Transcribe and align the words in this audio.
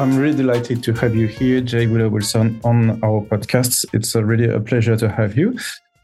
I'm 0.00 0.16
really 0.16 0.34
delighted 0.34 0.82
to 0.84 0.94
have 0.94 1.14
you 1.14 1.26
here, 1.26 1.60
G. 1.60 1.86
Willow 1.86 2.08
Wilson, 2.08 2.58
on 2.64 2.98
our 3.04 3.20
podcast. 3.20 3.84
It's 3.92 4.14
a 4.14 4.24
really 4.24 4.48
a 4.48 4.58
pleasure 4.58 4.96
to 4.96 5.10
have 5.10 5.36
you. 5.36 5.58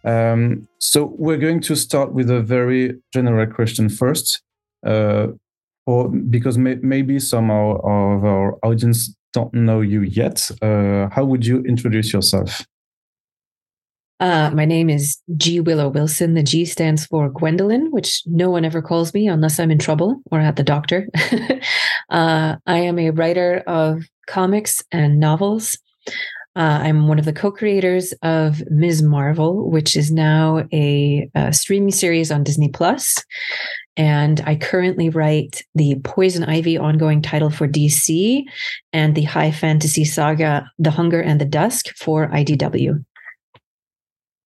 Um, 0.05 0.69
so 0.78 1.14
we're 1.16 1.38
going 1.38 1.62
to 1.62 1.74
start 1.74 2.12
with 2.12 2.30
a 2.30 2.42
very 2.42 3.00
general 3.14 3.46
question 3.46 3.88
first, 3.88 4.42
uh, 4.86 5.28
or 5.86 6.10
because 6.10 6.59
may, 6.59 6.74
maybe 6.74 7.19
some 7.19 7.50
of 7.50 7.82
our 8.22 8.59
audience 8.62 9.16
don't 9.32 9.55
know 9.55 9.80
you 9.80 10.02
yet. 10.02 10.50
Uh, 10.60 11.08
how 11.10 11.24
would 11.24 11.47
you 11.47 11.62
introduce 11.62 12.12
yourself? 12.12 12.66
Uh, 14.20 14.50
my 14.50 14.66
name 14.66 14.91
is 14.91 15.19
G. 15.38 15.60
Willow 15.60 15.88
Wilson. 15.88 16.34
The 16.34 16.42
G 16.42 16.66
stands 16.66 17.06
for 17.06 17.30
Gwendolyn, 17.30 17.91
which 17.92 18.22
no 18.27 18.50
one 18.50 18.66
ever 18.66 18.83
calls 18.83 19.14
me 19.14 19.27
unless 19.27 19.58
I'm 19.58 19.70
in 19.70 19.78
trouble 19.78 20.20
or 20.30 20.41
at 20.41 20.56
the 20.56 20.62
doctor. 20.62 21.08
uh, 22.09 22.56
I 22.66 22.78
am 22.78 22.98
a 22.98 23.10
writer 23.10 23.62
of 23.66 24.05
comics 24.27 24.83
and 24.92 25.20
novels. 25.20 25.78
Uh, 26.55 26.80
I'm 26.83 27.06
one 27.06 27.19
of 27.19 27.27
the 27.27 27.34
co-creators 27.34 28.14
of 28.22 28.62
Ms. 28.70 29.03
Marvel, 29.03 29.70
which 29.70 29.94
is 29.97 30.11
now 30.11 30.67
a, 30.72 31.28
a 31.34 31.53
streaming 31.53 31.91
series 31.91 32.30
on 32.30 32.45
Disney 32.45 32.70
Plus, 32.70 33.22
and 33.97 34.41
I 34.47 34.56
currently 34.56 35.08
write 35.08 35.62
the 35.75 35.97
Poison 36.05 36.45
Ivy 36.45 36.78
ongoing 36.78 37.22
title 37.22 37.50
for 37.50 37.67
DC 37.67 38.45
and 38.92 39.14
the 39.14 39.23
high 39.23 39.50
fantasy 39.50 40.05
saga 40.05 40.70
The 40.78 40.91
Hunger 40.91 41.20
and 41.20 41.41
the 41.41 41.47
Dusk 41.47 41.95
for 41.97 42.28
IDW. 42.28 43.05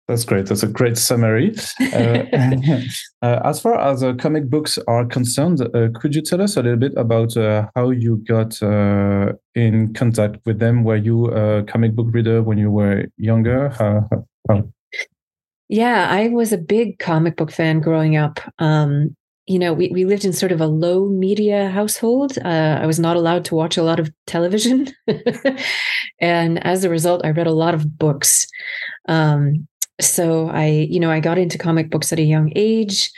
That's 0.09 0.25
great. 0.25 0.47
That's 0.47 0.63
a 0.63 0.67
great 0.67 0.97
summary. 0.97 1.53
Uh, 1.79 2.23
uh, 3.21 3.41
as 3.45 3.61
far 3.61 3.79
as 3.79 4.01
uh, 4.01 4.13
comic 4.15 4.49
books 4.49 4.79
are 4.87 5.05
concerned, 5.05 5.61
uh, 5.61 5.89
could 5.93 6.15
you 6.15 6.23
tell 6.23 6.41
us 6.41 6.57
a 6.57 6.63
little 6.63 6.79
bit 6.79 6.93
about 6.97 7.37
uh, 7.37 7.67
how 7.75 7.91
you 7.91 8.17
got 8.27 8.61
uh, 8.63 9.33
in 9.53 9.93
contact 9.93 10.37
with 10.47 10.57
them? 10.57 10.83
Were 10.83 10.95
you 10.95 11.27
a 11.27 11.61
comic 11.61 11.95
book 11.95 12.07
reader 12.09 12.41
when 12.41 12.57
you 12.57 12.71
were 12.71 13.05
younger? 13.17 13.71
Yeah, 15.67 16.07
I 16.09 16.29
was 16.29 16.51
a 16.51 16.57
big 16.57 16.97
comic 16.97 17.37
book 17.37 17.51
fan 17.51 17.79
growing 17.79 18.17
up. 18.17 18.39
Um, 18.57 19.15
you 19.45 19.59
know, 19.59 19.73
we, 19.73 19.89
we 19.89 20.05
lived 20.05 20.25
in 20.25 20.33
sort 20.33 20.51
of 20.51 20.59
a 20.59 20.65
low 20.65 21.07
media 21.07 21.69
household. 21.69 22.35
I 22.39 22.87
was 22.87 22.97
not 22.97 23.15
allowed 23.15 23.45
to 23.45 23.55
watch 23.55 23.77
a 23.77 23.83
lot 23.83 23.99
of 23.99 24.09
television. 24.25 24.87
and 26.19 26.65
as 26.65 26.83
a 26.83 26.89
result, 26.89 27.23
I 27.23 27.29
read 27.29 27.45
a 27.45 27.51
lot 27.53 27.75
of 27.75 27.99
books. 27.99 28.47
Um, 29.07 29.67
so 29.99 30.49
I, 30.49 30.87
you 30.89 30.99
know, 30.99 31.11
I 31.11 31.19
got 31.19 31.37
into 31.37 31.57
comic 31.57 31.89
books 31.89 32.11
at 32.11 32.19
a 32.19 32.23
young 32.23 32.51
age. 32.55 33.11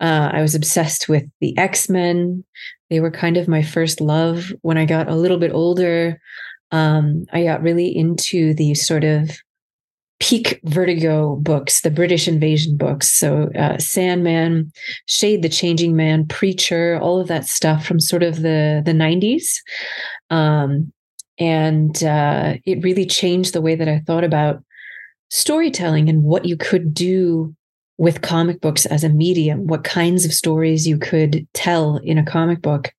Uh, 0.00 0.30
I 0.32 0.42
was 0.42 0.54
obsessed 0.54 1.08
with 1.08 1.24
the 1.40 1.56
X 1.56 1.88
Men. 1.88 2.44
They 2.90 3.00
were 3.00 3.10
kind 3.10 3.36
of 3.36 3.48
my 3.48 3.62
first 3.62 4.00
love. 4.00 4.52
When 4.62 4.78
I 4.78 4.84
got 4.84 5.08
a 5.08 5.16
little 5.16 5.38
bit 5.38 5.52
older, 5.52 6.20
um, 6.70 7.26
I 7.32 7.44
got 7.44 7.62
really 7.62 7.88
into 7.88 8.54
the 8.54 8.74
sort 8.74 9.04
of 9.04 9.30
peak 10.18 10.60
Vertigo 10.64 11.36
books, 11.36 11.82
the 11.82 11.90
British 11.90 12.26
invasion 12.26 12.76
books. 12.76 13.08
So 13.08 13.50
uh, 13.58 13.78
Sandman, 13.78 14.72
Shade 15.06 15.42
the 15.42 15.48
Changing 15.48 15.96
Man, 15.96 16.26
Preacher, 16.26 16.98
all 17.02 17.20
of 17.20 17.28
that 17.28 17.46
stuff 17.46 17.84
from 17.84 18.00
sort 18.00 18.22
of 18.22 18.42
the 18.42 18.82
the 18.84 18.94
nineties. 18.94 19.62
Um, 20.30 20.92
and 21.38 22.02
uh, 22.02 22.54
it 22.64 22.82
really 22.82 23.04
changed 23.04 23.52
the 23.52 23.60
way 23.60 23.74
that 23.74 23.88
I 23.88 24.00
thought 24.06 24.24
about 24.24 24.62
storytelling 25.30 26.08
and 26.08 26.22
what 26.22 26.44
you 26.44 26.56
could 26.56 26.94
do 26.94 27.54
with 27.98 28.22
comic 28.22 28.60
books 28.60 28.86
as 28.86 29.04
a 29.04 29.08
medium, 29.08 29.66
what 29.66 29.84
kinds 29.84 30.24
of 30.24 30.32
stories 30.32 30.86
you 30.86 30.98
could 30.98 31.46
tell 31.54 31.96
in 31.98 32.18
a 32.18 32.24
comic 32.24 32.60
book. 32.60 32.92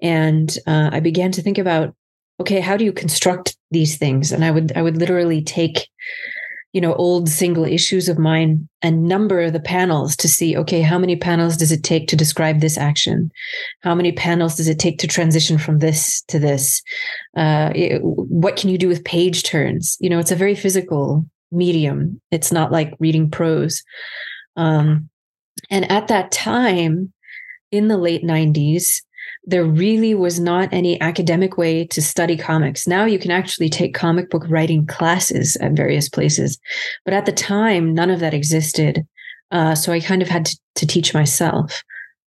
And 0.00 0.56
uh, 0.66 0.90
I 0.92 1.00
began 1.00 1.32
to 1.32 1.42
think 1.42 1.58
about, 1.58 1.94
okay, 2.40 2.60
how 2.60 2.76
do 2.76 2.84
you 2.84 2.92
construct 2.92 3.56
these 3.70 3.96
things? 3.96 4.30
And 4.30 4.44
I 4.44 4.50
would, 4.50 4.72
I 4.76 4.82
would 4.82 4.96
literally 4.96 5.42
take, 5.42 5.88
you 6.72 6.80
know, 6.80 6.94
old 6.94 7.28
single 7.28 7.64
issues 7.64 8.08
of 8.08 8.16
mine 8.16 8.68
and 8.80 9.08
number 9.08 9.50
the 9.50 9.58
panels 9.58 10.14
to 10.16 10.28
see, 10.28 10.56
okay, 10.56 10.82
how 10.82 10.98
many 10.98 11.16
panels 11.16 11.56
does 11.56 11.72
it 11.72 11.82
take 11.82 12.06
to 12.08 12.16
describe 12.16 12.60
this 12.60 12.78
action? 12.78 13.32
How 13.80 13.96
many 13.96 14.12
panels 14.12 14.54
does 14.54 14.68
it 14.68 14.78
take 14.78 14.98
to 14.98 15.08
transition 15.08 15.58
from 15.58 15.80
this 15.80 16.22
to 16.28 16.38
this? 16.38 16.80
Uh, 17.36 17.72
it, 17.74 18.00
what 18.02 18.54
can 18.54 18.70
you 18.70 18.78
do 18.78 18.86
with 18.86 19.04
page 19.04 19.42
turns? 19.42 19.96
You 19.98 20.10
know, 20.10 20.20
it's 20.20 20.30
a 20.30 20.36
very 20.36 20.54
physical 20.54 21.26
medium. 21.50 22.20
It's 22.30 22.52
not 22.52 22.72
like 22.72 22.94
reading 22.98 23.30
prose. 23.30 23.82
Um, 24.56 25.08
and 25.70 25.90
at 25.90 26.08
that 26.08 26.32
time, 26.32 27.12
in 27.70 27.88
the 27.88 27.98
late 27.98 28.24
90s, 28.24 29.02
there 29.44 29.64
really 29.64 30.14
was 30.14 30.38
not 30.38 30.68
any 30.72 31.00
academic 31.00 31.56
way 31.56 31.86
to 31.86 32.02
study 32.02 32.36
comics. 32.36 32.86
Now 32.86 33.04
you 33.04 33.18
can 33.18 33.30
actually 33.30 33.68
take 33.68 33.94
comic 33.94 34.30
book 34.30 34.44
writing 34.48 34.86
classes 34.86 35.56
at 35.56 35.72
various 35.72 36.08
places. 36.08 36.58
But 37.04 37.14
at 37.14 37.26
the 37.26 37.32
time, 37.32 37.94
none 37.94 38.10
of 38.10 38.20
that 38.20 38.34
existed. 38.34 39.06
Uh, 39.50 39.74
so 39.74 39.92
I 39.92 40.00
kind 40.00 40.22
of 40.22 40.28
had 40.28 40.46
to, 40.46 40.58
to 40.76 40.86
teach 40.86 41.14
myself. 41.14 41.82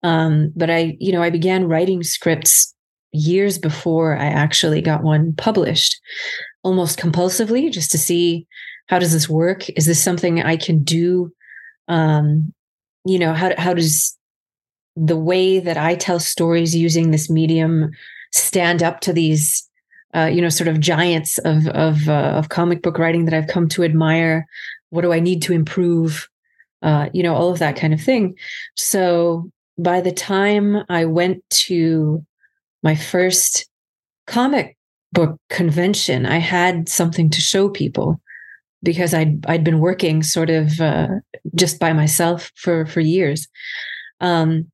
Um, 0.02 0.52
but 0.56 0.70
I, 0.70 0.98
you 1.00 1.12
know, 1.12 1.22
I 1.22 1.30
began 1.30 1.68
writing 1.68 2.04
scripts 2.04 2.74
years 3.12 3.58
before 3.58 4.18
I 4.18 4.26
actually 4.26 4.82
got 4.82 5.04
one 5.04 5.34
published, 5.36 6.02
almost 6.64 7.00
compulsively, 7.00 7.72
just 7.72 7.92
to 7.92 7.98
see 7.98 8.48
how 8.88 9.00
does 9.00 9.14
this 9.14 9.30
work? 9.30 9.70
Is 9.72 9.86
this 9.86 10.02
something 10.02 10.42
i 10.42 10.58
can 10.58 10.84
do? 10.84 11.32
Um 11.88 12.54
you 13.06 13.20
know 13.20 13.34
how 13.34 13.52
how 13.58 13.74
does 13.74 14.18
the 14.96 15.18
way 15.18 15.60
that 15.60 15.78
i 15.78 15.96
tell 15.96 16.20
stories 16.20 16.76
using 16.76 17.12
this 17.12 17.30
medium 17.30 17.92
stand 18.32 18.84
up 18.84 19.02
to 19.02 19.12
these 19.12 19.68
uh, 20.16 20.30
you 20.32 20.42
know 20.42 20.50
sort 20.50 20.68
of 20.68 20.80
giants 20.80 21.40
of 21.40 21.68
of 21.70 22.08
uh, 22.08 22.34
of 22.38 22.50
comic 22.50 22.82
book 22.82 23.00
writing 23.00 23.26
that 23.26 23.34
i've 23.34 23.48
come 23.48 23.68
to 23.70 23.84
admire? 23.84 24.46
What 24.90 25.02
do 25.02 25.12
i 25.12 25.20
need 25.20 25.42
to 25.44 25.54
improve? 25.54 26.28
Uh, 26.82 27.10
you 27.14 27.24
know 27.24 27.34
all 27.34 27.50
of 27.50 27.60
that 27.60 27.78
kind 27.78 27.94
of 27.94 28.02
thing. 28.02 28.36
So 28.76 29.50
by 29.78 30.02
the 30.02 30.12
time 30.12 30.84
i 30.90 31.06
went 31.06 31.44
to 31.50 32.24
my 32.84 32.96
first 32.96 33.68
comic 34.28 34.78
book 35.12 35.40
convention 35.50 36.26
i 36.26 36.38
had 36.38 36.88
something 36.88 37.30
to 37.30 37.42
show 37.42 37.70
people 37.70 38.22
because 38.84 39.14
I'd 39.14 39.46
I'd 39.48 39.64
been 39.64 39.80
working 39.80 40.22
sort 40.22 40.50
of 40.50 40.80
uh, 40.80 41.08
just 41.56 41.80
by 41.80 41.94
myself 41.94 42.52
for 42.56 42.86
for 42.86 43.00
years. 43.00 43.48
Um, 44.20 44.72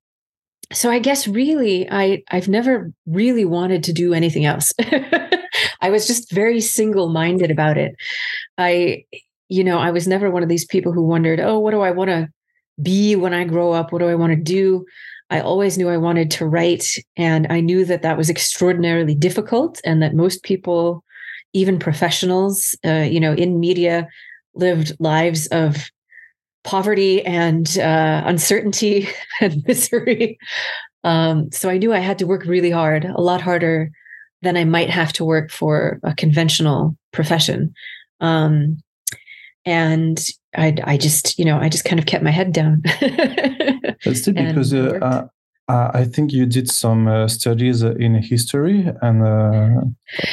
so 0.72 0.90
I 0.90 0.98
guess 0.98 1.26
really 1.26 1.88
I 1.90 2.22
I've 2.30 2.48
never 2.48 2.92
really 3.06 3.44
wanted 3.44 3.84
to 3.84 3.92
do 3.92 4.12
anything 4.12 4.44
else. 4.44 4.72
I 5.80 5.90
was 5.90 6.06
just 6.06 6.30
very 6.32 6.60
single 6.60 7.08
minded 7.08 7.50
about 7.50 7.78
it. 7.78 7.94
I 8.58 9.04
you 9.48 9.64
know 9.64 9.78
I 9.78 9.90
was 9.90 10.06
never 10.06 10.30
one 10.30 10.42
of 10.42 10.48
these 10.48 10.66
people 10.66 10.92
who 10.92 11.06
wondered, 11.06 11.40
oh, 11.40 11.58
what 11.58 11.70
do 11.70 11.80
I 11.80 11.92
want 11.92 12.10
to 12.10 12.28
be 12.82 13.16
when 13.16 13.34
I 13.34 13.44
grow 13.44 13.72
up? 13.72 13.92
What 13.92 14.00
do 14.00 14.08
I 14.08 14.14
want 14.14 14.32
to 14.32 14.36
do? 14.36 14.84
I 15.32 15.40
always 15.40 15.78
knew 15.78 15.88
I 15.88 15.96
wanted 15.96 16.28
to 16.32 16.46
write, 16.46 16.84
and 17.16 17.46
I 17.50 17.60
knew 17.60 17.84
that 17.84 18.02
that 18.02 18.18
was 18.18 18.28
extraordinarily 18.28 19.14
difficult, 19.14 19.80
and 19.84 20.02
that 20.02 20.14
most 20.14 20.42
people 20.42 21.04
even 21.52 21.78
professionals, 21.78 22.76
uh, 22.84 23.06
you 23.10 23.20
know, 23.20 23.32
in 23.32 23.60
media 23.60 24.08
lived 24.54 24.96
lives 24.98 25.46
of 25.48 25.90
poverty 26.64 27.24
and 27.24 27.78
uh, 27.78 28.22
uncertainty 28.24 29.08
and 29.40 29.62
misery. 29.66 30.38
Um, 31.04 31.50
so 31.52 31.70
I 31.70 31.78
knew 31.78 31.92
I 31.92 32.00
had 32.00 32.18
to 32.18 32.26
work 32.26 32.44
really 32.44 32.70
hard, 32.70 33.04
a 33.04 33.20
lot 33.20 33.40
harder 33.40 33.90
than 34.42 34.56
I 34.56 34.64
might 34.64 34.90
have 34.90 35.12
to 35.14 35.24
work 35.24 35.50
for 35.50 36.00
a 36.02 36.14
conventional 36.14 36.96
profession. 37.12 37.74
Um, 38.20 38.78
and 39.64 40.22
I, 40.56 40.76
I 40.84 40.96
just, 40.96 41.38
you 41.38 41.44
know, 41.44 41.58
I 41.58 41.68
just 41.68 41.84
kind 41.84 41.98
of 42.00 42.06
kept 42.06 42.24
my 42.24 42.30
head 42.30 42.52
down. 42.52 42.82
That's 44.04 44.20
still 44.20 44.34
because 44.34 44.72
uh, 44.72 45.28
uh, 45.70 45.90
I 45.94 46.04
think 46.04 46.32
you 46.32 46.46
did 46.46 46.68
some 46.68 47.06
uh, 47.06 47.28
studies 47.28 47.82
in 47.82 48.14
history 48.14 48.88
and 49.02 49.22
uh... 49.22 49.82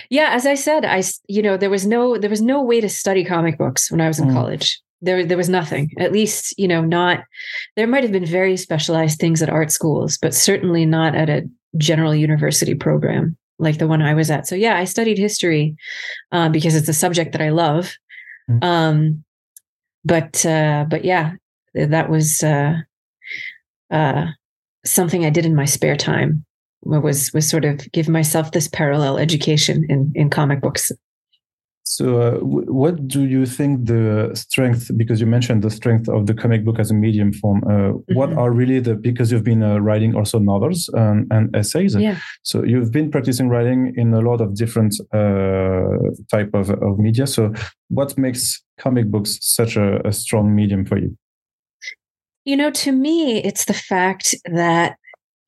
yeah 0.10 0.30
as 0.32 0.46
I 0.46 0.56
said 0.56 0.84
I 0.86 1.04
you 1.28 1.42
know 1.42 1.58
there 1.58 1.70
was 1.70 1.86
no 1.86 2.18
there 2.18 2.30
was 2.30 2.42
no 2.42 2.64
way 2.64 2.82
to 2.82 2.90
study 2.90 3.24
comic 3.24 3.58
books 3.58 3.92
when 3.92 4.02
I 4.02 4.08
was 4.08 4.20
in 4.20 4.30
mm. 4.30 4.34
college 4.34 4.82
there 5.02 5.24
there 5.26 5.38
was 5.38 5.50
nothing 5.50 5.92
at 6.00 6.12
least 6.12 6.58
you 6.58 6.68
know 6.68 6.82
not 6.82 7.24
there 7.76 7.88
might 7.88 8.04
have 8.04 8.12
been 8.12 8.26
very 8.26 8.58
specialized 8.58 9.20
things 9.20 9.42
at 9.42 9.50
art 9.50 9.72
schools 9.72 10.18
but 10.18 10.34
certainly 10.34 10.86
not 10.86 11.14
at 11.14 11.30
a 11.30 11.48
general 11.78 12.16
university 12.16 12.74
program 12.74 13.38
like 13.60 13.78
the 13.78 13.88
one 13.88 14.02
I 14.02 14.14
was 14.16 14.32
at 14.32 14.48
so 14.48 14.56
yeah 14.56 14.78
I 14.78 14.86
studied 14.86 15.20
history 15.20 15.76
uh, 16.32 16.50
because 16.50 16.76
it's 16.76 16.90
a 16.90 16.94
subject 16.94 17.32
that 17.34 17.42
I 17.42 17.50
love 17.50 17.94
mm. 18.50 18.64
um, 18.64 19.24
but 20.04 20.44
uh, 20.46 20.86
but 20.90 21.06
yeah 21.06 21.34
that 21.76 22.10
was 22.10 22.42
uh, 22.42 22.78
uh 23.92 24.26
something 24.90 25.26
I 25.26 25.30
did 25.30 25.46
in 25.46 25.56
my 25.56 25.66
spare 25.66 25.98
time 25.98 26.46
was 26.84 27.34
was 27.34 27.50
sort 27.50 27.66
of 27.66 27.92
give 27.92 28.08
myself 28.08 28.52
this 28.52 28.68
parallel 28.68 29.18
education 29.18 29.86
in 29.90 30.12
in 30.16 30.30
comic 30.30 30.62
books. 30.62 30.92
So, 31.90 32.22
uh, 32.22 32.32
what 32.40 33.08
do 33.08 33.26
you 33.26 33.46
think 33.46 33.86
the 33.86 34.32
strength? 34.34 34.92
Because 34.98 35.22
you 35.22 35.26
mentioned 35.26 35.64
the 35.64 35.70
strength 35.70 36.10
of 36.10 36.26
the 36.26 36.34
comic 36.34 36.66
book 36.66 36.80
as 36.80 36.92
a 36.92 36.94
medium 36.94 37.32
form. 37.32 37.64
Uh, 37.64 37.70
mm-hmm. 37.70 38.14
What 38.14 38.34
are 38.34 38.52
really 38.52 38.80
the? 38.82 38.96
Because 38.96 39.32
you've 39.32 39.46
been 39.46 39.64
uh, 39.64 39.78
writing 39.78 40.14
also 40.14 40.38
novels 40.38 40.90
and, 40.94 41.26
and, 41.32 41.56
essays. 41.56 41.96
Yeah. 41.96 42.20
So 42.44 42.64
you've 42.66 42.92
been 42.92 43.10
practicing 43.10 43.48
writing 43.48 43.94
in 43.96 44.14
a 44.14 44.20
lot 44.20 44.42
of 44.42 44.54
different 44.54 45.00
uh, 45.14 46.12
type 46.30 46.50
of, 46.54 46.72
of 46.72 47.00
media. 47.00 47.26
So, 47.26 47.54
what 47.88 48.18
makes 48.18 48.62
comic 48.78 49.10
books 49.10 49.40
such 49.42 49.78
a, 49.78 50.06
a 50.06 50.12
strong 50.12 50.54
medium 50.54 50.86
for 50.86 50.98
you? 50.98 51.18
You 52.48 52.56
know, 52.56 52.72
to 52.72 52.94
me, 52.94 53.44
it's 53.44 53.66
the 53.66 53.74
fact 53.74 54.34
that 54.46 54.96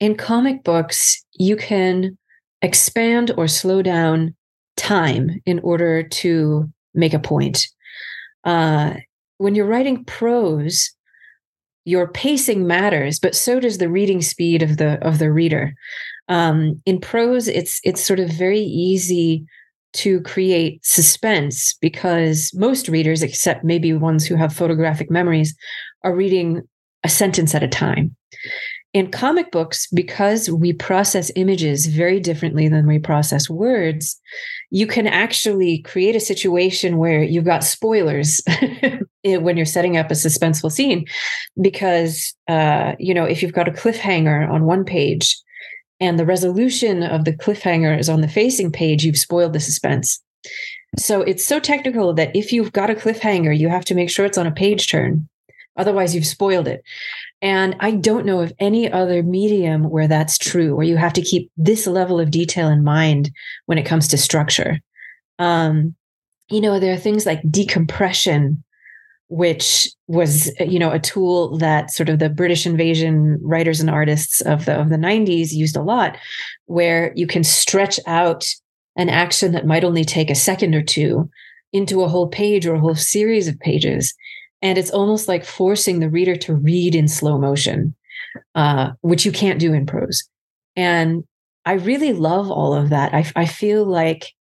in 0.00 0.16
comic 0.16 0.62
books 0.62 1.24
you 1.32 1.56
can 1.56 2.18
expand 2.60 3.32
or 3.38 3.48
slow 3.48 3.80
down 3.80 4.34
time 4.76 5.40
in 5.46 5.60
order 5.60 6.02
to 6.02 6.70
make 6.92 7.14
a 7.14 7.18
point. 7.18 7.66
Uh, 8.44 8.96
when 9.38 9.54
you're 9.54 9.66
writing 9.66 10.04
prose, 10.04 10.90
your 11.86 12.06
pacing 12.06 12.66
matters, 12.66 13.18
but 13.18 13.34
so 13.34 13.60
does 13.60 13.78
the 13.78 13.88
reading 13.88 14.20
speed 14.20 14.62
of 14.62 14.76
the 14.76 14.98
of 15.00 15.18
the 15.18 15.32
reader. 15.32 15.72
Um, 16.28 16.82
in 16.84 17.00
prose, 17.00 17.48
it's 17.48 17.80
it's 17.82 18.04
sort 18.04 18.20
of 18.20 18.28
very 18.28 18.60
easy 18.60 19.46
to 19.94 20.20
create 20.20 20.84
suspense 20.84 21.72
because 21.80 22.50
most 22.52 22.88
readers, 22.90 23.22
except 23.22 23.64
maybe 23.64 23.94
ones 23.94 24.26
who 24.26 24.34
have 24.34 24.52
photographic 24.52 25.10
memories, 25.10 25.56
are 26.04 26.14
reading 26.14 26.60
a 27.04 27.08
sentence 27.08 27.54
at 27.54 27.62
a 27.62 27.68
time 27.68 28.16
in 28.92 29.10
comic 29.10 29.52
books, 29.52 29.86
because 29.92 30.50
we 30.50 30.72
process 30.72 31.30
images 31.36 31.86
very 31.86 32.18
differently 32.18 32.68
than 32.68 32.86
we 32.86 32.98
process 32.98 33.48
words, 33.48 34.20
you 34.70 34.86
can 34.86 35.06
actually 35.06 35.78
create 35.82 36.16
a 36.16 36.20
situation 36.20 36.96
where 36.96 37.22
you've 37.22 37.44
got 37.44 37.62
spoilers 37.62 38.40
when 39.24 39.56
you're 39.56 39.66
setting 39.66 39.96
up 39.96 40.10
a 40.10 40.14
suspenseful 40.14 40.72
scene. 40.72 41.06
Because, 41.60 42.34
uh, 42.48 42.94
you 42.98 43.14
know, 43.14 43.24
if 43.24 43.42
you've 43.42 43.52
got 43.52 43.68
a 43.68 43.72
cliffhanger 43.72 44.50
on 44.50 44.64
one 44.64 44.84
page 44.84 45.40
and 46.00 46.18
the 46.18 46.26
resolution 46.26 47.04
of 47.04 47.24
the 47.24 47.32
cliffhanger 47.32 47.96
is 47.96 48.08
on 48.08 48.22
the 48.22 48.28
facing 48.28 48.72
page, 48.72 49.04
you've 49.04 49.18
spoiled 49.18 49.52
the 49.52 49.60
suspense. 49.60 50.20
So 50.98 51.22
it's 51.22 51.44
so 51.44 51.60
technical 51.60 52.12
that 52.14 52.34
if 52.34 52.52
you've 52.52 52.72
got 52.72 52.90
a 52.90 52.94
cliffhanger, 52.94 53.56
you 53.56 53.68
have 53.68 53.84
to 53.84 53.94
make 53.94 54.10
sure 54.10 54.26
it's 54.26 54.38
on 54.38 54.48
a 54.48 54.52
page 54.52 54.90
turn. 54.90 55.28
Otherwise, 55.76 56.14
you've 56.14 56.26
spoiled 56.26 56.68
it. 56.68 56.82
And 57.42 57.76
I 57.80 57.92
don't 57.92 58.26
know 58.26 58.40
of 58.40 58.52
any 58.58 58.90
other 58.90 59.22
medium 59.22 59.88
where 59.88 60.08
that's 60.08 60.36
true, 60.36 60.74
where 60.74 60.86
you 60.86 60.96
have 60.96 61.14
to 61.14 61.22
keep 61.22 61.50
this 61.56 61.86
level 61.86 62.20
of 62.20 62.30
detail 62.30 62.68
in 62.68 62.84
mind 62.84 63.30
when 63.66 63.78
it 63.78 63.86
comes 63.86 64.08
to 64.08 64.18
structure. 64.18 64.80
Um, 65.38 65.94
you 66.50 66.60
know, 66.60 66.78
there 66.78 66.92
are 66.92 66.98
things 66.98 67.24
like 67.24 67.40
decompression, 67.50 68.62
which 69.28 69.88
was, 70.06 70.52
you 70.60 70.78
know, 70.78 70.90
a 70.90 70.98
tool 70.98 71.56
that 71.58 71.90
sort 71.90 72.08
of 72.08 72.18
the 72.18 72.28
British 72.28 72.66
invasion 72.66 73.38
writers 73.40 73.80
and 73.80 73.88
artists 73.88 74.40
of 74.42 74.64
the 74.64 74.78
of 74.78 74.90
the 74.90 74.96
90s 74.96 75.52
used 75.52 75.76
a 75.76 75.82
lot, 75.82 76.18
where 76.66 77.12
you 77.14 77.26
can 77.26 77.44
stretch 77.44 77.98
out 78.06 78.44
an 78.96 79.08
action 79.08 79.52
that 79.52 79.66
might 79.66 79.84
only 79.84 80.04
take 80.04 80.28
a 80.30 80.34
second 80.34 80.74
or 80.74 80.82
two 80.82 81.30
into 81.72 82.02
a 82.02 82.08
whole 82.08 82.28
page 82.28 82.66
or 82.66 82.74
a 82.74 82.80
whole 82.80 82.96
series 82.96 83.46
of 83.46 83.58
pages 83.60 84.14
and 84.62 84.78
it's 84.78 84.90
almost 84.90 85.28
like 85.28 85.44
forcing 85.44 86.00
the 86.00 86.10
reader 86.10 86.36
to 86.36 86.54
read 86.54 86.94
in 86.94 87.08
slow 87.08 87.38
motion, 87.38 87.94
uh, 88.54 88.90
which 89.00 89.24
you 89.24 89.32
can't 89.32 89.58
do 89.58 89.72
in 89.72 89.86
prose. 89.86 90.28
And 90.76 91.24
I 91.64 91.74
really 91.74 92.12
love 92.12 92.50
all 92.50 92.74
of 92.74 92.90
that. 92.90 93.14
I, 93.14 93.30
I 93.36 93.46
feel 93.46 93.84
like 93.84 94.32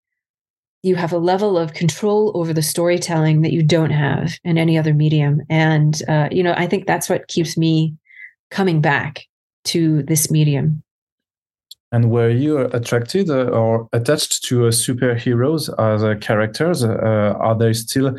you 0.83 0.95
have 0.95 1.11
a 1.11 1.17
level 1.17 1.57
of 1.57 1.73
control 1.73 2.31
over 2.35 2.53
the 2.53 2.61
storytelling 2.61 3.41
that 3.41 3.51
you 3.51 3.61
don't 3.61 3.91
have 3.91 4.39
in 4.43 4.57
any 4.57 4.77
other 4.77 4.93
medium. 4.93 5.41
And, 5.49 6.01
uh, 6.07 6.29
you 6.31 6.41
know, 6.41 6.53
I 6.55 6.67
think 6.67 6.87
that's 6.87 7.09
what 7.09 7.27
keeps 7.27 7.57
me 7.57 7.95
coming 8.49 8.79
back 8.81 9.25
to 9.65 10.03
this 10.03 10.31
medium. 10.31 10.81
And 11.91 12.11
were 12.11 12.29
you 12.29 12.59
attracted 12.59 13.29
uh, 13.29 13.45
or 13.45 13.89
attached 13.93 14.43
to 14.45 14.67
uh, 14.67 14.71
superheroes 14.71 15.69
as 15.79 16.03
uh, 16.03 16.15
characters? 16.21 16.83
Uh, 16.83 17.35
are 17.39 17.57
they 17.57 17.73
still 17.73 18.15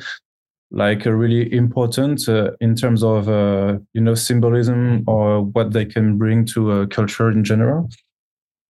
like 0.71 1.07
uh, 1.07 1.11
really 1.13 1.53
important 1.53 2.29
uh, 2.29 2.53
in 2.61 2.75
terms 2.75 3.03
of 3.03 3.29
uh, 3.29 3.79
you 3.93 4.01
know 4.01 4.15
symbolism 4.15 5.05
or 5.07 5.43
what 5.43 5.73
they 5.73 5.85
can 5.85 6.17
bring 6.17 6.45
to 6.47 6.73
a 6.73 6.87
culture 6.87 7.31
in 7.31 7.45
general. 7.45 7.89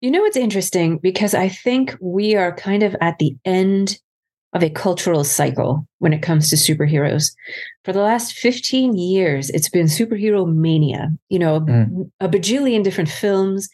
You 0.00 0.10
know 0.10 0.24
it's 0.24 0.36
interesting? 0.36 0.98
Because 0.98 1.34
i 1.34 1.48
think 1.48 1.96
we 2.00 2.34
are 2.34 2.54
kind 2.54 2.82
of 2.82 2.96
at 3.00 3.18
the 3.18 3.36
end 3.44 3.98
of 4.54 4.62
a 4.62 4.70
cultural 4.70 5.24
cycle 5.24 5.86
when 5.98 6.12
it 6.12 6.20
comes 6.20 6.50
to 6.50 6.56
superheroes. 6.56 7.32
For 7.84 7.92
the 7.92 8.02
last 8.02 8.34
15 8.34 8.96
years 8.96 9.50
it's 9.50 9.68
been 9.68 9.86
superhero 9.86 10.46
mania 10.46 11.10
you 11.28 11.38
know 11.38 11.60
mm. 11.60 12.10
a 12.20 12.28
bajillion 12.28 12.82
different 12.82 13.10
films 13.10 13.68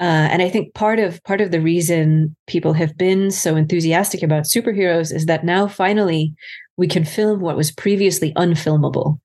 uh, 0.00 0.28
and 0.32 0.40
I 0.40 0.48
think 0.48 0.72
part 0.72 0.98
of 0.98 1.22
part 1.24 1.42
of 1.42 1.50
the 1.50 1.60
reason 1.60 2.34
people 2.46 2.72
have 2.72 2.96
been 2.96 3.30
so 3.30 3.54
enthusiastic 3.54 4.22
about 4.22 4.44
superheroes 4.44 5.14
is 5.14 5.26
that 5.26 5.44
now 5.44 5.68
finally 5.68 6.32
we 6.80 6.88
can 6.88 7.04
film 7.04 7.40
what 7.40 7.58
was 7.58 7.70
previously 7.70 8.32
unfilmable. 8.36 9.20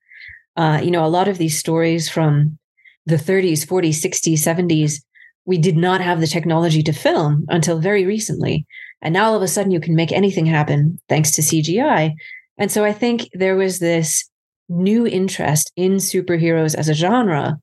Uh, 0.56 0.78
you 0.82 0.90
know, 0.90 1.06
a 1.06 1.08
lot 1.08 1.26
of 1.26 1.38
these 1.38 1.58
stories 1.58 2.06
from 2.06 2.58
the 3.06 3.16
30s, 3.16 3.64
40s, 3.66 4.04
60s, 4.04 4.40
70s, 4.40 5.02
we 5.46 5.56
did 5.56 5.74
not 5.74 6.02
have 6.02 6.20
the 6.20 6.26
technology 6.26 6.82
to 6.82 6.92
film 6.92 7.46
until 7.48 7.78
very 7.78 8.04
recently. 8.04 8.66
And 9.00 9.14
now 9.14 9.24
all 9.28 9.36
of 9.36 9.40
a 9.40 9.48
sudden 9.48 9.72
you 9.72 9.80
can 9.80 9.94
make 9.96 10.12
anything 10.12 10.44
happen 10.44 11.00
thanks 11.08 11.32
to 11.32 11.40
CGI. 11.40 12.12
And 12.58 12.70
so 12.70 12.84
I 12.84 12.92
think 12.92 13.30
there 13.32 13.56
was 13.56 13.78
this 13.78 14.28
new 14.68 15.06
interest 15.06 15.72
in 15.76 15.94
superheroes 15.94 16.74
as 16.74 16.90
a 16.90 16.94
genre 16.94 17.58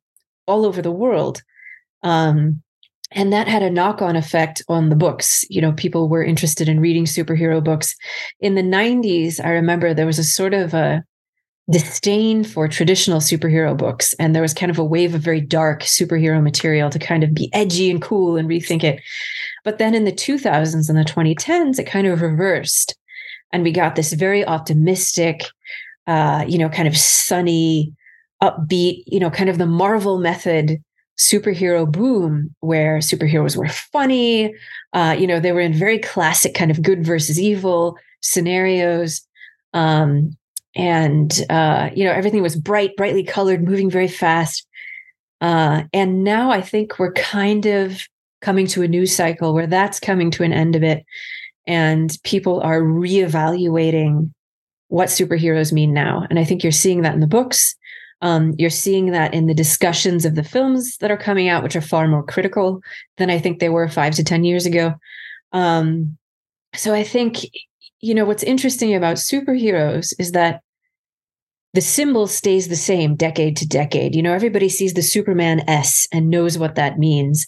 all 0.48 0.66
over 0.66 0.82
the 0.82 0.92
world. 0.92 1.44
Um, 2.02 2.63
and 3.16 3.32
that 3.32 3.48
had 3.48 3.64
a 3.64 3.70
knock-on 3.70 4.16
effect 4.16 4.62
on 4.68 4.90
the 4.90 4.96
books. 4.96 5.46
You 5.50 5.62
know 5.62 5.74
people 5.74 6.10
were 6.10 6.24
interested 6.24 6.68
in 6.68 6.80
reading 6.80 7.06
superhero 7.06 7.64
books. 7.64 7.96
In 8.40 8.56
the 8.56 8.62
90s 8.62 9.44
i 9.44 9.50
remember 9.50 9.94
there 9.94 10.06
was 10.06 10.20
a 10.20 10.24
sort 10.24 10.54
of 10.54 10.74
a 10.74 11.04
disdain 11.72 12.44
for 12.44 12.68
traditional 12.68 13.20
superhero 13.20 13.76
books 13.76 14.14
and 14.16 14.36
there 14.36 14.42
was 14.42 14.54
kind 14.54 14.70
of 14.70 14.78
a 14.78 14.84
wave 14.84 15.16
of 15.16 15.22
very 15.22 15.40
dark 15.40 15.82
superhero 15.82 16.44
material 16.44 16.90
to 16.90 17.00
kind 17.00 17.24
of 17.24 17.34
be 17.34 17.50
edgy 17.54 17.90
and 17.90 18.02
cool 18.02 18.36
and 18.36 18.50
rethink 18.50 18.84
it. 18.84 19.02
But 19.64 19.78
then 19.78 19.96
in 19.96 20.04
the 20.04 20.12
2000s 20.12 20.90
and 20.90 20.98
the 20.98 21.06
2010s 21.06 21.80
it 21.80 21.86
kind 21.86 22.06
of 22.06 22.22
reversed 22.22 22.98
and 23.54 23.64
we 23.64 23.72
got 23.72 23.96
this 23.96 24.12
very 24.12 24.46
optimistic 24.46 25.44
uh, 26.08 26.44
you 26.48 26.58
know 26.58 26.68
kind 26.68 26.88
of 26.88 26.98
sunny 26.98 27.94
upbeat 28.42 29.04
you 29.08 29.20
know 29.20 29.30
kind 29.30 29.50
of 29.50 29.58
the 29.58 29.66
marvel 29.66 30.20
method 30.20 30.84
superhero 31.24 31.90
boom 31.90 32.54
where 32.60 33.00
superheroes 33.00 33.56
were 33.56 33.70
funny. 33.70 34.54
Uh, 34.92 35.16
you 35.18 35.26
know, 35.26 35.40
they 35.40 35.54
were 35.54 35.62
in 35.62 35.74
very 35.74 35.98
classic 35.98 36.54
kind 36.54 36.70
of 36.70 36.82
good 36.82 37.06
versus 37.06 37.40
evil 37.40 37.98
scenarios. 38.22 39.22
Um, 39.74 40.36
and, 40.76 41.46
uh, 41.50 41.90
you 41.96 42.04
know, 42.04 42.12
everything 42.12 42.42
was 42.42 42.56
bright, 42.56 42.96
brightly 42.98 43.24
colored, 43.24 43.64
moving 43.64 43.90
very 43.90 44.08
fast. 44.08 44.68
Uh, 45.40 45.84
and 45.94 46.24
now 46.24 46.52
I 46.52 46.62
think 46.62 47.00
we're 47.00 47.14
kind 47.14 47.66
of 47.66 48.02
coming 48.42 48.68
to 48.68 48.82
a 48.82 48.88
new 48.88 49.06
cycle 49.06 49.54
where 49.54 49.68
that's 49.68 50.00
coming 50.00 50.32
to 50.32 50.44
an 50.44 50.54
end 50.54 50.76
of 50.76 50.84
it. 50.84 51.06
And 51.66 52.16
people 52.24 52.60
are 52.62 52.82
reevaluating 52.82 54.34
what 54.90 55.10
superheroes 55.10 55.72
mean 55.72 55.94
now. 55.94 56.26
And 56.30 56.38
I 56.38 56.44
think 56.44 56.64
you're 56.64 56.72
seeing 56.72 57.02
that 57.02 57.14
in 57.14 57.20
the 57.22 57.28
books. 57.28 57.76
Um, 58.24 58.56
you're 58.58 58.70
seeing 58.70 59.12
that 59.12 59.34
in 59.34 59.48
the 59.48 59.54
discussions 59.54 60.24
of 60.26 60.36
the 60.36 60.46
films 60.46 60.98
that 60.98 61.12
are 61.12 61.18
coming 61.18 61.50
out, 61.50 61.62
which 61.62 61.76
are 61.76 61.82
far 61.82 62.08
more 62.08 62.24
critical 62.24 62.82
than 63.18 63.30
I 63.30 63.38
think 63.38 63.60
they 63.60 63.68
were 63.68 63.88
five 63.90 64.16
to 64.16 64.24
10 64.24 64.46
years 64.46 64.66
ago. 64.66 64.94
Um, 65.52 66.18
so 66.74 66.94
I 66.94 67.04
think, 67.04 67.46
you 68.00 68.16
know, 68.16 68.24
what's 68.24 68.42
interesting 68.42 68.96
about 68.96 69.18
superheroes 69.18 70.14
is 70.18 70.32
that 70.32 70.62
the 71.74 71.82
symbol 71.82 72.28
stays 72.28 72.70
the 72.70 72.76
same 72.78 73.16
decade 73.16 73.58
to 73.58 73.68
decade. 73.68 74.16
You 74.16 74.22
know, 74.22 74.34
everybody 74.34 74.70
sees 74.70 74.94
the 74.94 75.02
Superman 75.02 75.68
S 75.68 76.08
and 76.14 76.30
knows 76.30 76.58
what 76.58 76.76
that 76.76 77.00
means. 77.00 77.46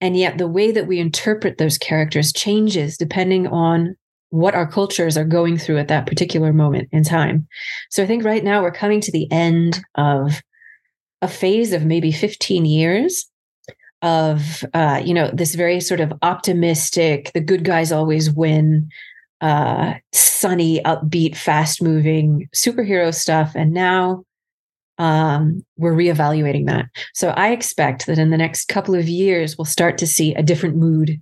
And 0.00 0.16
yet 0.16 0.38
the 0.38 0.48
way 0.48 0.72
that 0.72 0.86
we 0.86 0.98
interpret 0.98 1.58
those 1.58 1.78
characters 1.78 2.32
changes 2.32 2.96
depending 2.96 3.46
on 3.46 3.96
what 4.36 4.54
our 4.54 4.66
cultures 4.66 5.16
are 5.16 5.24
going 5.24 5.58
through 5.58 5.78
at 5.78 5.88
that 5.88 6.06
particular 6.06 6.52
moment 6.52 6.88
in 6.92 7.02
time. 7.02 7.46
So 7.90 8.02
I 8.02 8.06
think 8.06 8.24
right 8.24 8.44
now 8.44 8.62
we're 8.62 8.70
coming 8.70 9.00
to 9.00 9.12
the 9.12 9.30
end 9.32 9.80
of 9.94 10.42
a 11.22 11.28
phase 11.28 11.72
of 11.72 11.84
maybe 11.84 12.12
15 12.12 12.64
years 12.66 13.30
of 14.02 14.64
uh, 14.74 15.00
you 15.02 15.14
know 15.14 15.30
this 15.32 15.54
very 15.54 15.80
sort 15.80 16.00
of 16.00 16.12
optimistic 16.22 17.30
the 17.32 17.40
good 17.40 17.64
guys 17.64 17.90
always 17.90 18.30
win 18.30 18.88
uh 19.40 19.94
sunny 20.12 20.80
upbeat 20.80 21.34
fast 21.36 21.82
moving 21.82 22.48
superhero 22.54 23.14
stuff 23.14 23.52
and 23.54 23.72
now 23.72 24.22
um 24.98 25.64
we're 25.76 25.94
reevaluating 25.94 26.66
that 26.66 26.86
so 27.14 27.30
i 27.30 27.50
expect 27.50 28.06
that 28.06 28.18
in 28.18 28.30
the 28.30 28.36
next 28.36 28.68
couple 28.68 28.94
of 28.94 29.08
years 29.08 29.56
we'll 29.56 29.64
start 29.64 29.98
to 29.98 30.06
see 30.06 30.34
a 30.34 30.42
different 30.42 30.76
mood 30.76 31.20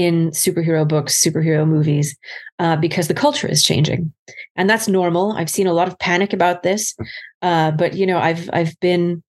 in 0.00 0.30
superhero 0.30 0.88
books, 0.88 1.22
superhero 1.22 1.66
movies, 1.66 2.16
uh, 2.58 2.76
because 2.76 3.06
the 3.06 3.14
culture 3.14 3.46
is 3.46 3.62
changing, 3.62 4.12
and 4.56 4.68
that's 4.70 4.88
normal. 4.88 5.32
I've 5.32 5.50
seen 5.50 5.66
a 5.66 5.74
lot 5.74 5.88
of 5.88 5.98
panic 5.98 6.32
about 6.32 6.62
this, 6.62 6.96
uh, 7.42 7.70
but 7.72 7.92
you 7.94 8.06
know, 8.06 8.18
I've 8.18 8.48
I've 8.52 8.78
been 8.80 9.22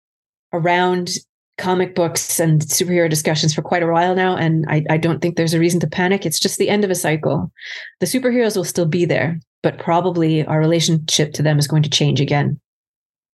around 0.53 1.09
comic 1.57 1.95
books 1.95 2.39
and 2.39 2.61
superhero 2.61 3.09
discussions 3.09 3.53
for 3.53 3.63
quite 3.63 3.83
a 3.83 3.87
while 3.87 4.13
now, 4.15 4.37
and 4.37 4.65
I, 4.69 4.85
I 4.89 4.97
don't 4.97 5.21
think 5.21 5.35
there's 5.35 5.55
a 5.55 5.59
reason 5.59 5.79
to 5.79 5.87
panic. 5.87 6.25
It's 6.25 6.39
just 6.39 6.59
the 6.59 6.69
end 6.69 6.83
of 6.83 6.91
a 6.91 6.95
cycle. 6.95 7.51
The 7.99 8.05
superheroes 8.05 8.55
will 8.55 8.63
still 8.63 8.85
be 8.85 9.05
there, 9.05 9.39
but 9.63 9.79
probably 9.79 10.45
our 10.45 10.59
relationship 10.59 11.33
to 11.33 11.43
them 11.43 11.57
is 11.57 11.67
going 11.67 11.83
to 11.83 11.89
change 11.89 12.21
again. 12.21 12.59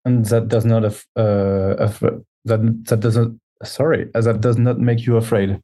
And 0.04 0.26
that 0.26 0.48
does 0.48 0.66
not, 0.66 0.84
uh, 0.86 1.92
that 2.46 2.62
that 2.90 3.00
doesn't. 3.00 3.40
Sorry, 3.64 4.10
that 4.14 4.40
does 4.40 4.58
not 4.58 4.80
make 4.80 5.06
you 5.06 5.18
afraid. 5.18 5.62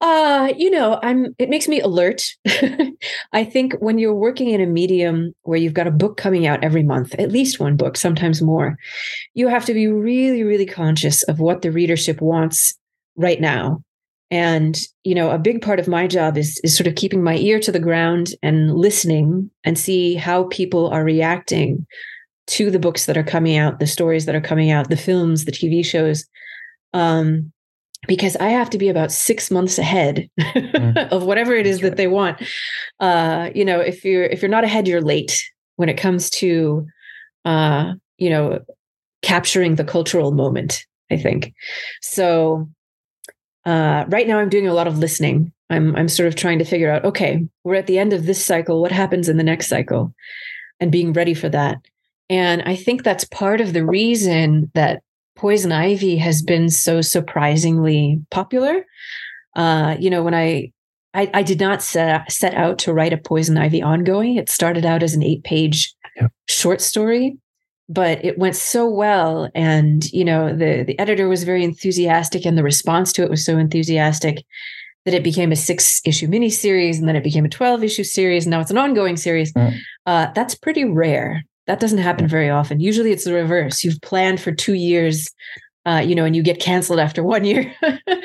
Uh, 0.00 0.52
you 0.56 0.70
know, 0.70 1.00
I'm 1.02 1.34
it 1.38 1.50
makes 1.50 1.66
me 1.66 1.80
alert. 1.80 2.22
I 3.32 3.44
think 3.44 3.74
when 3.80 3.98
you're 3.98 4.14
working 4.14 4.50
in 4.50 4.60
a 4.60 4.66
medium 4.66 5.32
where 5.42 5.58
you've 5.58 5.74
got 5.74 5.88
a 5.88 5.92
book 5.92 6.16
coming 6.16 6.46
out 6.46 6.62
every 6.62 6.84
month, 6.84 7.14
at 7.18 7.32
least 7.32 7.58
one 7.58 7.76
book, 7.76 7.96
sometimes 7.96 8.40
more, 8.40 8.76
you 9.34 9.48
have 9.48 9.64
to 9.64 9.74
be 9.74 9.88
really 9.88 10.44
really 10.44 10.66
conscious 10.66 11.24
of 11.24 11.40
what 11.40 11.62
the 11.62 11.72
readership 11.72 12.20
wants 12.20 12.78
right 13.16 13.40
now. 13.40 13.82
And, 14.30 14.78
you 15.04 15.14
know, 15.14 15.30
a 15.30 15.38
big 15.38 15.62
part 15.62 15.80
of 15.80 15.88
my 15.88 16.06
job 16.06 16.38
is 16.38 16.60
is 16.62 16.76
sort 16.76 16.86
of 16.86 16.94
keeping 16.94 17.24
my 17.24 17.36
ear 17.36 17.58
to 17.60 17.72
the 17.72 17.80
ground 17.80 18.28
and 18.40 18.74
listening 18.76 19.50
and 19.64 19.76
see 19.76 20.14
how 20.14 20.44
people 20.44 20.88
are 20.90 21.02
reacting 21.02 21.86
to 22.48 22.70
the 22.70 22.78
books 22.78 23.06
that 23.06 23.16
are 23.16 23.24
coming 23.24 23.56
out, 23.56 23.80
the 23.80 23.86
stories 23.86 24.26
that 24.26 24.34
are 24.36 24.40
coming 24.40 24.70
out, 24.70 24.90
the 24.90 24.96
films, 24.96 25.44
the 25.44 25.52
TV 25.52 25.84
shows. 25.84 26.24
Um, 26.94 27.52
because 28.08 28.34
I 28.36 28.48
have 28.48 28.70
to 28.70 28.78
be 28.78 28.88
about 28.88 29.12
six 29.12 29.48
months 29.48 29.78
ahead 29.78 30.28
mm. 30.40 31.08
of 31.12 31.22
whatever 31.24 31.54
it 31.54 31.66
is 31.66 31.76
That's 31.76 31.82
that 31.82 31.88
right. 31.90 31.96
they 31.96 32.06
want. 32.08 32.42
Uh, 32.98 33.50
you 33.54 33.64
know, 33.64 33.78
if 33.78 34.04
you're 34.04 34.24
if 34.24 34.42
you're 34.42 34.50
not 34.50 34.64
ahead, 34.64 34.88
you're 34.88 35.00
late 35.00 35.44
when 35.76 35.88
it 35.88 35.96
comes 35.96 36.28
to 36.30 36.84
uh, 37.44 37.94
you 38.18 38.28
know, 38.28 38.60
capturing 39.22 39.76
the 39.76 39.84
cultural 39.84 40.32
moment, 40.32 40.84
I 41.10 41.16
think. 41.16 41.54
So 42.02 42.68
uh, 43.64 44.04
right 44.08 44.26
now 44.26 44.38
I'm 44.38 44.48
doing 44.48 44.68
a 44.68 44.74
lot 44.74 44.86
of 44.86 44.98
listening. 44.98 45.52
I'm 45.70 45.94
I'm 45.96 46.08
sort 46.08 46.26
of 46.26 46.34
trying 46.34 46.58
to 46.58 46.64
figure 46.64 46.90
out, 46.90 47.04
okay, 47.04 47.46
we're 47.64 47.74
at 47.74 47.86
the 47.86 47.98
end 47.98 48.12
of 48.12 48.26
this 48.26 48.44
cycle, 48.44 48.80
what 48.80 48.92
happens 48.92 49.28
in 49.28 49.36
the 49.36 49.44
next 49.44 49.68
cycle? 49.68 50.14
And 50.80 50.92
being 50.92 51.12
ready 51.12 51.34
for 51.34 51.48
that. 51.48 51.78
And 52.30 52.62
I 52.62 52.76
think 52.76 53.02
that's 53.02 53.24
part 53.24 53.60
of 53.60 53.72
the 53.72 53.84
reason 53.84 54.70
that 54.74 55.02
poison 55.38 55.72
ivy 55.72 56.16
has 56.16 56.42
been 56.42 56.68
so 56.68 57.00
surprisingly 57.00 58.20
popular. 58.30 58.84
Uh, 59.56 59.96
you 59.98 60.10
know, 60.10 60.22
when 60.22 60.34
I, 60.34 60.72
I, 61.14 61.30
I 61.32 61.42
did 61.42 61.60
not 61.60 61.82
set 61.82 62.30
set 62.30 62.54
out 62.54 62.78
to 62.80 62.92
write 62.92 63.14
a 63.14 63.18
poison 63.18 63.56
ivy 63.56 63.80
ongoing. 63.80 64.36
It 64.36 64.50
started 64.50 64.84
out 64.84 65.02
as 65.02 65.14
an 65.14 65.22
eight 65.22 65.42
page 65.42 65.94
short 66.48 66.80
story, 66.80 67.38
but 67.88 68.22
it 68.24 68.38
went 68.38 68.56
so 68.56 68.88
well, 68.88 69.48
and 69.54 70.04
you 70.12 70.24
know, 70.24 70.54
the 70.54 70.84
the 70.86 70.98
editor 70.98 71.28
was 71.28 71.44
very 71.44 71.64
enthusiastic, 71.64 72.44
and 72.44 72.58
the 72.58 72.62
response 72.62 73.12
to 73.14 73.22
it 73.22 73.30
was 73.30 73.44
so 73.44 73.56
enthusiastic 73.56 74.44
that 75.04 75.14
it 75.14 75.24
became 75.24 75.52
a 75.52 75.56
six 75.56 76.02
issue 76.04 76.26
miniseries, 76.26 76.98
and 76.98 77.08
then 77.08 77.16
it 77.16 77.24
became 77.24 77.46
a 77.46 77.48
twelve 77.48 77.82
issue 77.82 78.04
series, 78.04 78.44
and 78.44 78.50
now 78.50 78.60
it's 78.60 78.70
an 78.70 78.78
ongoing 78.78 79.16
series. 79.16 79.52
Mm. 79.54 79.78
Uh, 80.04 80.26
that's 80.34 80.54
pretty 80.54 80.84
rare. 80.84 81.44
That 81.68 81.80
doesn't 81.80 81.98
happen 81.98 82.26
very 82.26 82.48
often. 82.48 82.80
Usually 82.80 83.12
it's 83.12 83.24
the 83.24 83.34
reverse. 83.34 83.84
You've 83.84 84.00
planned 84.00 84.40
for 84.40 84.52
two 84.52 84.72
years, 84.72 85.28
uh, 85.84 86.02
you 86.04 86.14
know, 86.14 86.24
and 86.24 86.34
you 86.34 86.42
get 86.42 86.60
canceled 86.60 86.98
after 86.98 87.22
one 87.34 87.44
year. 87.44 87.72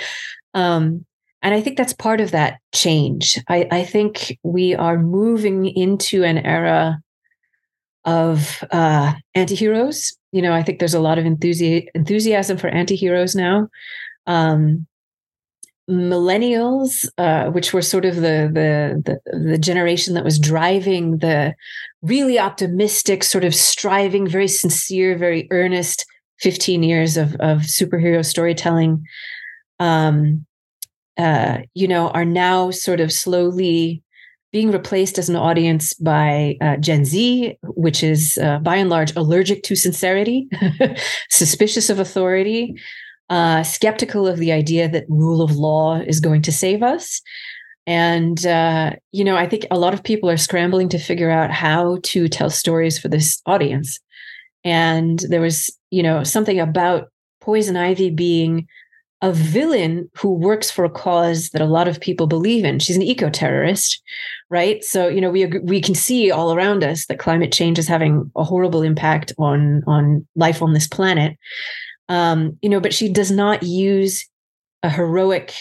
um, 0.54 1.06
and 1.42 1.54
I 1.54 1.60
think 1.60 1.78
that's 1.78 1.94
part 1.94 2.22
of 2.22 2.32
that 2.32 2.60
change. 2.74 3.38
I, 3.50 3.68
I 3.70 3.84
think 3.84 4.40
we 4.44 4.74
are 4.76 4.98
moving 4.98 5.66
into 5.66 6.24
an 6.24 6.38
era 6.38 7.02
of 8.06 8.64
uh, 8.72 9.14
anti-heroes. 9.36 10.18
You 10.32 10.42
know, 10.42 10.54
I 10.54 10.64
think 10.64 10.80
there's 10.80 10.94
a 10.94 11.02
lot 11.02 11.20
of 11.20 11.26
enthusi- 11.26 11.88
enthusiasm 11.94 12.58
for 12.58 12.70
anti-heroes 12.70 13.36
now. 13.36 13.68
Um, 14.26 14.88
millennials, 15.90 17.06
uh, 17.18 17.52
which 17.52 17.74
were 17.74 17.82
sort 17.82 18.06
of 18.06 18.16
the, 18.16 18.50
the, 18.54 19.20
the 19.34 19.38
the 19.38 19.58
generation 19.58 20.14
that 20.14 20.24
was 20.24 20.40
driving 20.40 21.18
the 21.18 21.54
really 22.04 22.38
optimistic, 22.38 23.24
sort 23.24 23.44
of 23.44 23.56
striving, 23.56 24.28
very 24.28 24.48
sincere, 24.48 25.18
very 25.18 25.48
earnest 25.52 26.06
15 26.42 26.84
years 26.84 27.18
of 27.18 27.36
of 27.36 27.62
superhero 27.62 28.24
storytelling, 28.24 29.04
um, 29.80 30.46
uh, 31.18 31.60
you 31.74 31.88
know, 31.88 32.10
are 32.10 32.26
now 32.26 32.70
sort 32.70 33.00
of 33.00 33.12
slowly 33.12 34.04
being 34.52 34.72
replaced 34.72 35.18
as 35.18 35.30
an 35.30 35.36
audience 35.36 35.94
by 35.96 36.56
uh, 36.62 36.78
Gen 36.78 37.06
Z, 37.06 37.58
which 37.64 38.04
is 38.04 38.38
uh, 38.38 38.60
by 38.60 38.76
and 38.76 38.90
large 38.90 39.16
allergic 39.16 39.64
to 39.64 39.76
sincerity, 39.76 40.48
suspicious 41.32 41.90
of 41.90 41.98
authority, 41.98 42.76
uh, 43.30 43.64
skeptical 43.64 44.28
of 44.28 44.38
the 44.38 44.52
idea 44.52 44.88
that 44.88 45.06
rule 45.10 45.42
of 45.42 45.56
law 45.56 46.00
is 46.00 46.20
going 46.20 46.44
to 46.44 46.52
save 46.52 46.84
us. 46.84 47.20
And, 47.86 48.46
uh, 48.46 48.94
you 49.12 49.24
know, 49.24 49.36
I 49.36 49.48
think 49.48 49.66
a 49.70 49.78
lot 49.78 49.94
of 49.94 50.04
people 50.04 50.30
are 50.30 50.38
scrambling 50.38 50.90
to 50.90 50.98
figure 50.98 51.30
out 51.30 51.52
how 51.52 52.00
to 52.04 52.28
tell 52.28 52.50
stories 52.50 52.98
for 52.98 53.10
this 53.10 53.42
audience. 53.46 54.00
And 54.64 55.20
there 55.30 55.42
was, 55.42 55.70
you 55.92 56.02
know, 56.02 56.24
something 56.24 56.60
about 56.60 57.10
Poison 57.42 57.76
Ivy 57.76 58.10
being 58.10 58.68
a 59.24 59.32
villain 59.32 60.10
who 60.18 60.34
works 60.34 60.70
for 60.70 60.84
a 60.84 60.90
cause 60.90 61.50
that 61.52 61.62
a 61.62 61.66
lot 61.66 61.88
of 61.88 62.00
people 62.00 62.28
believe 62.28 62.66
in. 62.66 62.78
She's 62.80 62.98
an 62.98 63.02
eco 63.02 63.30
terrorist, 63.30 64.02
right? 64.50 64.84
So 64.84 65.08
you 65.08 65.22
know 65.22 65.32
we 65.32 65.46
we 65.64 65.80
can 65.80 65.96
see 65.96 66.30
all 66.30 66.54
around 66.54 66.84
us 66.84 67.06
that 67.06 67.20
climate 67.20 67.54
change 67.54 67.80
is 67.80 67.88
having 67.88 68.30
a 68.36 68.44
horrible 68.44 68.82
impact 68.82 69.32
on 69.38 69.82
on 69.88 70.28
life 70.36 70.62
on 70.62 70.74
this 70.74 70.88
planet, 70.88 71.38
um, 72.10 72.58
you 72.62 72.68
know, 72.68 72.82
but 72.82 72.94
she 72.94 73.08
does 73.08 73.32
not 73.32 73.64
use 73.64 74.28
a 74.84 74.90
heroic 74.90 75.56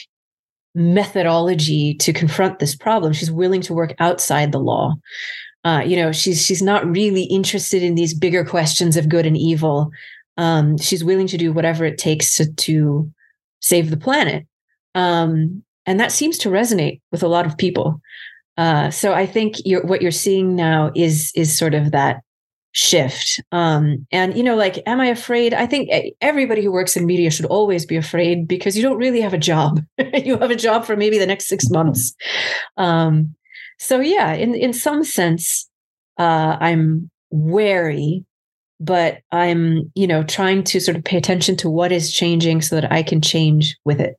methodology 0.75 1.95
to 1.95 2.13
confront 2.13 2.59
this 2.59 2.75
problem. 2.75 3.13
She's 3.13 3.31
willing 3.31 3.61
to 3.63 3.75
work 3.75 3.95
outside 3.99 4.53
the 4.53 4.61
law. 4.61 4.95
Uh, 5.65 5.83
you 5.85 5.97
know, 5.97 6.13
she's 6.13 6.45
she's 6.45 6.63
not 6.63 6.87
really 6.87 7.25
interested 7.25 7.83
in 7.83 7.95
these 7.95 8.15
bigger 8.15 8.45
questions 8.45 8.97
of 8.97 9.09
good 9.09 9.27
and 9.27 9.37
evil. 9.37 9.91
Um, 10.37 10.79
she's 10.79 11.05
willing 11.05 11.29
to 11.29 11.37
do 11.37 11.53
whatever 11.53 11.85
it 11.85 11.99
takes 11.99 12.37
to, 12.37 12.53
to 12.53 13.13
save 13.61 13.91
the 13.91 13.97
planet, 13.97 14.47
um, 14.95 15.63
and 15.87 16.01
that 16.01 16.11
seems 16.11 16.39
to 16.39 16.49
resonate 16.49 17.01
with 17.13 17.23
a 17.23 17.29
lot 17.29 17.47
of 17.47 17.59
people. 17.59 18.01
Uh, 18.57 18.91
so 18.91 19.15
I 19.15 19.25
think 19.25 19.57
you're, 19.65 19.85
what 19.85 20.03
you're 20.03 20.11
seeing 20.11 20.57
now 20.57 20.91
is 20.97 21.33
is 21.37 21.57
sort 21.57 21.75
of 21.75 21.93
that 21.93 22.23
shift. 22.73 23.41
Um, 23.53 24.07
and, 24.11 24.37
you 24.37 24.43
know, 24.43 24.57
like, 24.57 24.83
am 24.87 25.01
I 25.01 25.07
afraid? 25.07 25.55
I 25.55 25.67
think 25.67 25.91
everybody 26.21 26.63
who 26.63 26.73
works 26.73 26.97
in 26.97 27.07
media 27.07 27.31
should 27.31 27.47
always 27.47 27.87
be 27.87 27.97
afraid 27.97 28.49
because 28.49 28.77
you 28.77 28.83
don't 28.83 28.99
really 28.99 29.21
have 29.21 29.35
a 29.35 29.39
job. 29.39 29.81
you 30.15 30.39
have 30.39 30.51
a 30.51 30.57
job 30.57 30.85
for 30.85 30.97
maybe 30.97 31.19
the 31.19 31.27
next 31.27 31.49
six 31.49 31.69
months. 31.71 32.15
Um, 32.77 33.35
so, 33.79 34.01
yeah, 34.01 34.33
in, 34.33 34.55
in 34.55 34.73
some 34.73 35.05
sense, 35.05 35.69
uh, 36.19 36.57
I'm 36.61 37.11
wary, 37.31 38.25
but 38.81 39.19
I'm, 39.31 39.93
you 39.95 40.07
know, 40.07 40.23
trying 40.23 40.65
to 40.65 40.81
sort 40.81 40.97
of 40.97 41.05
pay 41.05 41.17
attention 41.17 41.57
to 41.59 41.71
what 41.71 41.93
is 41.93 42.13
changing 42.13 42.63
so 42.63 42.77
that 42.77 42.91
I 42.91 43.03
can 43.03 43.21
change 43.21 43.77
with 43.85 44.01
it. 44.01 44.17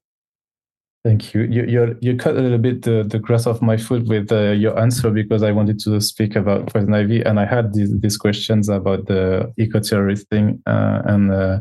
Thank 1.04 1.34
you. 1.34 1.42
You 1.42 1.66
you 1.66 1.98
you 2.00 2.16
cut 2.16 2.38
a 2.38 2.42
little 2.42 2.58
bit 2.58 2.84
the, 2.84 3.04
the 3.04 3.20
grass 3.20 3.46
off 3.46 3.62
my 3.62 3.76
foot 3.76 4.06
with 4.06 4.32
uh, 4.32 4.52
your 4.52 4.80
answer 4.80 5.10
because 5.10 5.44
I 5.44 5.52
wanted 5.52 5.78
to 5.80 6.00
speak 6.00 6.38
about 6.38 6.68
Poison 6.68 6.94
Ivy 6.94 7.22
and 7.22 7.42
I 7.42 7.46
had 7.46 7.74
these 7.74 7.92
these 8.00 8.16
questions 8.16 8.70
about 8.70 9.08
the 9.08 9.52
eco 9.58 9.82
terrorist 9.82 10.30
thing 10.30 10.62
uh, 10.66 11.02
and 11.06 11.30
uh, 11.30 11.60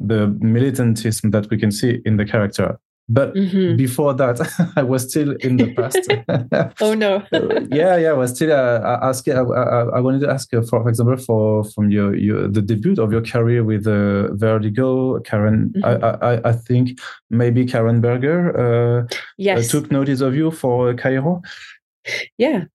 the 0.00 0.36
militantism 0.40 1.30
that 1.30 1.48
we 1.50 1.58
can 1.58 1.70
see 1.70 2.00
in 2.04 2.16
the 2.16 2.24
character. 2.24 2.80
But 3.08 3.34
mm-hmm. 3.34 3.76
before 3.76 4.14
that, 4.14 4.38
I 4.76 4.84
was 4.84 5.08
still 5.08 5.32
in 5.40 5.56
the 5.56 5.74
past. 5.74 5.98
oh 6.80 6.94
no! 6.94 7.24
yeah, 7.72 7.96
yeah, 7.96 8.10
I 8.10 8.12
was 8.12 8.30
still 8.36 8.52
uh, 8.52 8.98
asking. 9.02 9.34
I, 9.34 9.40
I, 9.40 9.82
I, 9.96 10.00
wanted 10.00 10.20
to 10.20 10.30
ask, 10.30 10.48
for, 10.48 10.62
for 10.62 10.88
example, 10.88 11.16
for 11.16 11.64
from 11.64 11.90
your, 11.90 12.14
your 12.14 12.46
the 12.46 12.62
debut 12.62 12.94
of 13.02 13.10
your 13.10 13.22
career 13.22 13.64
with 13.64 13.88
uh, 13.88 14.32
Vertigo, 14.34 15.18
Karen. 15.20 15.72
Mm-hmm. 15.76 16.04
I, 16.04 16.34
I, 16.34 16.50
I 16.50 16.52
think 16.52 17.00
maybe 17.30 17.66
Karen 17.66 18.00
Berger. 18.00 18.56
Uh, 18.56 19.02
uh 19.02 19.06
yes. 19.38 19.68
took 19.68 19.90
notice 19.90 20.20
of 20.20 20.36
you 20.36 20.52
for 20.52 20.94
Cairo. 20.94 21.42
Yeah, 22.38 22.66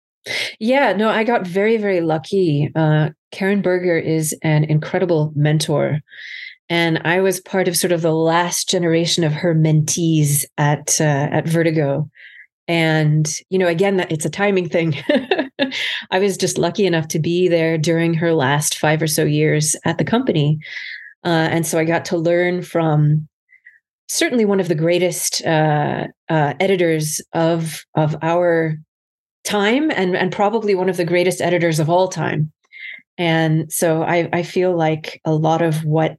yeah. 0.58 0.94
No, 0.94 1.10
I 1.10 1.22
got 1.22 1.46
very 1.46 1.76
very 1.76 2.00
lucky. 2.00 2.72
Uh, 2.74 3.10
Karen 3.30 3.62
Berger 3.62 3.98
is 3.98 4.34
an 4.42 4.64
incredible 4.64 5.32
mentor 5.36 6.00
and 6.68 7.00
I 7.04 7.20
was 7.20 7.40
part 7.40 7.68
of 7.68 7.76
sort 7.76 7.92
of 7.92 8.02
the 8.02 8.14
last 8.14 8.68
generation 8.68 9.24
of 9.24 9.32
her 9.32 9.54
mentees 9.54 10.44
at 10.56 11.00
uh, 11.00 11.28
at 11.30 11.46
Vertigo. 11.46 12.08
And 12.66 13.28
you 13.50 13.58
know, 13.58 13.66
again, 13.66 13.98
that 13.98 14.10
it's 14.10 14.24
a 14.24 14.30
timing 14.30 14.68
thing. 14.68 14.96
I 16.10 16.18
was 16.18 16.38
just 16.38 16.56
lucky 16.56 16.86
enough 16.86 17.08
to 17.08 17.18
be 17.18 17.48
there 17.48 17.76
during 17.76 18.14
her 18.14 18.32
last 18.32 18.78
five 18.78 19.02
or 19.02 19.06
so 19.06 19.24
years 19.24 19.76
at 19.84 19.98
the 19.98 20.04
company, 20.04 20.58
uh, 21.24 21.48
and 21.50 21.66
so 21.66 21.78
I 21.78 21.84
got 21.84 22.06
to 22.06 22.16
learn 22.16 22.62
from 22.62 23.28
certainly 24.08 24.44
one 24.44 24.60
of 24.60 24.68
the 24.68 24.74
greatest 24.74 25.44
uh, 25.44 26.06
uh, 26.30 26.54
editors 26.58 27.20
of 27.34 27.84
of 27.94 28.16
our 28.22 28.76
time, 29.44 29.90
and 29.90 30.16
and 30.16 30.32
probably 30.32 30.74
one 30.74 30.88
of 30.88 30.96
the 30.96 31.04
greatest 31.04 31.42
editors 31.42 31.78
of 31.78 31.90
all 31.90 32.08
time. 32.08 32.50
And 33.16 33.72
so 33.72 34.02
I, 34.02 34.28
I 34.32 34.42
feel 34.42 34.76
like 34.76 35.20
a 35.24 35.32
lot 35.32 35.62
of 35.62 35.84
what 35.84 36.16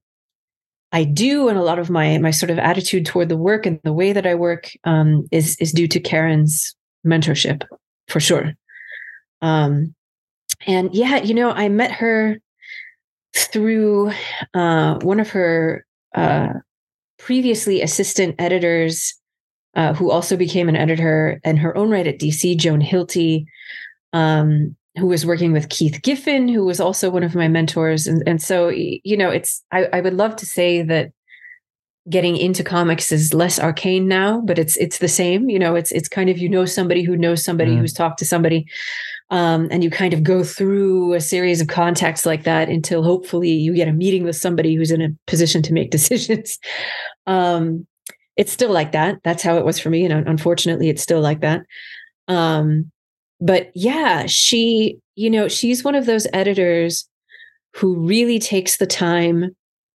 I 0.95 1.03
do 1.03 1.49
and 1.49 1.57
a 1.57 1.61
lot 1.61 1.77
of 1.77 1.89
my 1.89 2.17
my 2.19 2.31
sort 2.31 2.49
of 2.49 2.57
attitude 2.57 3.05
toward 3.05 3.27
the 3.27 3.35
work 3.35 3.65
and 3.65 3.81
the 3.83 3.91
way 3.91 4.13
that 4.13 4.25
I 4.25 4.33
work 4.33 4.71
um, 4.85 5.27
is 5.29 5.57
is 5.59 5.73
due 5.73 5.89
to 5.89 5.99
Karen's 5.99 6.73
mentorship 7.05 7.63
for 8.07 8.21
sure. 8.21 8.53
Um, 9.41 9.93
and 10.65 10.95
yeah, 10.95 11.17
you 11.17 11.33
know, 11.33 11.51
I 11.51 11.67
met 11.67 11.91
her 11.91 12.39
through 13.35 14.13
uh, 14.53 14.99
one 15.01 15.19
of 15.19 15.29
her 15.31 15.85
uh, 16.15 16.53
previously 17.19 17.81
assistant 17.81 18.35
editors, 18.39 19.15
uh, 19.75 19.93
who 19.93 20.09
also 20.09 20.37
became 20.37 20.69
an 20.69 20.77
editor 20.77 21.41
in 21.43 21.57
her 21.57 21.75
own 21.75 21.89
right 21.89 22.07
at 22.07 22.19
DC, 22.19 22.55
Joan 22.55 22.79
Hilty, 22.79 23.43
um, 24.13 24.77
who 24.97 25.07
was 25.07 25.25
working 25.25 25.51
with 25.51 25.69
Keith 25.69 26.01
Giffen, 26.01 26.47
who 26.47 26.65
was 26.65 26.79
also 26.79 27.09
one 27.09 27.23
of 27.23 27.35
my 27.35 27.47
mentors. 27.47 28.07
And, 28.07 28.23
and 28.25 28.41
so, 28.41 28.69
you 28.69 29.17
know, 29.17 29.29
it's, 29.29 29.63
I, 29.71 29.85
I 29.91 30.01
would 30.01 30.13
love 30.13 30.35
to 30.37 30.45
say 30.45 30.81
that 30.83 31.11
getting 32.09 32.37
into 32.37 32.63
comics 32.63 33.11
is 33.11 33.33
less 33.33 33.59
arcane 33.59 34.07
now, 34.07 34.41
but 34.41 34.59
it's, 34.59 34.77
it's 34.77 34.99
the 34.99 35.07
same, 35.07 35.49
you 35.49 35.59
know, 35.59 35.75
it's, 35.75 35.91
it's 35.91 36.07
kind 36.07 36.29
of, 36.29 36.37
you 36.37 36.47
know, 36.47 36.65
somebody 36.65 37.03
who 37.03 37.17
knows 37.17 37.43
somebody 37.43 37.71
mm. 37.71 37.79
who's 37.79 37.93
talked 37.93 38.19
to 38.19 38.25
somebody. 38.25 38.65
Um, 39.31 39.67
and 39.71 39.83
you 39.83 39.89
kind 39.89 40.13
of 40.13 40.23
go 40.23 40.43
through 40.43 41.13
a 41.13 41.19
series 41.19 41.59
of 41.59 41.67
contacts 41.67 42.25
like 42.25 42.43
that 42.43 42.69
until 42.69 43.03
hopefully 43.03 43.49
you 43.49 43.73
get 43.73 43.87
a 43.87 43.93
meeting 43.93 44.23
with 44.23 44.35
somebody 44.35 44.75
who's 44.75 44.91
in 44.91 45.01
a 45.01 45.09
position 45.25 45.63
to 45.63 45.73
make 45.73 45.89
decisions. 45.91 46.59
Um, 47.25 47.87
it's 48.37 48.51
still 48.51 48.71
like 48.71 48.91
that. 48.91 49.17
That's 49.23 49.41
how 49.41 49.57
it 49.57 49.65
was 49.65 49.79
for 49.79 49.89
me. 49.89 50.05
And 50.05 50.27
unfortunately, 50.27 50.89
it's 50.89 51.01
still 51.01 51.21
like 51.21 51.41
that. 51.41 51.61
Um, 52.27 52.91
but 53.41 53.71
yeah, 53.75 54.25
she, 54.27 54.99
you 55.15 55.29
know, 55.29 55.47
she's 55.47 55.83
one 55.83 55.95
of 55.95 56.05
those 56.05 56.27
editors 56.33 57.07
who 57.75 57.95
really 57.95 58.39
takes 58.39 58.77
the 58.77 58.87
time 58.87 59.55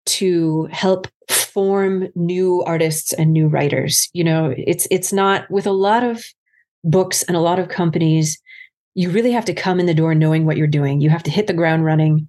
to 0.06 0.68
help 0.70 1.08
form 1.28 2.08
new 2.14 2.62
artists 2.64 3.12
and 3.12 3.32
new 3.32 3.48
writers. 3.48 4.08
You 4.12 4.24
know, 4.24 4.54
it's 4.56 4.86
it's 4.90 5.12
not 5.12 5.50
with 5.50 5.66
a 5.66 5.72
lot 5.72 6.04
of 6.04 6.24
books 6.84 7.22
and 7.24 7.36
a 7.36 7.40
lot 7.40 7.58
of 7.58 7.68
companies, 7.68 8.40
you 8.94 9.10
really 9.10 9.32
have 9.32 9.44
to 9.44 9.54
come 9.54 9.78
in 9.78 9.86
the 9.86 9.94
door 9.94 10.14
knowing 10.14 10.46
what 10.46 10.56
you're 10.56 10.66
doing. 10.66 11.00
You 11.00 11.10
have 11.10 11.22
to 11.24 11.30
hit 11.30 11.46
the 11.46 11.52
ground 11.52 11.84
running. 11.84 12.28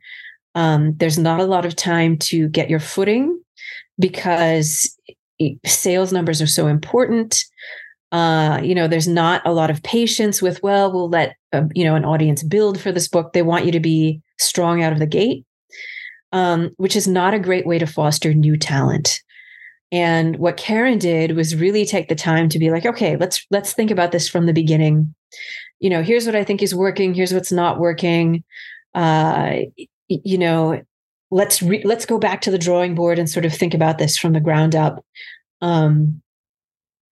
Um, 0.56 0.96
there's 0.98 1.18
not 1.18 1.40
a 1.40 1.46
lot 1.46 1.66
of 1.66 1.76
time 1.76 2.18
to 2.18 2.50
get 2.50 2.70
your 2.70 2.80
footing 2.80 3.40
because 4.00 4.98
sales 5.66 6.12
numbers 6.12 6.42
are 6.42 6.48
so 6.48 6.68
important 6.68 7.46
uh, 8.12 8.60
you 8.64 8.74
know 8.74 8.88
there's 8.88 9.08
not 9.08 9.42
a 9.46 9.54
lot 9.54 9.70
of 9.70 9.84
patience 9.84 10.42
with 10.42 10.62
well 10.64 10.92
we'll 10.92 11.10
let 11.10 11.36
uh, 11.54 11.64
you 11.74 11.84
know 11.84 11.96
an 11.96 12.06
audience 12.06 12.44
build 12.44 12.80
for 12.80 12.92
this 12.92 13.08
book. 13.08 13.34
They 13.34 13.42
want 13.42 13.66
you 13.66 13.72
to 13.72 13.80
be 13.80 14.22
strong 14.40 14.84
out 14.84 14.94
of 14.94 15.00
the 15.00 15.06
gate 15.08 15.46
um, 16.32 16.72
which 16.78 16.96
is 16.96 17.08
not 17.08 17.34
a 17.34 17.40
great 17.40 17.66
way 17.66 17.80
to 17.80 17.88
foster 17.88 18.34
new 18.34 18.58
talent. 18.58 19.22
And 19.92 20.38
what 20.38 20.58
karen 20.58 20.98
did 20.98 21.36
was 21.36 21.56
really 21.56 21.86
take 21.86 22.10
the 22.10 22.16
time 22.16 22.50
to 22.50 22.60
be 22.60 22.70
like 22.70 22.86
okay 22.86 23.16
let's 23.16 23.46
let's 23.52 23.72
think 23.74 23.90
about 23.90 24.12
this 24.12 24.28
from 24.28 24.46
the 24.46 24.54
beginning. 24.54 25.14
You 25.80 25.90
know 25.90 26.04
here's 26.04 26.26
what 26.26 26.36
i 26.36 26.44
think 26.44 26.62
is 26.62 26.76
working 26.76 27.14
here's 27.14 27.34
what's 27.34 27.52
not 27.52 27.80
working. 27.80 28.44
Uh, 28.94 29.60
you 30.08 30.38
know 30.38 30.82
let's 31.30 31.62
re- 31.62 31.84
let's 31.84 32.06
go 32.06 32.18
back 32.18 32.42
to 32.42 32.52
the 32.52 32.58
drawing 32.58 32.96
board 32.96 33.20
and 33.20 33.30
sort 33.30 33.46
of 33.46 33.54
think 33.54 33.74
about 33.74 33.98
this 33.98 34.18
from 34.18 34.34
the 34.34 34.40
ground 34.40 34.76
up. 34.76 35.04
Um, 35.62 36.22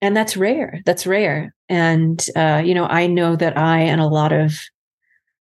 and 0.06 0.16
that's 0.16 0.38
rare 0.38 0.82
that's 0.86 1.08
rare. 1.08 1.54
And 1.68 2.24
uh, 2.36 2.62
you 2.64 2.76
know 2.76 2.86
i 2.86 3.08
know 3.08 3.36
that 3.36 3.58
i 3.58 3.80
and 3.80 4.00
a 4.00 4.08
lot 4.08 4.32
of 4.32 4.60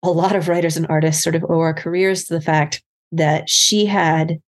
a 0.02 0.10
lot 0.10 0.34
of 0.34 0.48
writers 0.48 0.76
and 0.76 0.86
artists 0.88 1.22
sort 1.22 1.36
of 1.36 1.44
owe 1.44 1.60
our 1.60 1.74
careers 1.74 2.24
to 2.24 2.34
the 2.34 2.40
fact 2.40 2.82
that 3.12 3.48
she 3.48 3.86
had 3.86 4.40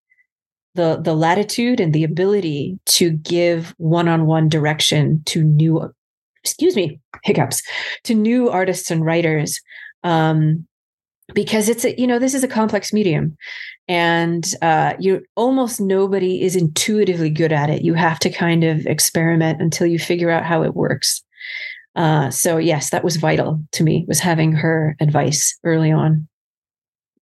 the 0.75 0.99
the 1.01 1.13
latitude 1.13 1.79
and 1.79 1.93
the 1.93 2.03
ability 2.03 2.79
to 2.85 3.11
give 3.11 3.73
one-on-one 3.77 4.49
direction 4.49 5.21
to 5.25 5.43
new 5.43 5.93
excuse 6.43 6.75
me 6.75 6.99
hiccups 7.23 7.61
to 8.03 8.15
new 8.15 8.49
artists 8.49 8.89
and 8.89 9.05
writers 9.05 9.59
um, 10.03 10.65
because 11.33 11.69
it's 11.69 11.85
a 11.85 11.99
you 11.99 12.07
know 12.07 12.19
this 12.19 12.33
is 12.33 12.43
a 12.43 12.47
complex 12.47 12.91
medium 12.93 13.37
and 13.89 14.53
uh, 14.61 14.93
you 14.99 15.25
almost 15.35 15.81
nobody 15.81 16.43
is 16.43 16.55
intuitively 16.55 17.31
good 17.31 17.51
at 17.51 17.71
it. 17.71 17.81
You 17.81 17.95
have 17.95 18.19
to 18.19 18.29
kind 18.29 18.63
of 18.63 18.85
experiment 18.85 19.59
until 19.59 19.87
you 19.87 19.97
figure 19.97 20.29
out 20.29 20.45
how 20.45 20.61
it 20.61 20.75
works. 20.75 21.23
Uh, 21.95 22.29
so 22.29 22.57
yes, 22.57 22.91
that 22.91 23.03
was 23.03 23.17
vital 23.17 23.59
to 23.73 23.83
me. 23.83 24.05
Was 24.07 24.19
having 24.19 24.53
her 24.53 24.95
advice 25.01 25.57
early 25.63 25.91
on. 25.91 26.27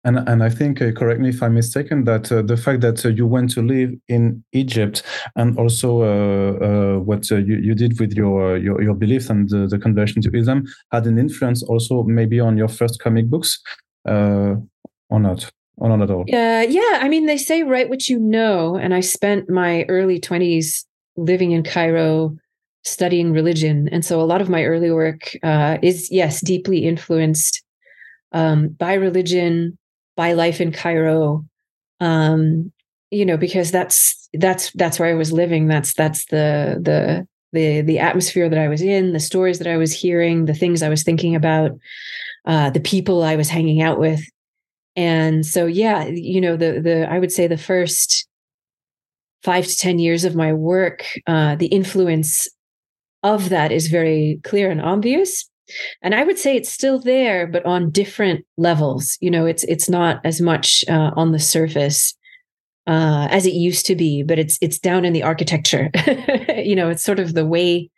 And 0.03 0.17
and 0.27 0.43
I 0.43 0.49
think, 0.49 0.81
uh, 0.81 0.91
correct 0.91 1.21
me 1.21 1.29
if 1.29 1.41
I'm 1.43 1.53
mistaken, 1.53 2.03
that 2.05 2.31
uh, 2.31 2.41
the 2.41 2.57
fact 2.57 2.81
that 2.81 3.05
uh, 3.05 3.09
you 3.09 3.27
went 3.27 3.51
to 3.51 3.61
live 3.61 3.91
in 4.07 4.43
Egypt 4.51 5.03
and 5.35 5.57
also 5.59 6.01
uh, 6.01 6.65
uh, 6.65 6.99
what 6.99 7.31
uh, 7.31 7.37
you, 7.37 7.57
you 7.57 7.75
did 7.75 7.99
with 7.99 8.13
your 8.13 8.57
your, 8.57 8.81
your 8.81 8.95
beliefs 8.95 9.29
and 9.29 9.49
the, 9.49 9.67
the, 9.67 9.79
conversion 9.79 10.21
to 10.23 10.35
Islam 10.35 10.65
had 10.91 11.05
an 11.05 11.17
influence 11.17 11.63
also 11.63 12.03
maybe 12.03 12.39
on 12.39 12.57
your 12.57 12.67
first 12.67 12.99
comic 12.99 13.29
books, 13.29 13.59
or 14.05 15.19
not 15.19 15.51
or 15.77 15.89
not 15.89 16.09
at? 16.09 16.11
Uh, 16.11 16.67
yeah, 16.69 16.99
I 17.01 17.09
mean, 17.09 17.25
they 17.25 17.37
say 17.37 17.63
write 17.63 17.89
what 17.89 18.09
you 18.09 18.19
know, 18.19 18.75
and 18.75 18.93
I 18.93 19.01
spent 19.01 19.49
my 19.49 19.83
early 19.89 20.19
twenties 20.19 20.85
living 21.17 21.51
in 21.51 21.63
Cairo, 21.63 22.35
studying 22.83 23.31
religion, 23.31 23.89
and 23.91 24.03
so 24.03 24.21
a 24.21 24.23
lot 24.23 24.41
of 24.41 24.49
my 24.49 24.63
early 24.65 24.91
work 24.91 25.35
uh, 25.43 25.77
is 25.81 26.11
yes, 26.11 26.41
deeply 26.41 26.85
influenced 26.85 27.63
um, 28.31 28.69
by 28.69 28.93
religion, 28.93 29.77
by 30.15 30.33
life 30.33 30.61
in 30.61 30.71
Cairo. 30.71 31.45
Um, 31.99 32.71
you 33.11 33.25
know, 33.25 33.37
because 33.37 33.71
that's 33.71 34.27
that's 34.33 34.71
that's 34.73 34.99
where 34.99 35.09
I 35.09 35.13
was 35.13 35.31
living. 35.31 35.67
That's 35.67 35.93
that's 35.93 36.25
the 36.25 36.77
the 36.81 37.27
the 37.53 37.81
the 37.81 37.99
atmosphere 37.99 38.49
that 38.49 38.59
I 38.59 38.67
was 38.67 38.81
in, 38.81 39.13
the 39.13 39.19
stories 39.19 39.59
that 39.59 39.67
I 39.67 39.77
was 39.77 39.93
hearing, 39.93 40.45
the 40.45 40.53
things 40.53 40.83
I 40.83 40.89
was 40.89 41.03
thinking 41.03 41.35
about, 41.35 41.71
uh, 42.45 42.69
the 42.69 42.79
people 42.79 43.23
I 43.23 43.35
was 43.35 43.49
hanging 43.49 43.81
out 43.81 43.99
with 43.99 44.21
and 44.95 45.45
so 45.45 45.65
yeah 45.65 46.05
you 46.05 46.39
know 46.39 46.55
the 46.55 46.79
the 46.81 47.09
i 47.11 47.19
would 47.19 47.31
say 47.31 47.47
the 47.47 47.57
first 47.57 48.27
five 49.43 49.67
to 49.67 49.77
ten 49.77 49.99
years 49.99 50.23
of 50.23 50.35
my 50.35 50.51
work 50.53 51.05
uh, 51.27 51.55
the 51.55 51.67
influence 51.67 52.47
of 53.23 53.49
that 53.49 53.71
is 53.71 53.87
very 53.87 54.39
clear 54.43 54.69
and 54.69 54.81
obvious. 54.81 55.49
And 56.03 56.13
i 56.13 56.23
would 56.23 56.37
say 56.37 56.55
it's 56.55 56.71
still 56.71 56.99
there 56.99 57.47
but 57.47 57.65
on 57.65 57.89
different 57.89 58.45
levels. 58.57 59.17
You 59.19 59.31
know 59.31 59.45
it's 59.45 59.63
it's 59.63 59.89
not 59.89 60.21
as 60.23 60.39
much 60.39 60.85
uh, 60.87 61.11
on 61.15 61.31
the 61.31 61.39
surface 61.39 62.13
uh, 62.87 63.27
as 63.31 63.47
it 63.47 63.53
used 63.53 63.87
to 63.87 63.95
be 63.95 64.21
but 64.21 64.37
it's 64.37 64.59
it's 64.61 64.79
down 64.79 65.05
in 65.05 65.13
the 65.13 65.23
architecture. 65.23 65.89
You 66.55 66.75
know 66.75 66.89
it's 66.89 67.03
sort 67.03 67.19
of 67.19 67.33
the 67.33 67.45
way 67.45 67.91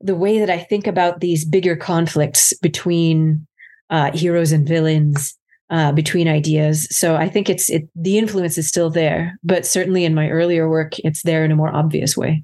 the 0.00 0.16
way 0.16 0.38
that 0.38 0.50
i 0.50 0.58
think 0.58 0.86
about 0.86 1.20
these 1.20 1.44
bigger 1.44 1.76
conflicts 1.76 2.52
between 2.58 3.46
uh, 3.88 4.10
heroes 4.12 4.52
and 4.52 4.68
villains 4.68 5.38
uh, 5.70 5.92
between 5.92 6.28
ideas. 6.28 6.86
So 6.90 7.16
I 7.16 7.28
think 7.28 7.50
it's 7.50 7.70
it, 7.70 7.88
the 7.94 8.18
influence 8.18 8.58
is 8.58 8.68
still 8.68 8.90
there, 8.90 9.38
but 9.42 9.66
certainly 9.66 10.04
in 10.04 10.14
my 10.14 10.30
earlier 10.30 10.68
work, 10.68 10.98
it's 11.00 11.22
there 11.22 11.44
in 11.44 11.50
a 11.50 11.56
more 11.56 11.74
obvious 11.74 12.16
way. 12.16 12.42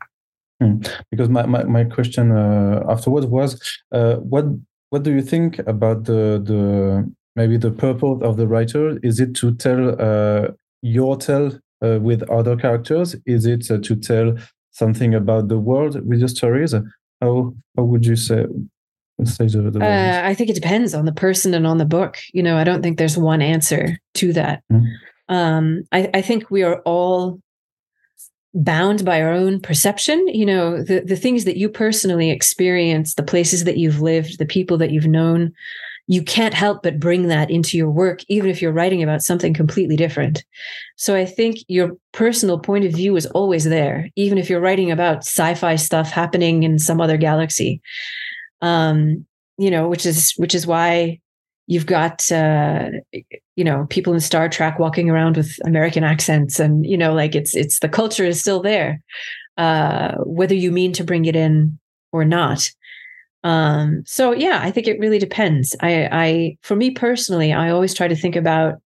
Mm. 0.63 0.89
Because 1.11 1.29
my, 1.29 1.47
my, 1.47 1.65
my 1.65 1.85
question 1.85 2.33
uh, 2.33 2.85
afterwards 2.89 3.27
was, 3.27 3.61
uh, 3.93 4.17
what 4.17 4.45
what 4.91 5.03
do 5.03 5.13
you 5.13 5.23
think 5.23 5.59
about 5.61 6.05
the 6.05 6.43
the 6.45 7.11
maybe 7.35 7.57
the 7.57 7.71
purpose 7.71 8.21
of 8.23 8.37
the 8.37 8.47
writer? 8.47 8.99
Is 9.03 9.21
it 9.21 9.35
to 9.37 9.55
tell 9.55 10.01
uh, 10.01 10.49
your 10.83 11.17
tale 11.17 11.59
uh, 11.85 11.99
with 12.01 12.23
other 12.31 12.57
characters? 12.57 13.17
Is 13.27 13.47
it 13.47 13.71
uh, 13.71 13.79
to 13.79 13.97
tell 13.97 14.37
something 14.71 15.15
about 15.15 15.49
the 15.49 15.59
world 15.59 16.07
with 16.07 16.19
your 16.19 16.29
stories? 16.29 16.75
How 17.21 17.55
how 17.77 17.85
would 17.85 18.05
you 18.05 18.17
say 18.17 18.47
uh, 19.83 20.23
I 20.25 20.35
think 20.35 20.51
it 20.51 20.55
depends 20.55 20.95
on 20.95 21.05
the 21.05 21.13
person 21.13 21.55
and 21.55 21.67
on 21.67 21.79
the 21.79 21.85
book. 21.85 22.19
You 22.33 22.43
know, 22.43 22.57
I 22.57 22.65
don't 22.65 22.83
think 22.83 22.99
there's 22.99 23.19
one 23.19 23.43
answer 23.43 23.99
to 24.15 24.33
that. 24.33 24.63
Mm. 24.73 24.87
Um, 25.29 25.83
I, 25.93 26.11
I 26.15 26.23
think 26.23 26.51
we 26.51 26.63
are 26.63 26.81
all 26.83 27.41
bound 28.55 29.05
by 29.05 29.23
our 29.23 29.33
own 29.33 29.61
perception. 29.61 30.27
You 30.29 30.47
know, 30.47 30.83
the 30.83 31.01
the 31.01 31.17
things 31.17 31.45
that 31.45 31.57
you 31.57 31.69
personally 31.69 32.31
experience, 32.31 33.15
the 33.15 33.23
places 33.23 33.65
that 33.65 33.79
you've 33.79 34.01
lived, 34.01 34.39
the 34.39 34.47
people 34.47 34.77
that 34.79 34.91
you've 34.91 35.07
known. 35.07 35.53
You 36.09 36.23
can't 36.23 36.53
help 36.53 36.83
but 36.83 36.99
bring 36.99 37.29
that 37.29 37.49
into 37.49 37.79
your 37.79 37.89
work, 37.89 38.23
even 38.27 38.51
if 38.51 38.61
you're 38.61 38.73
writing 38.73 39.05
about 39.05 39.23
something 39.23 39.55
completely 39.55 39.97
different. 39.97 40.45
So 40.97 41.15
I 41.15 41.25
think 41.25 41.59
your 41.69 41.93
personal 42.11 42.59
point 42.59 42.85
of 42.85 42.93
view 42.93 43.17
is 43.17 43.27
always 43.27 43.65
there, 43.65 44.11
even 44.17 44.37
if 44.37 44.51
you're 44.51 44.61
writing 44.61 44.91
about 44.91 45.19
sci-fi 45.19 45.77
stuff 45.77 46.11
happening 46.11 46.65
in 46.65 46.81
some 46.81 47.01
other 47.01 47.17
galaxy 47.17 47.81
um, 48.63 49.27
you 49.59 49.71
know, 49.71 49.89
which 49.89 50.07
is 50.07 50.33
which 50.39 50.55
is 50.55 50.67
why 50.67 51.21
you've 51.67 51.87
got 51.87 52.31
uh, 52.33 52.91
you 53.57 53.65
know 53.65 53.87
people 53.91 54.15
in 54.15 54.21
Star 54.21 54.49
Trek 54.49 54.79
walking 54.79 55.11
around 55.11 55.37
with 55.37 55.59
American 55.67 56.05
accents, 56.05 56.59
and 56.59 56.87
you 56.87 56.97
know, 56.97 57.13
like 57.15 57.35
it's 57.35 57.55
it's 57.55 57.81
the 57.81 57.89
culture 57.89 58.25
is 58.25 58.41
still 58.41 58.63
there. 58.63 59.03
uh, 59.57 60.15
whether 60.25 60.55
you 60.55 60.71
mean 60.73 60.93
to 60.95 61.05
bring 61.05 61.25
it 61.27 61.37
in 61.37 61.79
or 62.13 62.25
not. 62.25 62.71
Um, 63.45 64.03
so 64.07 64.33
yeah, 64.33 64.61
I 64.63 64.71
think 64.71 64.87
it 64.87 64.99
really 65.01 65.19
depends. 65.19 65.77
I, 65.81 66.09
I, 66.13 66.59
for 66.63 66.77
me 66.77 66.91
personally, 66.93 67.53
I 67.53 67.71
always 67.71 67.95
try 67.95 68.09
to 68.09 68.17
think 68.17 68.37
about 68.37 68.81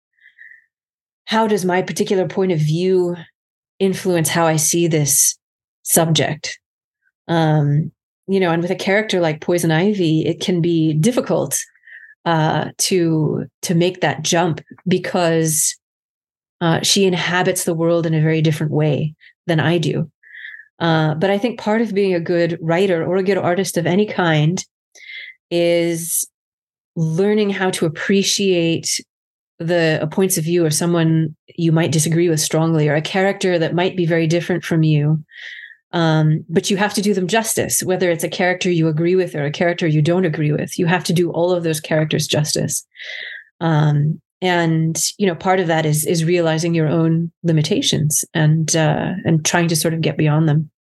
how 1.27 1.47
does 1.47 1.65
my 1.65 1.83
particular 1.83 2.27
point 2.27 2.53
of 2.53 2.59
view 2.59 3.17
influence 3.79 4.29
how 4.29 4.47
I 4.47 4.57
see 4.57 4.87
this 4.87 5.37
subject. 5.83 6.59
Um, 7.29 7.93
you 8.27 8.41
know, 8.41 8.51
and 8.51 8.63
with 8.63 8.71
a 8.71 8.77
character 8.77 9.21
like 9.21 9.41
Poison 9.41 9.71
Ivy, 9.71 10.27
it 10.27 10.41
can 10.41 10.61
be 10.61 10.93
difficult 10.95 11.61
uh, 12.25 12.71
to 12.79 13.47
to 13.63 13.75
make 13.75 14.01
that 14.01 14.23
jump 14.23 14.61
because 14.87 15.77
uh, 16.61 16.81
she 16.83 17.05
inhabits 17.05 17.65
the 17.65 17.75
world 17.75 18.07
in 18.07 18.15
a 18.15 18.21
very 18.21 18.43
different 18.43 18.73
way 18.73 19.15
than 19.47 19.61
I 19.61 19.79
do. 19.79 20.11
Uh, 20.79 21.15
but 21.15 21.31
I 21.31 21.39
think 21.39 21.61
part 21.61 21.81
of 21.81 21.95
being 21.95 22.15
a 22.15 22.21
good 22.21 22.59
writer 22.61 23.05
or 23.05 23.17
a 23.17 23.23
good 23.23 23.39
artist 23.39 23.77
of 23.77 23.87
any 23.87 24.07
kind 24.07 24.63
is 25.51 26.29
learning 26.97 27.51
how 27.51 27.71
to 27.71 27.87
appreciate 27.87 29.01
the 29.59 30.07
points 30.11 30.37
of 30.37 30.45
view 30.45 30.67
of 30.67 30.75
someone 30.75 31.35
you 31.57 31.73
might 31.73 31.93
disagree 31.93 32.29
with 32.29 32.41
strongly 32.41 32.89
or 32.89 32.95
a 32.95 33.01
character 33.03 33.59
that 33.59 33.75
might 33.75 33.97
be 33.97 34.05
very 34.05 34.27
different 34.27 34.65
from 34.65 34.83
you 34.83 35.23
um, 35.93 36.45
but 36.49 36.71
you 36.71 36.77
have 36.77 36.95
to 36.95 37.01
do 37.01 37.15
them 37.15 37.27
justice 37.27 37.83
whether 37.83 38.11
it's 38.11 38.25
a 38.25 38.29
character 38.29 38.71
you 38.71 38.89
agree 38.89 39.15
with 39.15 39.35
or 39.35 39.45
a 39.45 39.51
character 39.51 39.87
you 39.87 40.03
don't 40.03 40.25
agree 40.25 40.53
with. 40.53 40.79
You 40.79 40.87
have 40.87 41.05
to 41.05 41.13
do 41.13 41.31
all 41.31 41.53
of 41.53 41.63
those 41.63 41.81
characters 41.81 42.27
justice. 42.27 42.87
Um, 43.61 44.21
and 44.43 45.01
you 45.19 45.27
know 45.27 45.35
part 45.35 45.61
of 45.61 45.67
that 45.67 45.87
is 45.87 46.05
is 46.07 46.25
realizing 46.25 46.75
your 46.75 46.89
own 46.89 47.33
limitations 47.43 48.25
and 48.35 48.77
uh, 48.77 49.13
and 49.25 49.45
trying 49.45 49.69
to 49.69 49.77
sort 49.77 49.95
of 49.95 50.03
get 50.03 50.19
beyond 50.19 50.49
them. 50.49 50.71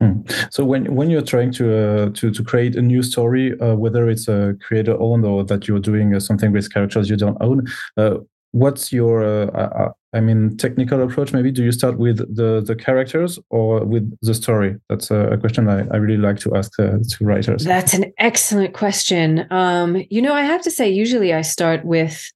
Hmm. 0.00 0.22
So 0.50 0.64
when 0.64 0.94
when 0.94 1.10
you're 1.10 1.22
trying 1.22 1.52
to 1.52 1.76
uh, 1.76 2.10
to 2.10 2.30
to 2.30 2.44
create 2.44 2.76
a 2.76 2.82
new 2.82 3.02
story, 3.02 3.58
uh, 3.60 3.74
whether 3.74 4.08
it's 4.08 4.28
a 4.28 4.56
creator 4.66 4.96
owned 5.00 5.24
or 5.24 5.44
that 5.44 5.68
you're 5.68 5.80
doing 5.80 6.18
something 6.20 6.52
with 6.52 6.72
characters 6.72 7.10
you 7.10 7.16
don't 7.16 7.38
own, 7.40 7.66
uh, 7.96 8.16
what's 8.52 8.92
your 8.92 9.22
uh, 9.22 9.46
uh, 9.46 9.92
I 10.16 10.20
mean 10.20 10.56
technical 10.56 11.02
approach? 11.02 11.32
Maybe 11.32 11.50
do 11.50 11.62
you 11.62 11.72
start 11.72 11.98
with 11.98 12.18
the 12.34 12.62
the 12.64 12.74
characters 12.74 13.38
or 13.50 13.84
with 13.84 14.16
the 14.22 14.34
story? 14.34 14.76
That's 14.88 15.10
a, 15.10 15.36
question 15.36 15.68
I, 15.68 15.86
I 15.92 15.96
really 15.98 16.16
like 16.16 16.38
to 16.40 16.56
ask 16.56 16.72
to 16.76 17.00
writers. 17.20 17.64
That's 17.64 17.92
an 17.94 18.12
excellent 18.18 18.72
question. 18.72 19.46
Um, 19.50 20.02
you 20.10 20.22
know, 20.22 20.32
I 20.32 20.42
have 20.42 20.62
to 20.62 20.70
say, 20.70 20.88
usually 20.88 21.34
I 21.34 21.42
start 21.42 21.84
with 21.84 22.32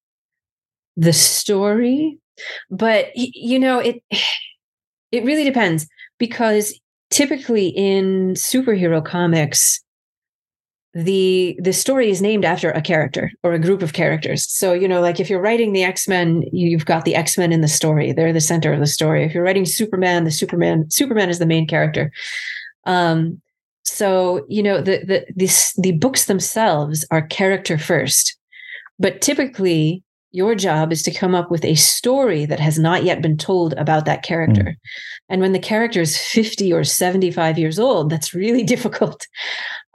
the 0.96 1.12
story, 1.12 2.18
but 2.70 3.06
you 3.14 3.58
know 3.58 3.78
it 3.78 4.02
it 5.12 5.24
really 5.24 5.44
depends 5.44 5.88
because 6.18 6.78
typically 7.10 7.68
in 7.68 8.34
superhero 8.34 9.04
comics 9.04 9.80
the 10.92 11.56
the 11.62 11.72
story 11.72 12.10
is 12.10 12.20
named 12.20 12.44
after 12.44 12.70
a 12.72 12.82
character 12.82 13.30
or 13.44 13.52
a 13.52 13.60
group 13.60 13.80
of 13.80 13.92
characters 13.92 14.50
so 14.50 14.72
you 14.72 14.88
know 14.88 15.00
like 15.00 15.20
if 15.20 15.30
you're 15.30 15.40
writing 15.40 15.72
the 15.72 15.84
x-men 15.84 16.42
you've 16.52 16.84
got 16.84 17.04
the 17.04 17.14
x-men 17.14 17.52
in 17.52 17.60
the 17.60 17.68
story 17.68 18.12
they're 18.12 18.32
the 18.32 18.40
center 18.40 18.72
of 18.72 18.80
the 18.80 18.86
story 18.86 19.24
if 19.24 19.32
you're 19.32 19.44
writing 19.44 19.64
superman 19.64 20.24
the 20.24 20.32
superman 20.32 20.90
superman 20.90 21.28
is 21.28 21.38
the 21.38 21.46
main 21.46 21.66
character 21.66 22.10
um 22.86 23.40
so 23.84 24.44
you 24.48 24.62
know 24.62 24.78
the 24.78 25.04
the 25.06 25.24
this 25.36 25.72
the 25.80 25.92
books 25.92 26.24
themselves 26.24 27.06
are 27.12 27.22
character 27.22 27.78
first 27.78 28.36
but 28.98 29.20
typically 29.20 30.02
your 30.32 30.54
job 30.54 30.92
is 30.92 31.02
to 31.02 31.10
come 31.12 31.34
up 31.34 31.50
with 31.50 31.64
a 31.64 31.74
story 31.74 32.46
that 32.46 32.60
has 32.60 32.78
not 32.78 33.04
yet 33.04 33.20
been 33.20 33.36
told 33.36 33.72
about 33.74 34.04
that 34.04 34.22
character. 34.22 34.62
Mm. 34.62 34.76
And 35.28 35.40
when 35.40 35.52
the 35.52 35.58
character 35.58 36.00
is 36.00 36.16
50 36.16 36.72
or 36.72 36.84
75 36.84 37.58
years 37.58 37.80
old, 37.80 38.10
that's 38.10 38.32
really 38.32 38.62
difficult. 38.74 39.26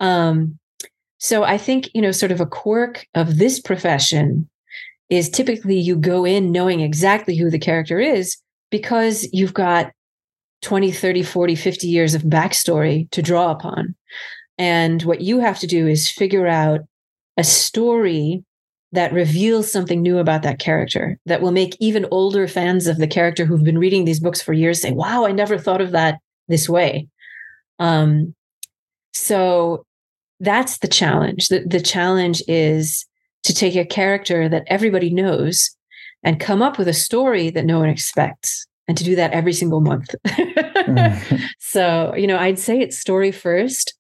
Um, 0.02 0.60
so 1.18 1.44
I 1.44 1.58
think, 1.58 1.90
you 1.94 2.02
know, 2.02 2.12
sort 2.12 2.32
of 2.32 2.42
a 2.42 2.46
quirk 2.46 3.06
of 3.16 3.38
this 3.38 3.60
profession 3.60 4.50
is 5.10 5.30
typically 5.30 5.80
you 5.80 5.96
go 5.96 6.26
in 6.26 6.52
knowing 6.52 6.82
exactly 6.82 7.38
who 7.38 7.50
the 7.50 7.60
character 7.60 8.00
is 8.00 8.38
because 8.72 9.28
you've 9.32 9.54
got 9.54 9.92
20, 10.62 10.92
30, 10.92 11.24
40, 11.24 11.56
50 11.56 11.88
years 11.88 12.16
of 12.16 12.24
backstory 12.24 13.10
to 13.12 13.22
draw 13.22 13.52
upon. 13.52 13.96
And 14.58 15.04
what 15.04 15.22
you 15.22 15.40
have 15.40 15.60
to 15.60 15.68
do 15.68 15.88
is 15.88 16.10
figure 16.10 16.48
out 16.48 16.82
a 17.38 17.44
story 17.44 18.44
that 18.92 19.14
reveals 19.14 19.72
something 19.72 20.02
new 20.02 20.18
about 20.18 20.42
that 20.44 20.60
character 20.60 21.20
that 21.26 21.42
will 21.42 21.52
make 21.52 21.76
even 21.80 22.08
older 22.12 22.48
fans 22.48 22.88
of 22.88 22.98
the 22.98 23.08
character 23.08 23.46
who've 23.46 23.64
been 23.64 23.78
reading 23.78 24.06
these 24.06 24.22
books 24.22 24.42
for 24.42 24.54
years 24.54 24.82
say, 24.82 24.92
wow, 24.92 25.26
I 25.26 25.32
never 25.32 25.58
thought 25.58 25.82
of 25.82 25.92
that 25.92 26.20
this 26.48 26.70
way. 26.70 27.08
Um, 27.78 28.34
so 29.14 29.85
that's 30.40 30.80
the 30.80 30.88
challenge. 30.88 31.48
The, 31.48 31.66
the 31.66 31.82
challenge 31.82 32.44
is 32.48 33.06
to 33.44 33.54
take 33.54 33.76
a 33.76 33.86
character 33.86 34.50
that 34.50 34.64
everybody 34.68 35.10
knows 35.10 35.76
and 36.24 36.40
come 36.40 36.62
up 36.62 36.78
with 36.78 36.88
a 36.88 36.94
story 36.94 37.50
that 37.52 37.66
no 37.66 37.80
one 37.80 37.90
expects 37.90 38.66
and 38.88 38.98
to 38.98 39.04
do 39.04 39.16
that 39.16 39.32
every 39.32 39.54
single 39.54 39.82
month. 39.82 40.14
mm-hmm. 40.28 41.36
So, 41.60 42.14
you 42.16 42.28
know, 42.28 42.38
I'd 42.38 42.60
say 42.60 42.80
it's 42.80 42.98
story 42.98 43.32
first. 43.32 43.94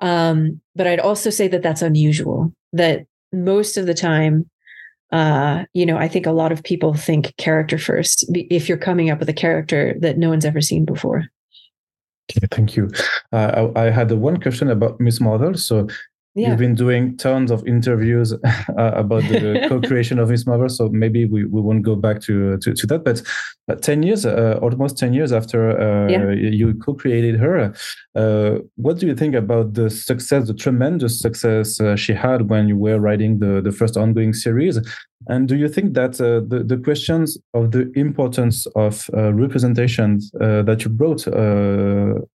Um, 0.00 0.60
but 0.74 0.86
I'd 0.86 1.00
also 1.00 1.30
say 1.30 1.48
that 1.48 1.62
that's 1.62 1.82
unusual, 1.82 2.52
that 2.72 3.06
most 3.32 3.76
of 3.76 3.86
the 3.86 3.94
time 3.94 4.50
uh, 5.12 5.64
you 5.72 5.86
know, 5.86 5.96
I 5.96 6.08
think 6.08 6.26
a 6.26 6.32
lot 6.32 6.52
of 6.52 6.62
people 6.62 6.94
think 6.94 7.36
character 7.36 7.78
first 7.78 8.24
if 8.34 8.68
you're 8.68 8.76
coming 8.76 9.10
up 9.10 9.20
with 9.20 9.28
a 9.28 9.34
character 9.34 9.94
that 10.00 10.18
no 10.18 10.28
one's 10.30 10.44
ever 10.44 10.60
seen 10.60 10.84
before. 10.84 11.26
Okay, 12.30 12.46
thank 12.50 12.76
you. 12.76 12.90
Uh, 13.32 13.70
I, 13.76 13.86
I, 13.86 13.90
had 13.90 14.10
one 14.10 14.40
question 14.40 14.70
about 14.70 14.98
Miss 15.00 15.20
Marvel. 15.20 15.54
So 15.54 15.86
yeah. 16.36 16.50
You've 16.50 16.58
been 16.58 16.74
doing 16.74 17.16
tons 17.16 17.50
of 17.50 17.66
interviews 17.66 18.34
uh, 18.44 18.92
about 18.94 19.22
the 19.22 19.64
co-creation 19.70 20.18
of 20.18 20.28
Miss 20.28 20.46
Marvel, 20.46 20.68
so 20.68 20.90
maybe 20.90 21.24
we, 21.24 21.46
we 21.46 21.62
won't 21.62 21.82
go 21.82 21.96
back 21.96 22.20
to 22.22 22.58
to, 22.58 22.74
to 22.74 22.86
that. 22.88 23.04
But 23.04 23.22
uh, 23.70 23.76
ten 23.76 24.02
years, 24.02 24.26
uh, 24.26 24.58
almost 24.60 24.98
ten 24.98 25.14
years 25.14 25.32
after 25.32 25.70
uh, 25.80 26.10
yeah. 26.10 26.30
you 26.32 26.74
co-created 26.74 27.40
her, 27.40 27.72
uh, 28.14 28.58
what 28.76 28.98
do 28.98 29.06
you 29.06 29.14
think 29.14 29.34
about 29.34 29.72
the 29.72 29.88
success, 29.88 30.46
the 30.46 30.52
tremendous 30.52 31.18
success 31.18 31.80
uh, 31.80 31.96
she 31.96 32.12
had 32.12 32.50
when 32.50 32.68
you 32.68 32.76
were 32.76 33.00
writing 33.00 33.38
the 33.38 33.62
the 33.62 33.72
first 33.72 33.96
ongoing 33.96 34.34
series? 34.34 34.78
And 35.28 35.48
do 35.48 35.56
you 35.56 35.68
think 35.68 35.94
that 35.94 36.18
the 36.18 36.64
the 36.66 36.76
questions 36.76 37.38
of 37.54 37.70
the 37.70 37.90
importance 37.98 38.66
of 38.76 39.08
representation 39.14 40.20
that 40.34 40.84
you 40.84 40.90
brought 40.90 41.26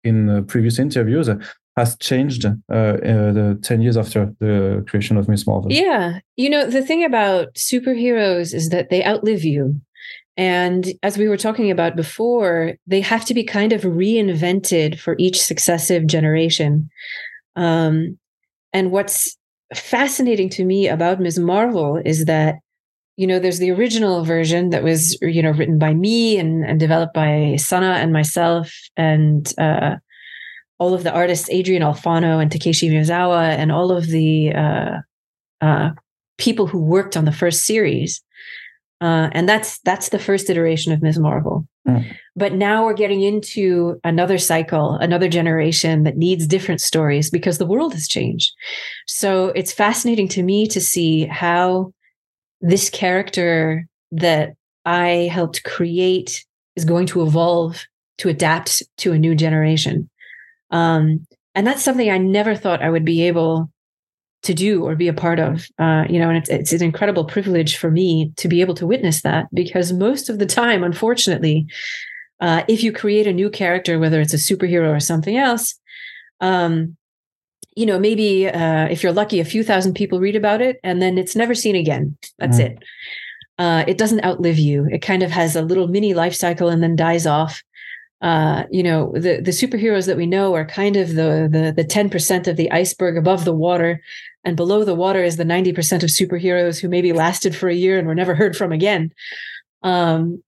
in 0.04 0.44
previous 0.44 0.78
interviews 0.78 1.30
has 1.76 1.96
changed 1.98 2.46
uh, 2.46 2.74
uh, 2.74 3.32
the 3.32 3.58
10 3.62 3.82
years 3.82 3.96
after 3.96 4.34
the 4.40 4.84
creation 4.88 5.16
of 5.16 5.28
Miss 5.28 5.46
Marvel. 5.46 5.70
Yeah. 5.70 6.20
You 6.36 6.48
know, 6.48 6.66
the 6.66 6.82
thing 6.82 7.04
about 7.04 7.54
superheroes 7.54 8.54
is 8.54 8.70
that 8.70 8.88
they 8.88 9.04
outlive 9.04 9.44
you. 9.44 9.78
And 10.38 10.92
as 11.02 11.18
we 11.18 11.28
were 11.28 11.36
talking 11.36 11.70
about 11.70 11.96
before, 11.96 12.74
they 12.86 13.00
have 13.00 13.24
to 13.26 13.34
be 13.34 13.44
kind 13.44 13.72
of 13.72 13.82
reinvented 13.82 14.98
for 14.98 15.16
each 15.18 15.42
successive 15.42 16.06
generation. 16.06 16.90
Um, 17.56 18.18
and 18.72 18.90
what's 18.90 19.36
fascinating 19.74 20.48
to 20.50 20.64
me 20.64 20.88
about 20.88 21.20
Ms. 21.20 21.38
Marvel 21.38 22.00
is 22.04 22.26
that, 22.26 22.56
you 23.16 23.26
know, 23.26 23.38
there's 23.38 23.58
the 23.58 23.70
original 23.70 24.24
version 24.24 24.70
that 24.70 24.82
was, 24.82 25.18
you 25.22 25.42
know, 25.42 25.52
written 25.52 25.78
by 25.78 25.94
me 25.94 26.38
and, 26.38 26.64
and 26.64 26.78
developed 26.78 27.14
by 27.14 27.56
Sana 27.58 27.94
and 27.94 28.12
myself 28.12 28.74
and 28.96 29.52
uh, 29.58 29.96
all 30.78 30.94
of 30.94 31.04
the 31.04 31.12
artists, 31.12 31.48
Adrian 31.50 31.82
Alphona 31.82 32.40
and 32.40 32.50
Takeshi 32.50 32.90
Miyazawa, 32.90 33.56
and 33.56 33.72
all 33.72 33.90
of 33.90 34.06
the 34.06 34.52
uh, 34.52 34.96
uh, 35.60 35.90
people 36.38 36.66
who 36.66 36.80
worked 36.80 37.16
on 37.16 37.24
the 37.24 37.32
first 37.32 37.64
series. 37.64 38.22
Uh, 39.00 39.28
and 39.32 39.48
that's 39.48 39.78
that's 39.80 40.08
the 40.08 40.18
first 40.18 40.48
iteration 40.48 40.92
of 40.92 41.02
Ms. 41.02 41.18
Marvel. 41.18 41.66
Mm. 41.86 42.16
But 42.34 42.54
now 42.54 42.84
we're 42.84 42.94
getting 42.94 43.22
into 43.22 44.00
another 44.04 44.38
cycle, 44.38 44.94
another 44.94 45.28
generation 45.28 46.04
that 46.04 46.16
needs 46.16 46.46
different 46.46 46.80
stories 46.80 47.30
because 47.30 47.58
the 47.58 47.66
world 47.66 47.92
has 47.92 48.08
changed. 48.08 48.52
So 49.06 49.48
it's 49.48 49.72
fascinating 49.72 50.28
to 50.28 50.42
me 50.42 50.66
to 50.68 50.80
see 50.80 51.26
how 51.26 51.92
this 52.62 52.88
character 52.88 53.86
that 54.12 54.54
I 54.86 55.28
helped 55.30 55.64
create 55.64 56.44
is 56.74 56.84
going 56.84 57.06
to 57.08 57.22
evolve 57.22 57.84
to 58.18 58.30
adapt 58.30 58.82
to 58.98 59.12
a 59.12 59.18
new 59.18 59.34
generation. 59.34 60.08
Um, 60.70 61.26
and 61.54 61.66
that's 61.66 61.82
something 61.82 62.10
I 62.10 62.18
never 62.18 62.54
thought 62.54 62.82
I 62.82 62.90
would 62.90 63.04
be 63.04 63.22
able 63.22 63.70
to 64.42 64.54
do 64.54 64.84
or 64.84 64.94
be 64.94 65.08
a 65.08 65.14
part 65.14 65.38
of. 65.38 65.66
Uh, 65.78 66.04
you 66.08 66.18
know, 66.18 66.28
and 66.28 66.38
it's, 66.38 66.48
it's 66.48 66.72
an 66.72 66.82
incredible 66.82 67.24
privilege 67.24 67.76
for 67.76 67.90
me 67.90 68.32
to 68.36 68.48
be 68.48 68.60
able 68.60 68.74
to 68.74 68.86
witness 68.86 69.22
that 69.22 69.46
because 69.52 69.92
most 69.92 70.28
of 70.28 70.38
the 70.38 70.46
time, 70.46 70.84
unfortunately, 70.84 71.66
uh, 72.40 72.62
if 72.68 72.82
you 72.82 72.92
create 72.92 73.26
a 73.26 73.32
new 73.32 73.50
character, 73.50 73.98
whether 73.98 74.20
it's 74.20 74.34
a 74.34 74.36
superhero 74.36 74.94
or 74.94 75.00
something 75.00 75.36
else, 75.36 75.74
um, 76.40 76.96
you 77.76 77.86
know, 77.86 77.98
maybe 77.98 78.48
uh, 78.48 78.86
if 78.90 79.02
you're 79.02 79.12
lucky, 79.12 79.40
a 79.40 79.44
few 79.44 79.62
thousand 79.62 79.94
people 79.94 80.20
read 80.20 80.36
about 80.36 80.62
it, 80.62 80.78
and 80.82 81.02
then 81.02 81.18
it's 81.18 81.36
never 81.36 81.54
seen 81.54 81.76
again. 81.76 82.16
That's 82.38 82.58
mm. 82.58 82.66
it. 82.66 82.78
Uh, 83.58 83.84
it 83.86 83.98
doesn't 83.98 84.24
outlive 84.24 84.58
you. 84.58 84.86
It 84.90 85.02
kind 85.02 85.22
of 85.22 85.30
has 85.30 85.56
a 85.56 85.62
little 85.62 85.88
mini 85.88 86.14
life 86.14 86.34
cycle 86.34 86.68
and 86.68 86.82
then 86.82 86.96
dies 86.96 87.26
off. 87.26 87.62
Uh, 88.22 88.64
you 88.70 88.82
know, 88.82 89.12
the 89.12 89.40
the 89.40 89.50
superheroes 89.50 90.06
that 90.06 90.16
we 90.16 90.26
know 90.26 90.54
are 90.54 90.64
kind 90.64 90.96
of 90.96 91.10
the 91.10 91.48
the 91.50 91.72
the 91.76 91.84
ten 91.84 92.08
percent 92.08 92.48
of 92.48 92.56
the 92.56 92.70
iceberg 92.72 93.16
above 93.16 93.44
the 93.44 93.54
water, 93.54 94.00
and 94.44 94.56
below 94.56 94.84
the 94.84 94.94
water 94.94 95.22
is 95.22 95.36
the 95.36 95.44
ninety 95.44 95.72
percent 95.72 96.02
of 96.02 96.08
superheroes 96.08 96.80
who 96.80 96.88
maybe 96.88 97.12
lasted 97.12 97.54
for 97.54 97.68
a 97.68 97.74
year 97.74 97.98
and 97.98 98.08
were 98.08 98.14
never 98.14 98.34
heard 98.34 98.56
from 98.56 98.72
again, 98.72 99.12
um, 99.82 100.42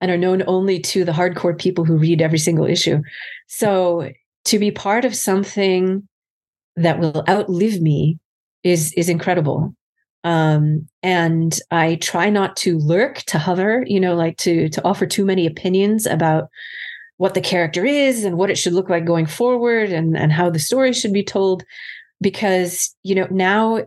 and 0.00 0.10
are 0.10 0.16
known 0.16 0.42
only 0.46 0.80
to 0.80 1.04
the 1.04 1.12
hardcore 1.12 1.58
people 1.58 1.84
who 1.84 1.98
read 1.98 2.22
every 2.22 2.38
single 2.38 2.64
issue. 2.64 3.02
So 3.48 4.10
to 4.46 4.58
be 4.58 4.70
part 4.70 5.04
of 5.04 5.14
something 5.14 6.08
that 6.76 7.00
will 7.00 7.22
outlive 7.28 7.82
me 7.82 8.18
is 8.62 8.94
is 8.94 9.08
incredible. 9.08 9.74
Um, 10.22 10.86
and 11.02 11.58
i 11.70 11.94
try 11.94 12.28
not 12.28 12.54
to 12.56 12.76
lurk 12.76 13.20
to 13.28 13.38
hover 13.38 13.84
you 13.86 13.98
know 13.98 14.14
like 14.14 14.36
to 14.36 14.68
to 14.68 14.84
offer 14.84 15.06
too 15.06 15.24
many 15.24 15.46
opinions 15.46 16.04
about 16.04 16.50
what 17.20 17.34
the 17.34 17.40
character 17.42 17.84
is 17.84 18.24
and 18.24 18.38
what 18.38 18.48
it 18.48 18.56
should 18.56 18.72
look 18.72 18.88
like 18.88 19.04
going 19.04 19.26
forward 19.26 19.90
and 19.90 20.16
and 20.16 20.32
how 20.32 20.48
the 20.48 20.58
story 20.58 20.90
should 20.94 21.12
be 21.12 21.22
told 21.22 21.62
because 22.22 22.96
you 23.02 23.14
know 23.14 23.28
now 23.30 23.78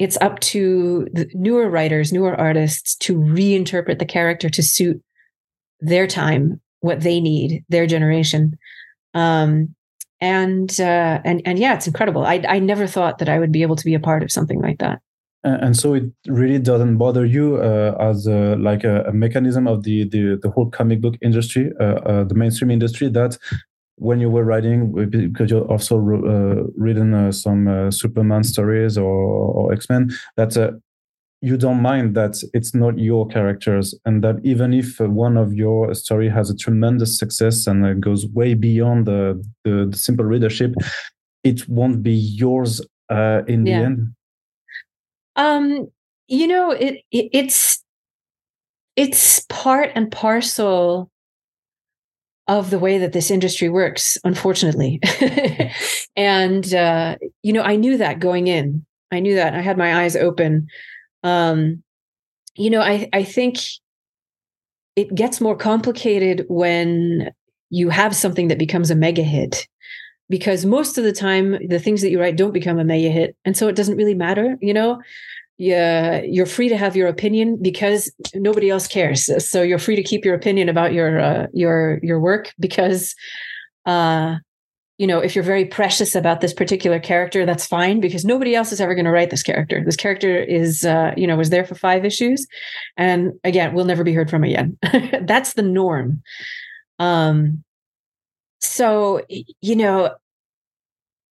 it's 0.00 0.18
up 0.20 0.40
to 0.40 1.06
the 1.12 1.30
newer 1.34 1.70
writers 1.70 2.12
newer 2.12 2.34
artists 2.34 2.96
to 2.96 3.16
reinterpret 3.16 4.00
the 4.00 4.04
character 4.04 4.50
to 4.50 4.60
suit 4.60 5.00
their 5.78 6.08
time 6.08 6.60
what 6.80 7.00
they 7.02 7.20
need 7.20 7.64
their 7.68 7.86
generation 7.86 8.58
um, 9.14 9.72
and 10.20 10.80
uh, 10.80 11.20
and 11.24 11.42
and 11.44 11.58
yeah, 11.58 11.74
it's 11.74 11.86
incredible. 11.86 12.24
I 12.24 12.42
I 12.48 12.58
never 12.58 12.86
thought 12.86 13.18
that 13.18 13.28
I 13.28 13.38
would 13.38 13.52
be 13.52 13.62
able 13.62 13.76
to 13.76 13.84
be 13.84 13.94
a 13.94 14.00
part 14.00 14.22
of 14.22 14.32
something 14.32 14.60
like 14.60 14.78
that. 14.78 15.00
And 15.44 15.76
so 15.76 15.92
it 15.92 16.04
really 16.26 16.58
doesn't 16.58 16.96
bother 16.96 17.26
you 17.26 17.56
uh, 17.56 17.94
as 18.00 18.26
a, 18.26 18.56
like 18.56 18.82
a, 18.82 19.02
a, 19.02 19.12
mechanism 19.12 19.68
of 19.68 19.82
the, 19.82 20.08
the 20.08 20.38
the 20.40 20.50
whole 20.50 20.70
comic 20.70 21.02
book 21.02 21.16
industry, 21.20 21.70
uh, 21.78 21.84
uh 21.84 22.24
the 22.24 22.34
mainstream 22.34 22.70
industry, 22.70 23.10
that 23.10 23.36
when 23.96 24.20
you 24.20 24.30
were 24.30 24.42
writing, 24.42 24.92
because 25.10 25.50
you 25.50 25.60
also 25.60 25.98
uh, 25.98 26.66
written 26.76 27.12
uh, 27.12 27.30
some 27.30 27.90
Superman 27.92 28.42
stories 28.42 28.96
or, 28.96 29.04
or 29.04 29.72
X 29.72 29.90
Men, 29.90 30.10
that 30.38 30.56
you 31.42 31.58
don't 31.58 31.82
mind 31.82 32.16
that 32.16 32.42
it's 32.54 32.74
not 32.74 32.98
your 32.98 33.28
characters 33.28 33.94
and 34.06 34.24
that 34.24 34.36
even 34.44 34.72
if 34.72 34.98
one 34.98 35.36
of 35.36 35.52
your 35.52 35.92
story 35.92 36.30
has 36.30 36.48
a 36.48 36.56
tremendous 36.56 37.18
success 37.18 37.66
and 37.66 38.02
goes 38.02 38.26
way 38.28 38.54
beyond 38.54 39.04
the, 39.04 39.44
the, 39.62 39.86
the 39.90 39.98
simple 39.98 40.24
readership 40.24 40.72
it 41.42 41.68
won't 41.68 42.02
be 42.02 42.14
yours 42.14 42.80
uh, 43.10 43.42
in 43.46 43.66
yeah. 43.66 43.78
the 43.78 43.84
end 43.84 44.14
um 45.36 45.88
you 46.28 46.46
know 46.46 46.70
it, 46.70 47.02
it 47.10 47.28
it's 47.32 47.82
it's 48.96 49.40
part 49.48 49.90
and 49.94 50.10
parcel 50.10 51.10
of 52.46 52.70
the 52.70 52.78
way 52.78 52.98
that 52.98 53.12
this 53.12 53.30
industry 53.30 53.68
works 53.68 54.18
unfortunately. 54.24 55.00
And 56.16 56.72
uh, 56.72 57.16
you 57.42 57.52
know 57.52 57.62
i 57.62 57.74
knew 57.74 57.96
that 57.98 58.20
going 58.20 58.46
in. 58.46 58.86
I 59.10 59.20
knew 59.20 59.34
that. 59.36 59.54
I 59.54 59.60
had 59.60 59.78
my 59.78 60.02
eyes 60.02 60.16
open. 60.16 60.68
Um, 61.22 61.82
you 62.56 62.70
know, 62.70 62.80
I, 62.80 63.08
I 63.12 63.24
think 63.24 63.58
it 64.96 65.14
gets 65.14 65.40
more 65.40 65.56
complicated 65.56 66.44
when 66.48 67.30
you 67.70 67.88
have 67.88 68.14
something 68.14 68.48
that 68.48 68.58
becomes 68.58 68.90
a 68.90 68.94
mega 68.94 69.22
hit 69.22 69.66
because 70.28 70.64
most 70.64 70.98
of 70.98 71.04
the 71.04 71.12
time 71.12 71.58
the 71.68 71.78
things 71.78 72.02
that 72.02 72.10
you 72.10 72.20
write 72.20 72.36
don't 72.36 72.52
become 72.52 72.78
a 72.78 72.84
mega 72.84 73.08
hit 73.08 73.36
and 73.44 73.56
so 73.56 73.68
it 73.68 73.76
doesn't 73.76 73.96
really 73.96 74.14
matter 74.14 74.56
you 74.60 74.72
know 74.72 75.00
yeah 75.58 76.20
you're 76.22 76.46
free 76.46 76.68
to 76.68 76.76
have 76.76 76.96
your 76.96 77.08
opinion 77.08 77.58
because 77.60 78.12
nobody 78.34 78.70
else 78.70 78.88
cares 78.88 79.30
so 79.46 79.62
you're 79.62 79.78
free 79.78 79.96
to 79.96 80.02
keep 80.02 80.24
your 80.24 80.34
opinion 80.34 80.68
about 80.68 80.92
your 80.92 81.20
uh, 81.20 81.46
your 81.52 82.00
your 82.02 82.20
work 82.20 82.52
because 82.58 83.14
uh 83.86 84.36
you 84.98 85.08
know, 85.08 85.18
if 85.18 85.34
you're 85.34 85.44
very 85.44 85.64
precious 85.64 86.14
about 86.14 86.40
this 86.40 86.54
particular 86.54 87.00
character, 87.00 87.44
that's 87.44 87.66
fine 87.66 88.00
because 88.00 88.24
nobody 88.24 88.54
else 88.54 88.70
is 88.70 88.80
ever 88.80 88.94
going 88.94 89.06
to 89.06 89.10
write 89.10 89.30
this 89.30 89.42
character. 89.42 89.82
This 89.84 89.96
character 89.96 90.38
is, 90.38 90.84
uh, 90.84 91.12
you 91.16 91.26
know, 91.26 91.36
was 91.36 91.50
there 91.50 91.64
for 91.64 91.74
five 91.74 92.04
issues, 92.04 92.46
and 92.96 93.32
again, 93.42 93.74
we'll 93.74 93.86
never 93.86 94.04
be 94.04 94.12
heard 94.12 94.30
from 94.30 94.44
again. 94.44 94.78
that's 95.22 95.54
the 95.54 95.62
norm. 95.62 96.22
Um, 97.00 97.64
so 98.64 99.22
you 99.60 99.76
know, 99.76 100.14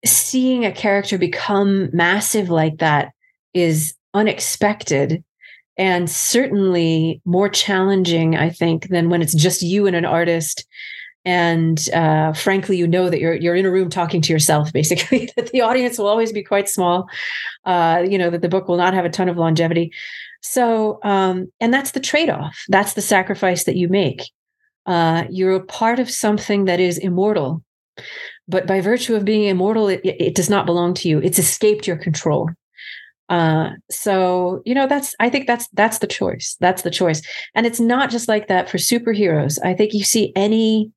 seeing 0.06 0.66
a 0.66 0.72
character 0.72 1.18
become 1.18 1.90
massive 1.94 2.50
like 2.50 2.78
that 2.78 3.12
is 3.54 3.94
unexpected 4.14 5.24
and 5.78 6.10
certainly 6.10 7.22
more 7.26 7.50
challenging, 7.50 8.36
I 8.36 8.50
think, 8.50 8.90
than 8.90 9.10
when 9.10 9.22
it's 9.22 9.34
just 9.34 9.62
you 9.62 9.88
and 9.88 9.96
an 9.96 10.06
artist 10.06 10.66
and 11.26 11.90
uh, 11.94 12.34
frankly 12.34 12.76
you 12.76 12.86
know 12.86 13.10
that 13.10 13.22
you're 13.22 13.36
you're 13.36 13.56
in 13.56 13.66
a 13.66 13.72
room 13.72 13.90
talking 13.90 14.22
to 14.22 14.34
yourself 14.34 14.74
basically 14.74 15.32
that 15.38 15.52
the 15.52 15.62
audience 15.62 15.98
will 15.98 16.08
always 16.08 16.34
be 16.34 16.44
quite 16.44 16.68
small 16.68 17.08
uh, 17.64 18.04
you 18.06 18.18
know 18.18 18.30
that 18.30 18.42
the 18.42 18.50
book 18.50 18.68
will 18.68 18.76
not 18.76 18.94
have 18.94 19.06
a 19.06 19.10
ton 19.10 19.30
of 19.30 19.38
longevity. 19.38 19.92
So 20.42 21.00
um, 21.04 21.52
and 21.62 21.74
that's 21.74 21.92
the 21.92 22.02
trade-off. 22.02 22.66
That's 22.68 22.94
the 22.94 23.02
sacrifice 23.02 23.64
that 23.64 23.78
you 23.78 23.88
make 23.88 24.30
uh, 24.86 25.24
you're 25.30 25.56
a 25.56 25.66
part 25.66 26.00
of 26.00 26.10
something 26.10 26.66
that 26.66 26.80
is 26.80 26.98
immortal. 26.98 27.64
But 28.48 28.68
by 28.68 28.82
virtue 28.82 29.16
of 29.16 29.26
being 29.26 29.44
immortal 29.46 29.88
it, 29.88 30.02
it 30.04 30.36
does 30.36 30.50
not 30.50 30.66
belong 30.66 30.94
to 30.96 31.10
you. 31.10 31.20
It's 31.20 31.40
escaped 31.40 31.88
your 31.88 31.98
control. 31.98 32.50
Uh, 33.30 33.70
so 33.90 34.62
you 34.66 34.76
know 34.76 34.86
that's 34.86 35.16
i 35.20 35.30
think 35.30 35.48
that's 35.48 35.68
that's 35.74 36.00
the 36.00 36.08
choice. 36.08 36.58
That's 36.60 36.82
the 36.82 36.92
choice. 36.92 37.22
And 37.56 37.66
it's 37.66 37.80
not 37.80 38.12
just 38.12 38.28
like 38.28 38.48
that 38.48 38.70
for 38.70 38.78
superheroes. 38.78 39.58
I 39.64 39.74
think 39.74 39.94
you 39.94 40.04
see 40.04 40.34
any 40.36 40.92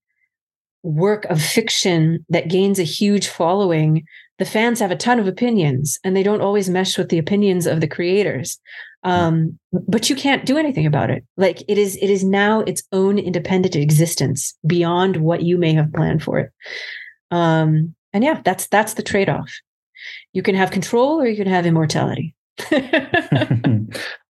work 0.82 1.24
of 1.26 1.42
fiction 1.42 2.24
that 2.28 2.48
gains 2.48 2.78
a 2.78 2.84
huge 2.84 3.28
following, 3.28 4.04
the 4.38 4.44
fans 4.44 4.80
have 4.80 4.90
a 4.90 4.96
ton 4.96 5.18
of 5.18 5.26
opinions 5.26 5.98
and 6.04 6.16
they 6.16 6.22
don't 6.22 6.40
always 6.40 6.68
mesh 6.68 6.98
with 6.98 7.08
the 7.08 7.18
opinions 7.18 7.66
of 7.66 7.80
the 7.80 7.88
creators. 7.88 8.58
Um, 9.06 9.58
but 9.72 10.10
you 10.10 10.16
can't 10.16 10.44
do 10.44 10.58
anything 10.58 10.84
about 10.84 11.10
it. 11.10 11.24
Like 11.36 11.62
it 11.68 11.78
is, 11.78 11.96
it 12.02 12.10
is 12.10 12.24
now 12.24 12.60
its 12.60 12.82
own 12.92 13.18
independent 13.18 13.76
existence 13.76 14.56
beyond 14.66 15.18
what 15.18 15.42
you 15.42 15.58
may 15.58 15.72
have 15.74 15.92
planned 15.92 16.22
for 16.22 16.38
it. 16.40 16.50
Um, 17.30 17.94
and 18.12 18.24
yeah, 18.24 18.40
that's 18.44 18.66
that's 18.66 18.94
the 18.94 19.02
trade-off. 19.02 19.52
You 20.32 20.42
can 20.42 20.54
have 20.54 20.70
control 20.70 21.20
or 21.20 21.26
you 21.26 21.36
can 21.36 21.46
have 21.46 21.66
immortality. 21.66 22.34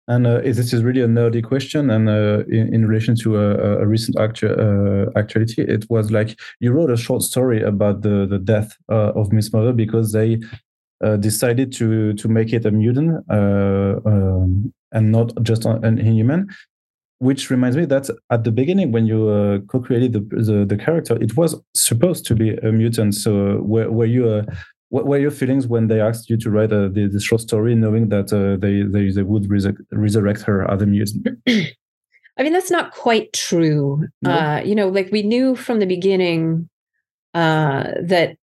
And 0.07 0.27
uh, 0.27 0.41
this 0.41 0.73
is 0.73 0.83
really 0.83 1.01
a 1.01 1.07
nerdy 1.07 1.41
question. 1.41 1.89
And 1.89 2.09
uh, 2.09 2.43
in, 2.49 2.73
in, 2.73 2.85
relation 2.85 3.15
to 3.23 3.37
a, 3.37 3.81
a 3.81 3.87
recent 3.87 4.19
actu- 4.19 4.53
uh, 4.53 5.09
actuality, 5.17 5.61
it 5.61 5.85
was 5.89 6.11
like 6.11 6.37
you 6.59 6.73
wrote 6.73 6.91
a 6.91 6.97
short 6.97 7.21
story 7.21 7.61
about 7.61 8.01
the, 8.01 8.27
the 8.29 8.39
death 8.39 8.75
uh, 8.89 9.13
of 9.13 9.31
Miss 9.31 9.53
Marvel 9.53 9.71
because 9.71 10.11
they 10.11 10.39
uh, 11.03 11.17
decided 11.17 11.71
to 11.73 12.13
to 12.13 12.27
make 12.27 12.53
it 12.53 12.65
a 12.65 12.71
mutant 12.71 13.23
uh, 13.29 13.99
um, 14.05 14.73
and 14.91 15.11
not 15.11 15.31
just 15.43 15.65
an 15.65 15.99
inhuman. 15.99 16.47
Which 17.19 17.49
reminds 17.49 17.77
me 17.77 17.85
that 17.85 18.09
at 18.31 18.43
the 18.43 18.51
beginning, 18.51 18.91
when 18.91 19.05
you 19.05 19.63
co-created 19.69 20.11
the, 20.11 20.19
the, 20.19 20.65
the 20.65 20.75
character, 20.75 21.15
it 21.21 21.37
was 21.37 21.55
supposed 21.73 22.25
to 22.25 22.35
be 22.35 22.55
a 22.57 22.71
mutant. 22.71 23.15
So 23.15 23.61
were 23.61 23.89
were 23.89 24.05
you 24.05 24.43
what 24.93 25.07
were 25.07 25.17
your 25.17 25.31
feelings 25.31 25.65
when 25.65 25.87
they 25.87 25.99
asked 25.99 26.29
you 26.29 26.37
to 26.37 26.51
write 26.51 26.71
a, 26.71 26.87
the, 26.87 27.07
the 27.07 27.19
short 27.19 27.41
story, 27.41 27.73
knowing 27.73 28.09
that 28.09 28.31
uh, 28.31 28.57
they, 28.57 28.83
they, 28.83 29.09
they 29.09 29.23
would 29.23 29.49
resurrect 29.91 30.43
her 30.43 30.69
as 30.69 30.83
a 30.83 30.85
mutant? 30.85 31.27
I 32.37 32.43
mean, 32.43 32.53
that's 32.53 32.69
not 32.69 32.93
quite 32.93 33.33
true. 33.33 34.05
No? 34.21 34.29
Uh, 34.29 34.61
you 34.63 34.75
know, 34.75 34.89
like 34.89 35.09
we 35.11 35.23
knew 35.23 35.55
from 35.55 35.79
the 35.79 35.87
beginning 35.87 36.69
uh, 37.33 37.85
that 38.03 38.37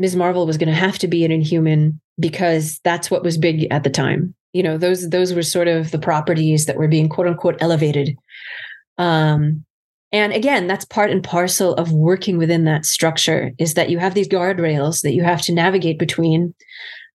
Ms. 0.00 0.16
Marvel 0.16 0.46
was 0.46 0.56
going 0.56 0.68
to 0.68 0.74
have 0.74 0.98
to 0.98 1.06
be 1.06 1.24
an 1.24 1.30
Inhuman 1.30 2.00
because 2.18 2.80
that's 2.84 3.10
what 3.10 3.22
was 3.22 3.36
big 3.36 3.70
at 3.70 3.84
the 3.84 3.90
time. 3.90 4.34
You 4.52 4.62
know, 4.62 4.78
those 4.78 5.10
those 5.10 5.32
were 5.34 5.42
sort 5.42 5.68
of 5.68 5.90
the 5.92 5.98
properties 5.98 6.66
that 6.66 6.76
were 6.76 6.88
being 6.88 7.08
quote 7.08 7.28
unquote 7.28 7.58
elevated. 7.60 8.16
Um, 8.98 9.64
and 10.10 10.32
again, 10.32 10.66
that's 10.66 10.84
part 10.86 11.10
and 11.10 11.22
parcel 11.22 11.74
of 11.74 11.92
working 11.92 12.38
within 12.38 12.64
that 12.64 12.84
structure 12.84 13.52
is 13.58 13.74
that 13.74 13.90
you 13.90 13.98
have 13.98 14.14
these 14.14 14.26
guardrails 14.26 15.02
that 15.02 15.12
you 15.12 15.22
have 15.22 15.42
to 15.42 15.52
navigate 15.52 15.98
between. 15.98 16.54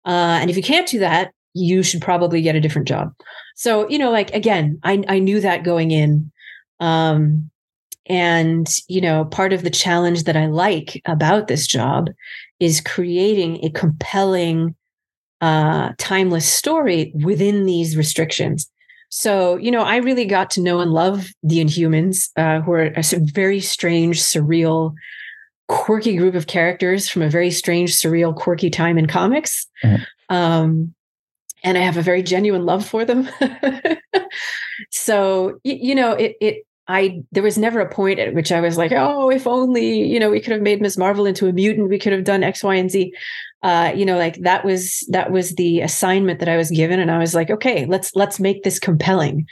Uh, 0.05 0.37
and 0.39 0.49
if 0.49 0.55
you 0.55 0.63
can't 0.63 0.87
do 0.87 0.99
that, 0.99 1.33
you 1.53 1.83
should 1.83 2.01
probably 2.01 2.41
get 2.41 2.55
a 2.55 2.61
different 2.61 2.87
job. 2.87 3.13
So, 3.55 3.89
you 3.89 3.97
know, 3.97 4.11
like 4.11 4.33
again, 4.33 4.79
I, 4.83 5.03
I 5.07 5.19
knew 5.19 5.41
that 5.41 5.63
going 5.63 5.91
in. 5.91 6.31
Um, 6.79 7.49
and, 8.07 8.67
you 8.87 9.01
know, 9.01 9.25
part 9.25 9.53
of 9.53 9.63
the 9.63 9.69
challenge 9.69 10.23
that 10.23 10.37
I 10.37 10.45
like 10.45 11.01
about 11.05 11.47
this 11.47 11.65
job 11.65 12.09
is 12.59 12.81
creating 12.81 13.63
a 13.65 13.69
compelling, 13.69 14.75
uh, 15.41 15.93
timeless 15.97 16.47
story 16.47 17.11
within 17.15 17.65
these 17.65 17.97
restrictions. 17.97 18.69
So, 19.09 19.57
you 19.57 19.71
know, 19.71 19.81
I 19.81 19.97
really 19.97 20.25
got 20.25 20.49
to 20.51 20.61
know 20.61 20.79
and 20.81 20.91
love 20.91 21.29
the 21.41 21.63
Inhumans, 21.63 22.29
uh, 22.37 22.61
who 22.61 22.73
are 22.73 22.91
a 22.95 23.03
very 23.19 23.59
strange, 23.59 24.21
surreal, 24.21 24.93
quirky 25.67 26.15
group 26.15 26.35
of 26.35 26.47
characters 26.47 27.09
from 27.09 27.21
a 27.21 27.29
very 27.29 27.49
strange, 27.49 27.93
surreal, 27.93 28.35
quirky 28.35 28.69
time 28.69 28.97
in 28.97 29.07
comics. 29.07 29.67
Mm-hmm. 29.83 30.35
Um, 30.35 30.93
and 31.63 31.77
I 31.77 31.81
have 31.81 31.97
a 31.97 32.01
very 32.01 32.21
genuine 32.21 32.65
love 32.65 32.85
for 32.85 33.05
them. 33.05 33.27
so, 34.91 35.59
you, 35.63 35.75
you 35.81 35.95
know, 35.95 36.11
it, 36.11 36.35
it 36.39 36.65
I 36.87 37.23
there 37.31 37.43
was 37.43 37.57
never 37.57 37.79
a 37.79 37.89
point 37.89 38.19
at 38.19 38.33
which 38.33 38.51
I 38.51 38.59
was 38.59 38.77
like, 38.77 38.91
oh, 38.91 39.29
if 39.31 39.47
only 39.47 40.03
you 40.03 40.19
know 40.19 40.29
we 40.29 40.39
could 40.39 40.53
have 40.53 40.61
made 40.61 40.81
Ms. 40.81 40.97
Marvel 40.97 41.25
into 41.25 41.47
a 41.47 41.53
mutant, 41.53 41.89
we 41.89 41.99
could 41.99 42.13
have 42.13 42.23
done 42.23 42.43
X, 42.43 42.63
Y, 42.63 42.75
and 42.75 42.91
Z. 42.91 43.13
Uh, 43.63 43.91
you 43.95 44.05
know, 44.05 44.17
like 44.17 44.35
that 44.41 44.63
was 44.63 45.05
that 45.09 45.31
was 45.31 45.55
the 45.55 45.81
assignment 45.81 46.39
that 46.39 46.49
I 46.49 46.57
was 46.57 46.69
given, 46.69 46.99
and 46.99 47.09
I 47.09 47.17
was 47.17 47.33
like, 47.33 47.49
okay, 47.49 47.85
let's 47.85 48.15
let's 48.15 48.39
make 48.39 48.63
this 48.63 48.79
compelling. 48.79 49.47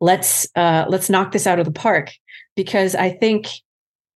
Let's 0.00 0.48
uh, 0.56 0.86
let's 0.88 1.10
knock 1.10 1.32
this 1.32 1.46
out 1.46 1.58
of 1.58 1.66
the 1.66 1.72
park 1.72 2.12
because 2.56 2.94
I 2.94 3.10
think 3.10 3.48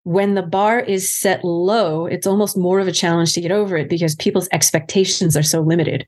when 0.03 0.35
the 0.35 0.43
bar 0.43 0.79
is 0.79 1.11
set 1.11 1.43
low, 1.43 2.05
it's 2.05 2.27
almost 2.27 2.57
more 2.57 2.79
of 2.79 2.87
a 2.87 2.91
challenge 2.91 3.33
to 3.33 3.41
get 3.41 3.51
over 3.51 3.77
it 3.77 3.89
because 3.89 4.15
people's 4.15 4.49
expectations 4.51 5.37
are 5.37 5.43
so 5.43 5.61
limited. 5.61 6.07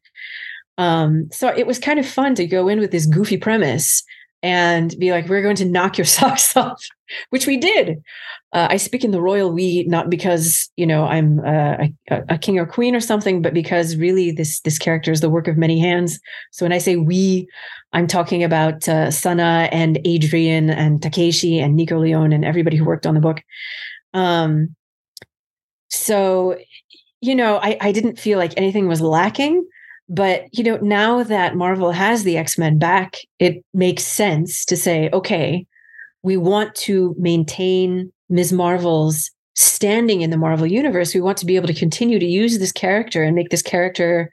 Um, 0.78 1.30
so 1.32 1.48
it 1.50 1.68
was 1.68 1.78
kind 1.78 2.00
of 2.00 2.08
fun 2.08 2.34
to 2.36 2.48
go 2.48 2.68
in 2.68 2.80
with 2.80 2.92
this 2.92 3.06
goofy 3.06 3.38
premise 3.38 4.04
and 4.44 4.94
be 5.00 5.12
like, 5.12 5.30
we're 5.30 5.42
going 5.42 5.56
to 5.56 5.66
knock 5.66 5.98
your 5.98 6.06
socks 6.20 6.56
off, 6.56 6.86
which 7.30 7.48
we 7.48 7.58
did. 7.58 8.04
Uh, 8.52 8.68
I 8.70 8.78
speak 8.78 9.04
in 9.04 9.10
the 9.10 9.22
royal 9.22 9.52
we, 9.52 9.84
not 9.86 10.12
because 10.12 10.70
you 10.78 10.86
know 10.86 11.06
I'm 11.06 11.40
uh, 11.40 11.88
a, 12.12 12.24
a, 12.30 12.38
king 12.38 12.60
or 12.60 12.68
queen 12.68 12.96
or 12.96 13.00
something, 13.00 13.42
but 13.42 13.52
because 13.52 13.96
really 13.96 14.30
this 14.30 14.60
this 14.60 14.78
character 14.78 15.12
is 15.12 15.22
the 15.22 15.30
work 15.30 15.48
of 15.48 15.58
many 15.58 15.80
hands. 15.80 16.20
So 16.52 16.64
when 16.64 16.72
I 16.72 16.78
say 16.78 16.98
we, 16.98 17.48
I'm 17.94 18.06
talking 18.06 18.44
about 18.44 18.88
uh, 18.88 19.10
Sana 19.10 19.70
and 19.72 20.00
Adrian 20.06 20.70
and 20.70 21.02
Takeshi 21.02 21.60
and 21.60 21.76
Nico 21.76 21.98
Leon 21.98 22.32
and 22.32 22.46
everybody 22.46 22.78
who 22.78 22.86
worked 22.86 23.08
on 23.08 23.16
the 23.16 23.22
book. 23.22 23.42
Um, 24.14 24.76
so 25.90 26.58
you 27.22 27.34
know, 27.34 27.58
I, 27.58 27.78
I 27.82 27.92
didn't 27.92 28.20
feel 28.20 28.38
like 28.38 28.54
anything 28.56 28.88
was 28.88 29.02
lacking. 29.02 29.66
But, 30.14 30.46
you 30.52 30.64
know, 30.64 30.78
now 30.78 31.24
that 31.24 31.56
Marvel 31.56 31.92
has 31.92 32.24
the 32.24 32.38
X 32.38 32.56
Men 32.56 32.78
back, 32.78 33.18
it 33.40 33.66
makes 33.74 34.04
sense 34.04 34.64
to 34.66 34.78
say, 34.78 35.10
okay, 35.12 35.66
we 36.22 36.38
want 36.38 36.76
to 36.76 37.16
maintain 37.18 38.14
Ms. 38.30 38.54
Marvel's 38.54 39.32
standing 39.56 40.22
in 40.22 40.30
the 40.30 40.38
Marvel 40.38 40.68
universe. 40.68 41.16
We 41.16 41.22
want 41.22 41.40
to 41.40 41.48
be 41.48 41.56
able 41.56 41.66
to 41.66 41.74
continue 41.74 42.20
to 42.20 42.28
use 42.28 42.60
this 42.60 42.72
character 42.72 43.24
and 43.24 43.36
make 43.36 43.50
this 43.50 43.64
character 43.64 44.30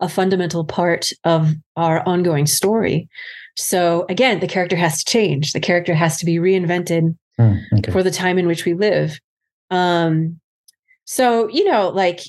a 0.00 0.08
fundamental 0.08 0.66
part 0.66 1.10
of 1.24 1.52
our 1.76 2.06
ongoing 2.06 2.46
story. 2.46 3.08
So, 3.56 4.04
again, 4.10 4.40
the 4.40 4.46
character 4.46 4.76
has 4.76 5.02
to 5.02 5.10
change, 5.10 5.54
the 5.54 5.60
character 5.60 5.94
has 5.94 6.18
to 6.18 6.26
be 6.26 6.36
reinvented 6.36 7.16
mm, 7.40 7.60
okay. 7.78 7.90
for 7.90 8.02
the 8.02 8.10
time 8.10 8.38
in 8.38 8.46
which 8.46 8.66
we 8.66 8.74
live. 8.74 9.18
Um, 9.70 10.40
so, 11.06 11.48
you 11.48 11.64
know, 11.64 11.88
like, 11.88 12.20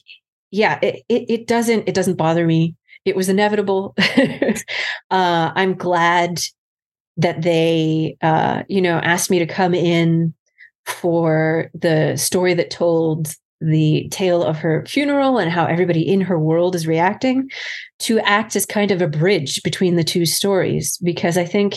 yeah, 0.52 0.80
it, 0.82 1.04
it, 1.10 1.26
it 1.30 1.48
doesn't 1.48 1.89
it 1.89 1.96
doesn't 1.96 2.16
bother 2.16 2.46
me 2.46 2.76
it 3.06 3.16
was 3.16 3.30
inevitable. 3.30 3.94
uh, 3.98 5.52
I'm 5.56 5.76
glad 5.76 6.39
that 7.18 7.42
they, 7.42 8.18
uh, 8.22 8.63
you 8.68 8.82
know, 8.82 8.98
asked 9.00 9.30
me 9.30 9.39
to 9.39 9.46
come 9.46 9.74
in 9.74 10.34
for 10.86 11.70
the 11.74 12.16
story 12.18 12.54
that 12.54 12.70
told 12.70 13.36
the 13.62 14.08
tale 14.10 14.44
of 14.44 14.58
her 14.58 14.86
funeral 14.86 15.38
and 15.38 15.50
how 15.50 15.66
everybody 15.66 16.02
in 16.02 16.22
her 16.22 16.38
world 16.38 16.76
is 16.76 16.86
reacting 16.86 17.50
to 18.00 18.20
act 18.20 18.56
as 18.56 18.66
kind 18.66 18.92
of 18.92 19.02
a 19.02 19.08
bridge 19.08 19.63
between 19.63 19.96
the 19.96 20.04
two 20.04 20.26
stories 20.26 20.98
because 20.98 21.38
i 21.38 21.46
think 21.46 21.76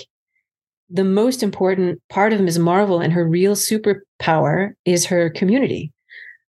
the 0.91 1.05
most 1.05 1.45
important 1.45 2.03
part 2.09 2.33
of 2.33 2.41
ms 2.41 2.59
marvel 2.59 2.99
and 2.99 3.12
her 3.12 3.29
real 3.29 3.55
superpower 3.55 4.73
is 4.85 5.07
her 5.07 5.31
community 5.31 5.93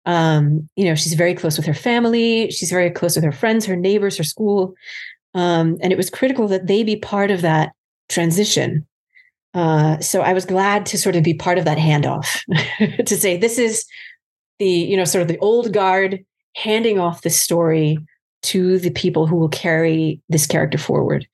um, 0.06 0.68
you 0.76 0.84
know, 0.84 0.94
she's 0.94 1.14
very 1.14 1.34
close 1.34 1.56
with 1.56 1.66
her 1.66 1.74
family. 1.74 2.50
She's 2.50 2.70
very 2.70 2.90
close 2.90 3.16
with 3.16 3.24
her 3.24 3.32
friends, 3.32 3.64
her 3.66 3.76
neighbors, 3.76 4.16
her 4.18 4.24
school. 4.24 4.74
Um, 5.34 5.78
and 5.80 5.92
it 5.92 5.96
was 5.96 6.10
critical 6.10 6.46
that 6.48 6.66
they 6.66 6.82
be 6.82 6.96
part 6.96 7.30
of 7.30 7.42
that 7.42 7.72
transition. 8.08 8.86
Uh, 9.54 9.98
so 10.00 10.20
I 10.20 10.32
was 10.32 10.44
glad 10.44 10.84
to 10.86 10.98
sort 10.98 11.16
of 11.16 11.22
be 11.22 11.34
part 11.34 11.58
of 11.58 11.64
that 11.64 11.78
handoff 11.78 12.40
to 13.06 13.16
say 13.16 13.36
this 13.36 13.58
is 13.58 13.86
the, 14.58 14.68
you 14.68 14.96
know, 14.96 15.04
sort 15.04 15.22
of 15.22 15.28
the 15.28 15.38
old 15.38 15.72
guard 15.72 16.24
handing 16.56 16.98
off 16.98 17.22
the 17.22 17.30
story 17.30 17.98
to 18.42 18.78
the 18.78 18.90
people 18.90 19.26
who 19.26 19.36
will 19.36 19.48
carry 19.48 20.20
this 20.28 20.46
character 20.46 20.78
forward. 20.78 21.26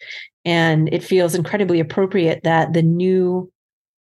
And 0.44 0.92
it 0.92 1.02
feels 1.02 1.34
incredibly 1.34 1.80
appropriate 1.80 2.42
that 2.44 2.72
the 2.72 2.82
new 2.82 3.50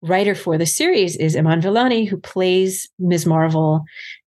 writer 0.02 0.36
for 0.36 0.58
the 0.58 0.66
series 0.66 1.16
is 1.16 1.36
Iman 1.36 1.62
Vellani, 1.62 2.08
who 2.08 2.18
plays 2.18 2.88
Ms. 3.00 3.26
Marvel 3.26 3.84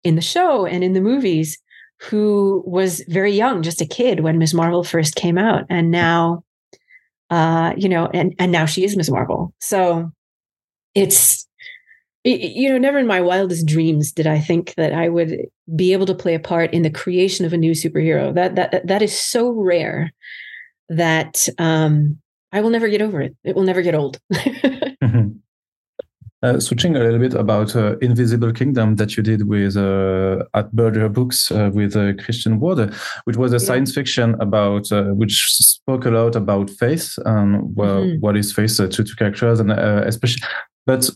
in 0.07 0.15
the 0.15 0.23
show 0.23 0.65
and 0.65 0.85
in 0.85 0.93
the 0.93 1.01
movies 1.01 1.59
who 1.99 2.63
was 2.65 3.03
very 3.09 3.33
young, 3.33 3.63
just 3.63 3.81
a 3.81 3.87
kid 3.87 4.21
when 4.21 4.39
Ms. 4.39 4.55
Marvel 4.55 4.85
first 4.85 5.17
came 5.17 5.37
out. 5.37 5.65
And 5.69 5.91
now, 5.91 6.45
uh, 7.31 7.73
you 7.77 7.89
know, 7.89 8.09
and, 8.15 8.35
and 8.39 8.53
now 8.53 8.67
she 8.67 8.85
is 8.85 8.97
Ms. 8.97 9.11
Marvel. 9.11 9.53
So 9.61 10.13
it's, 10.95 11.49
you 12.23 12.69
know, 12.69 12.79
never 12.79 12.99
in 12.99 13.07
my 13.07 13.21
wildest 13.21 13.67
dreams 13.67 14.13
did 14.13 14.27
I 14.27 14.39
think 14.39 14.75
that 14.77 14.93
I 14.93 15.09
would 15.09 15.47
be 15.75 15.93
able 15.93 16.07
to 16.07 16.15
play 16.15 16.35
a 16.35 16.41
part 16.41 16.73
in 16.73 16.83
the 16.83 16.91
creation 16.91 17.45
of 17.45 17.53
a 17.53 17.57
new 17.57 17.73
superhero. 17.73 18.35
That 18.35 18.57
that 18.57 18.87
that 18.87 19.01
is 19.01 19.17
so 19.17 19.51
rare 19.51 20.13
that 20.89 21.49
um, 21.59 22.19
I 22.53 22.61
will 22.63 22.71
never 22.71 22.89
get 22.89 23.01
over 23.01 23.23
it. 23.23 23.37
It 23.45 23.55
will 23.55 23.63
never 23.63 23.81
get 23.81 23.95
old. 23.95 24.19
mm-hmm. 24.33 25.39
Uh, 26.43 26.61
switching 26.61 26.95
a 26.95 26.99
little 26.99 27.19
bit 27.19 27.33
about 27.33 27.75
uh, 27.75 27.97
Invisible 28.03 28.53
Kingdom 28.53 28.97
that 28.97 29.17
you 29.17 29.23
did 29.23 29.49
with 29.49 29.75
uh, 29.75 30.45
at 30.53 30.71
Berger 30.77 31.09
Books 31.09 31.51
uh, 31.51 31.71
with 31.73 31.97
uh, 31.97 32.13
Christian 32.23 32.61
Ward, 32.61 32.95
which 33.25 33.39
was 33.39 33.53
a 33.53 33.55
yeah. 33.55 33.67
science 33.67 33.95
fiction 33.95 34.37
about 34.39 34.93
uh, 34.93 35.05
which 35.05 35.43
spoke 35.57 36.05
a 36.05 36.11
lot 36.11 36.37
about 36.37 36.69
faith 36.69 37.19
and 37.25 37.75
well, 37.75 38.03
mm-hmm. 38.03 38.21
what 38.21 38.37
is 38.37 38.53
faith 38.53 38.77
to 38.77 38.89
two 38.89 39.05
characters 39.17 39.61
and 39.61 39.73
especially, 39.73 40.43
but 40.85 41.09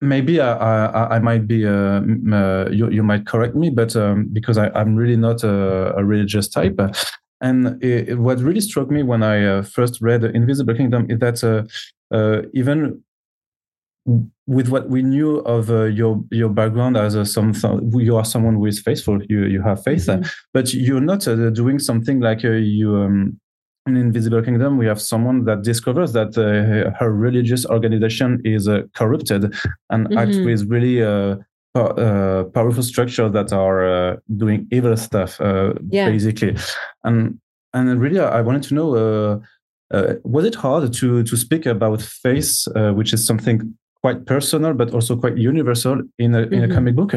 maybe 0.00 0.40
I, 0.40 0.86
I, 0.86 1.16
I 1.16 1.18
might 1.18 1.48
be 1.48 1.56
you, 1.56 2.90
you 2.90 3.02
might 3.02 3.26
correct 3.26 3.56
me, 3.56 3.70
but 3.70 3.96
um, 3.96 4.28
because 4.32 4.56
I, 4.56 4.70
am 4.80 4.94
really 4.94 5.16
not 5.16 5.42
a, 5.42 5.96
a 5.96 6.04
religious 6.04 6.48
type. 6.48 6.78
And 7.40 7.82
it, 7.82 8.16
what 8.20 8.38
really 8.38 8.60
struck 8.60 8.88
me 8.88 9.02
when 9.02 9.24
I 9.24 9.62
first 9.62 10.00
read 10.00 10.22
Invisible 10.22 10.74
Kingdom 10.74 11.10
is 11.10 11.18
that 11.18 11.68
even 12.54 13.02
with 14.46 14.68
what 14.68 14.88
we 14.88 15.02
knew 15.02 15.38
of 15.40 15.70
uh, 15.70 15.84
your 15.84 16.24
your 16.30 16.48
background 16.48 16.96
as 16.96 17.14
a 17.14 17.24
some 17.24 17.52
you 17.94 18.16
are 18.16 18.24
someone 18.24 18.54
who 18.54 18.66
is 18.66 18.80
faithful 18.80 19.22
you 19.28 19.44
you 19.44 19.60
have 19.60 19.82
faith 19.82 20.06
mm-hmm. 20.06 20.26
but 20.54 20.72
you're 20.72 21.00
not 21.00 21.26
uh, 21.28 21.50
doing 21.50 21.78
something 21.78 22.20
like 22.20 22.44
uh, 22.44 22.52
you 22.52 22.96
um, 22.96 23.38
in 23.86 23.96
invisible 23.96 24.42
kingdom 24.42 24.78
we 24.78 24.86
have 24.86 25.00
someone 25.00 25.44
that 25.44 25.62
discovers 25.62 26.12
that 26.12 26.36
uh, 26.38 26.90
her 26.98 27.12
religious 27.12 27.66
organization 27.66 28.40
is 28.44 28.66
uh, 28.66 28.82
corrupted 28.94 29.54
and 29.90 30.06
mm-hmm. 30.06 30.18
acts 30.18 30.38
with 30.38 30.68
really 30.70 31.02
uh, 31.02 31.36
powerful 32.54 32.82
structures 32.82 33.32
that 33.32 33.52
are 33.52 34.20
doing 34.36 34.66
evil 34.72 34.96
stuff 34.96 35.38
yeah. 35.90 36.10
basically 36.10 36.56
and 37.04 37.38
and 37.74 38.00
really 38.00 38.18
i 38.18 38.40
wanted 38.40 38.62
to 38.62 38.74
know 38.74 39.40
uh, 39.92 40.14
was 40.22 40.44
it 40.44 40.54
hard 40.54 40.92
to 40.92 41.22
to 41.22 41.36
speak 41.36 41.64
about 41.66 42.02
faith, 42.02 42.66
uh, 42.76 42.92
which 42.92 43.12
is 43.12 43.26
something 43.26 43.74
quite 44.02 44.26
personal 44.26 44.74
but 44.74 44.92
also 44.92 45.16
quite 45.16 45.36
universal 45.36 46.02
in 46.18 46.34
a, 46.34 46.42
in 46.42 46.48
mm-hmm. 46.48 46.70
a 46.70 46.74
comic 46.74 46.96
book? 46.96 47.14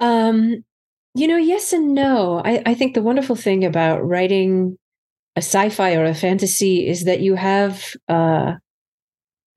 Um, 0.00 0.64
you 1.14 1.26
know, 1.26 1.36
yes 1.36 1.72
and 1.72 1.94
no. 1.94 2.40
I, 2.44 2.62
I 2.66 2.74
think 2.74 2.94
the 2.94 3.02
wonderful 3.02 3.36
thing 3.36 3.64
about 3.64 4.06
writing 4.06 4.78
a 5.38 5.40
sci-fi 5.40 5.94
or 5.94 6.04
a 6.04 6.14
fantasy 6.14 6.86
is 6.86 7.04
that 7.04 7.20
you 7.20 7.36
have 7.36 7.94
uh 8.08 8.54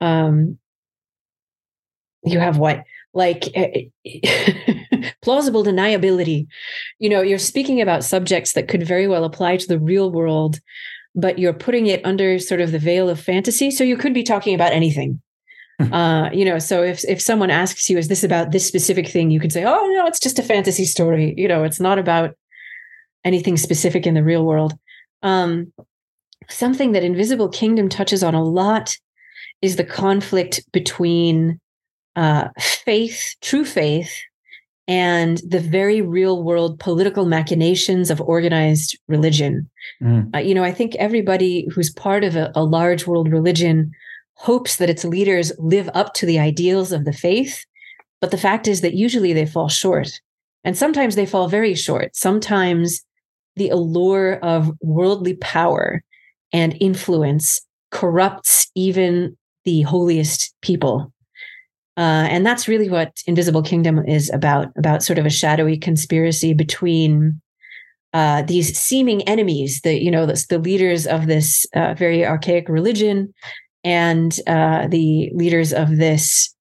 um 0.00 0.56
you 2.22 2.38
have 2.38 2.56
what 2.56 2.84
like 3.14 3.48
eh, 3.56 3.86
eh, 4.06 5.10
plausible 5.22 5.64
deniability 5.64 6.46
you 7.00 7.08
know 7.08 7.20
you're 7.20 7.36
speaking 7.36 7.80
about 7.80 8.04
subjects 8.04 8.52
that 8.52 8.68
could 8.68 8.86
very 8.86 9.08
well 9.08 9.24
apply 9.24 9.56
to 9.56 9.66
the 9.66 9.78
real 9.78 10.12
world 10.12 10.60
but 11.16 11.38
you're 11.38 11.52
putting 11.52 11.86
it 11.86 12.04
under 12.06 12.38
sort 12.38 12.60
of 12.60 12.70
the 12.70 12.78
veil 12.78 13.08
of 13.08 13.20
fantasy 13.20 13.70
so 13.70 13.82
you 13.82 13.96
could 13.96 14.14
be 14.14 14.22
talking 14.22 14.54
about 14.54 14.72
anything 14.72 15.20
uh, 15.92 16.30
you 16.32 16.44
know, 16.44 16.58
so 16.58 16.82
if 16.82 17.04
if 17.08 17.20
someone 17.20 17.50
asks 17.50 17.88
you, 17.88 17.98
"Is 17.98 18.08
this 18.08 18.24
about 18.24 18.52
this 18.52 18.66
specific 18.66 19.08
thing?" 19.08 19.30
you 19.30 19.40
can 19.40 19.50
say, 19.50 19.64
"Oh 19.64 19.92
no, 19.94 20.06
it's 20.06 20.20
just 20.20 20.38
a 20.38 20.42
fantasy 20.42 20.84
story." 20.84 21.34
You 21.36 21.48
know, 21.48 21.64
it's 21.64 21.80
not 21.80 21.98
about 21.98 22.36
anything 23.24 23.56
specific 23.56 24.06
in 24.06 24.14
the 24.14 24.24
real 24.24 24.44
world. 24.44 24.74
Um, 25.22 25.72
something 26.48 26.92
that 26.92 27.04
Invisible 27.04 27.48
Kingdom 27.48 27.88
touches 27.88 28.22
on 28.22 28.34
a 28.34 28.42
lot 28.42 28.96
is 29.60 29.76
the 29.76 29.84
conflict 29.84 30.60
between 30.72 31.60
uh, 32.16 32.48
faith, 32.58 33.36
true 33.40 33.64
faith, 33.64 34.12
and 34.88 35.40
the 35.48 35.60
very 35.60 36.02
real 36.02 36.42
world 36.42 36.78
political 36.80 37.24
machinations 37.24 38.10
of 38.10 38.20
organized 38.20 38.98
religion. 39.08 39.70
Mm. 40.02 40.34
Uh, 40.34 40.38
you 40.38 40.54
know, 40.54 40.64
I 40.64 40.72
think 40.72 40.94
everybody 40.96 41.68
who's 41.72 41.90
part 41.90 42.24
of 42.24 42.36
a, 42.36 42.50
a 42.54 42.64
large 42.64 43.06
world 43.06 43.30
religion 43.30 43.92
hopes 44.34 44.76
that 44.76 44.90
its 44.90 45.04
leaders 45.04 45.52
live 45.58 45.88
up 45.94 46.14
to 46.14 46.26
the 46.26 46.38
ideals 46.38 46.92
of 46.92 47.04
the 47.04 47.12
faith. 47.12 47.64
But 48.20 48.30
the 48.30 48.38
fact 48.38 48.68
is 48.68 48.80
that 48.80 48.94
usually 48.94 49.32
they 49.32 49.46
fall 49.46 49.68
short. 49.68 50.20
And 50.64 50.76
sometimes 50.76 51.14
they 51.14 51.26
fall 51.26 51.48
very 51.48 51.74
short. 51.74 52.14
Sometimes 52.14 53.02
the 53.56 53.68
allure 53.68 54.34
of 54.36 54.70
worldly 54.80 55.34
power 55.34 56.02
and 56.52 56.76
influence 56.80 57.60
corrupts 57.90 58.70
even 58.74 59.36
the 59.64 59.82
holiest 59.82 60.54
people. 60.62 61.12
Uh, 61.96 62.26
and 62.30 62.46
that's 62.46 62.68
really 62.68 62.88
what 62.88 63.22
Invisible 63.26 63.62
Kingdom 63.62 64.04
is 64.06 64.30
about 64.30 64.68
about 64.78 65.02
sort 65.02 65.18
of 65.18 65.26
a 65.26 65.30
shadowy 65.30 65.76
conspiracy 65.76 66.54
between 66.54 67.40
uh, 68.14 68.42
these 68.42 68.76
seeming 68.78 69.22
enemies, 69.28 69.82
the 69.82 70.02
you 70.02 70.10
know 70.10 70.24
the, 70.24 70.44
the 70.48 70.58
leaders 70.58 71.06
of 71.06 71.26
this 71.26 71.66
uh, 71.74 71.92
very 71.94 72.24
archaic 72.24 72.68
religion, 72.68 73.32
and 73.84 74.38
uh, 74.46 74.86
the 74.88 75.30
leaders 75.34 75.72
of 75.72 75.96
this 75.96 76.54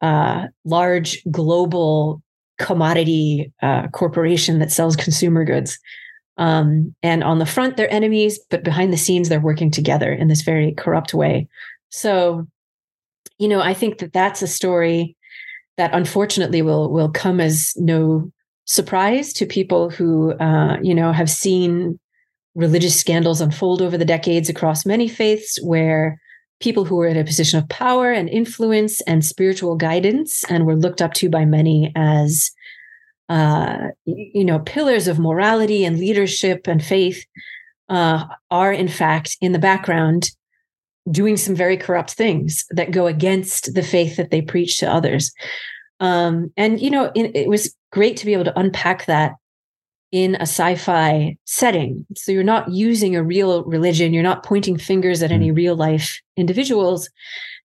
uh, 0.00 0.46
large 0.64 1.22
global 1.30 2.22
commodity 2.58 3.52
uh, 3.62 3.88
corporation 3.88 4.58
that 4.58 4.72
sells 4.72 4.96
consumer 4.96 5.44
goods. 5.44 5.78
Um, 6.36 6.94
and 7.02 7.24
on 7.24 7.38
the 7.38 7.46
front, 7.46 7.76
they're 7.76 7.92
enemies, 7.92 8.38
but 8.50 8.64
behind 8.64 8.92
the 8.92 8.98
scenes, 8.98 9.28
they're 9.28 9.40
working 9.40 9.70
together 9.70 10.12
in 10.12 10.28
this 10.28 10.42
very 10.42 10.72
corrupt 10.72 11.12
way. 11.12 11.48
So, 11.90 12.46
you 13.38 13.48
know, 13.48 13.60
I 13.60 13.74
think 13.74 13.98
that 13.98 14.12
that's 14.12 14.42
a 14.42 14.46
story 14.46 15.16
that 15.76 15.94
unfortunately 15.94 16.62
will 16.62 16.90
will 16.90 17.10
come 17.10 17.40
as 17.40 17.72
no 17.76 18.30
surprise 18.66 19.32
to 19.34 19.46
people 19.46 19.90
who, 19.90 20.32
uh, 20.34 20.78
you 20.82 20.94
know, 20.94 21.12
have 21.12 21.30
seen 21.30 21.98
religious 22.54 22.98
scandals 22.98 23.40
unfold 23.40 23.82
over 23.82 23.96
the 23.96 24.04
decades 24.04 24.48
across 24.48 24.86
many 24.86 25.08
faiths, 25.08 25.58
where 25.62 26.20
people 26.60 26.84
who 26.84 26.96
were 26.96 27.08
in 27.08 27.16
a 27.16 27.24
position 27.24 27.58
of 27.58 27.68
power 27.68 28.12
and 28.12 28.28
influence 28.28 29.00
and 29.02 29.24
spiritual 29.24 29.76
guidance 29.76 30.44
and 30.44 30.66
were 30.66 30.76
looked 30.76 31.02
up 31.02 31.14
to 31.14 31.28
by 31.28 31.44
many 31.44 31.92
as 31.96 32.50
uh, 33.28 33.88
you 34.04 34.44
know 34.44 34.58
pillars 34.60 35.08
of 35.08 35.18
morality 35.18 35.84
and 35.84 35.98
leadership 35.98 36.66
and 36.66 36.84
faith 36.84 37.24
uh, 37.88 38.24
are 38.50 38.72
in 38.72 38.88
fact 38.88 39.36
in 39.40 39.52
the 39.52 39.58
background 39.58 40.30
doing 41.10 41.36
some 41.36 41.54
very 41.54 41.76
corrupt 41.76 42.12
things 42.12 42.66
that 42.70 42.90
go 42.90 43.06
against 43.06 43.74
the 43.74 43.82
faith 43.82 44.16
that 44.16 44.30
they 44.30 44.42
preach 44.42 44.78
to 44.78 44.92
others. 44.92 45.32
Um, 45.98 46.52
and 46.56 46.80
you 46.80 46.90
know 46.90 47.10
it, 47.14 47.34
it 47.34 47.48
was 47.48 47.74
great 47.92 48.16
to 48.18 48.26
be 48.26 48.32
able 48.32 48.44
to 48.44 48.58
unpack 48.58 49.06
that 49.06 49.32
in 50.12 50.34
a 50.36 50.42
sci-fi 50.42 51.36
setting. 51.44 52.06
So 52.16 52.32
you're 52.32 52.42
not 52.42 52.70
using 52.70 53.14
a 53.14 53.22
real 53.22 53.64
religion, 53.64 54.12
you're 54.12 54.22
not 54.22 54.44
pointing 54.44 54.76
fingers 54.76 55.22
at 55.22 55.30
any 55.30 55.50
mm. 55.50 55.56
real 55.56 55.76
life 55.76 56.20
individuals. 56.36 57.08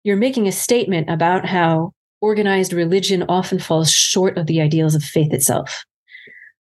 You're 0.04 0.18
making 0.18 0.48
a 0.48 0.52
statement 0.52 1.10
about 1.10 1.46
how 1.46 1.94
organized 2.22 2.74
religion 2.74 3.24
often 3.30 3.60
falls 3.60 3.92
short 3.92 4.38
of 4.38 4.48
the 4.48 4.62
ideals 4.62 4.96
of 4.96 5.04
faith 5.04 5.34
itself. 5.34 5.86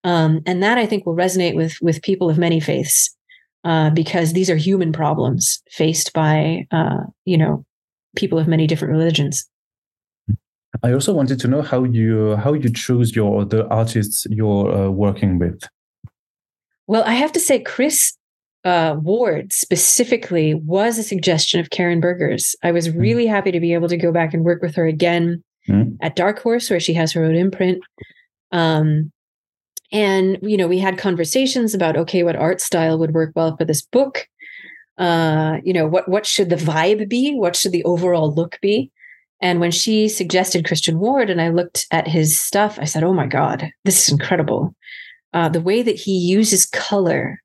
Um, 0.03 0.41
and 0.45 0.63
that 0.63 0.77
I 0.77 0.85
think 0.85 1.05
will 1.05 1.15
resonate 1.15 1.55
with 1.55 1.77
with 1.81 2.01
people 2.01 2.29
of 2.29 2.37
many 2.37 2.59
faiths, 2.61 3.13
uh, 3.65 3.89
because 3.89 4.31
these 4.31 4.49
are 4.49 4.55
human 4.55 4.93
problems 4.93 5.61
faced 5.69 6.13
by 6.13 6.65
uh, 6.71 7.01
you 7.25 7.37
know 7.37 7.65
people 8.15 8.39
of 8.39 8.47
many 8.47 8.65
different 8.67 8.93
religions. 8.93 9.45
I 10.83 10.93
also 10.93 11.13
wanted 11.13 11.39
to 11.39 11.47
know 11.47 11.61
how 11.61 11.83
you 11.83 12.35
how 12.35 12.53
you 12.53 12.71
choose 12.71 13.15
your 13.15 13.45
the 13.45 13.67
artists 13.67 14.25
you're 14.29 14.71
uh, 14.71 14.89
working 14.89 15.39
with. 15.39 15.63
Well, 16.87 17.03
I 17.05 17.13
have 17.13 17.31
to 17.33 17.39
say, 17.39 17.59
Chris 17.59 18.17
uh, 18.63 18.95
Ward 19.01 19.53
specifically 19.53 20.53
was 20.53 20.97
a 20.97 21.03
suggestion 21.03 21.59
of 21.59 21.69
Karen 21.69 21.99
Berger's. 21.99 22.55
I 22.63 22.71
was 22.71 22.87
hmm. 22.87 22.99
really 22.99 23.25
mm. 23.25 23.29
happy 23.29 23.51
to 23.51 23.59
be 23.59 23.73
able 23.73 23.87
to 23.89 23.97
go 23.97 24.11
back 24.11 24.33
and 24.33 24.43
work 24.43 24.61
with 24.61 24.75
her 24.75 24.85
again 24.85 25.43
mm. 25.67 25.97
at 26.01 26.15
Dark 26.15 26.39
Horse, 26.39 26.69
where 26.69 26.79
she 26.79 26.93
has 26.93 27.11
her 27.13 27.23
own 27.23 27.35
imprint. 27.35 27.83
Um, 28.51 29.11
and 29.91 30.37
you 30.41 30.57
know, 30.57 30.67
we 30.67 30.79
had 30.79 30.97
conversations 30.97 31.73
about 31.73 31.97
okay, 31.97 32.23
what 32.23 32.35
art 32.35 32.61
style 32.61 32.99
would 32.99 33.13
work 33.13 33.31
well 33.35 33.55
for 33.57 33.65
this 33.65 33.81
book. 33.81 34.27
Uh, 34.97 35.57
you 35.63 35.73
know, 35.73 35.87
what 35.87 36.07
what 36.09 36.25
should 36.25 36.49
the 36.49 36.55
vibe 36.55 37.09
be? 37.09 37.33
What 37.35 37.55
should 37.55 37.71
the 37.71 37.83
overall 37.85 38.33
look 38.33 38.59
be? 38.61 38.91
And 39.41 39.59
when 39.59 39.71
she 39.71 40.09
suggested 40.09 40.65
Christian 40.65 40.99
Ward 40.99 41.29
and 41.29 41.41
I 41.41 41.49
looked 41.49 41.87
at 41.91 42.07
his 42.07 42.39
stuff, 42.39 42.77
I 42.79 42.85
said, 42.85 43.03
Oh 43.03 43.13
my 43.13 43.27
God, 43.27 43.71
this 43.85 44.03
is 44.03 44.13
incredible. 44.13 44.75
Uh, 45.33 45.49
the 45.49 45.61
way 45.61 45.81
that 45.81 45.95
he 45.95 46.17
uses 46.17 46.65
color 46.65 47.41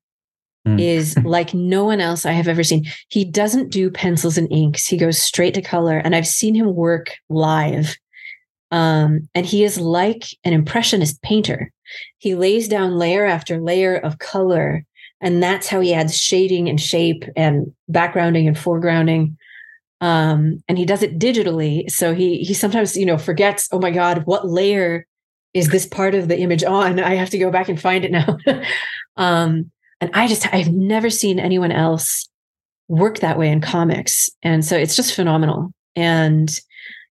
mm. 0.67 0.81
is 0.81 1.17
like 1.23 1.53
no 1.53 1.85
one 1.85 2.01
else 2.01 2.25
I 2.25 2.31
have 2.31 2.47
ever 2.47 2.63
seen. 2.63 2.85
He 3.07 3.23
doesn't 3.23 3.69
do 3.71 3.89
pencils 3.89 4.37
and 4.37 4.51
inks, 4.51 4.87
he 4.87 4.97
goes 4.97 5.21
straight 5.21 5.53
to 5.53 5.61
color. 5.61 5.97
And 5.97 6.15
I've 6.15 6.27
seen 6.27 6.55
him 6.55 6.75
work 6.75 7.15
live. 7.29 7.95
Um, 8.71 9.29
and 9.33 9.45
he 9.45 9.63
is 9.63 9.79
like 9.79 10.25
an 10.43 10.51
impressionist 10.51 11.21
painter. 11.21 11.71
He 12.17 12.35
lays 12.35 12.67
down 12.67 12.97
layer 12.97 13.25
after 13.25 13.59
layer 13.61 13.95
of 13.95 14.19
color. 14.19 14.83
And 15.21 15.41
that's 15.41 15.67
how 15.67 15.79
he 15.79 15.93
adds 15.93 16.17
shading 16.17 16.67
and 16.67 16.81
shape 16.81 17.23
and 17.37 17.73
backgrounding 17.89 18.47
and 18.47 18.57
foregrounding 18.57 19.37
um, 20.05 20.61
and 20.67 20.77
he 20.77 20.85
does 20.85 21.01
it 21.01 21.17
digitally. 21.17 21.89
So 21.89 22.13
he 22.13 22.37
he 22.43 22.53
sometimes 22.53 22.95
you 22.95 23.07
know 23.07 23.17
forgets. 23.17 23.67
Oh 23.71 23.79
my 23.79 23.89
God, 23.89 24.21
what 24.25 24.47
layer 24.47 25.07
is 25.55 25.69
this 25.69 25.87
part 25.87 26.13
of 26.13 26.27
the 26.27 26.37
image 26.37 26.63
on? 26.63 26.99
I 26.99 27.15
have 27.15 27.31
to 27.31 27.39
go 27.39 27.49
back 27.49 27.69
and 27.69 27.81
find 27.81 28.05
it 28.05 28.11
now. 28.11 28.37
um, 29.17 29.71
and 29.99 30.11
I 30.13 30.27
just 30.27 30.53
I've 30.53 30.71
never 30.71 31.09
seen 31.09 31.39
anyone 31.39 31.71
else 31.71 32.29
work 32.87 33.17
that 33.19 33.39
way 33.39 33.49
in 33.49 33.61
comics, 33.61 34.29
and 34.43 34.63
so 34.63 34.77
it's 34.77 34.95
just 34.95 35.15
phenomenal. 35.15 35.71
And 35.95 36.51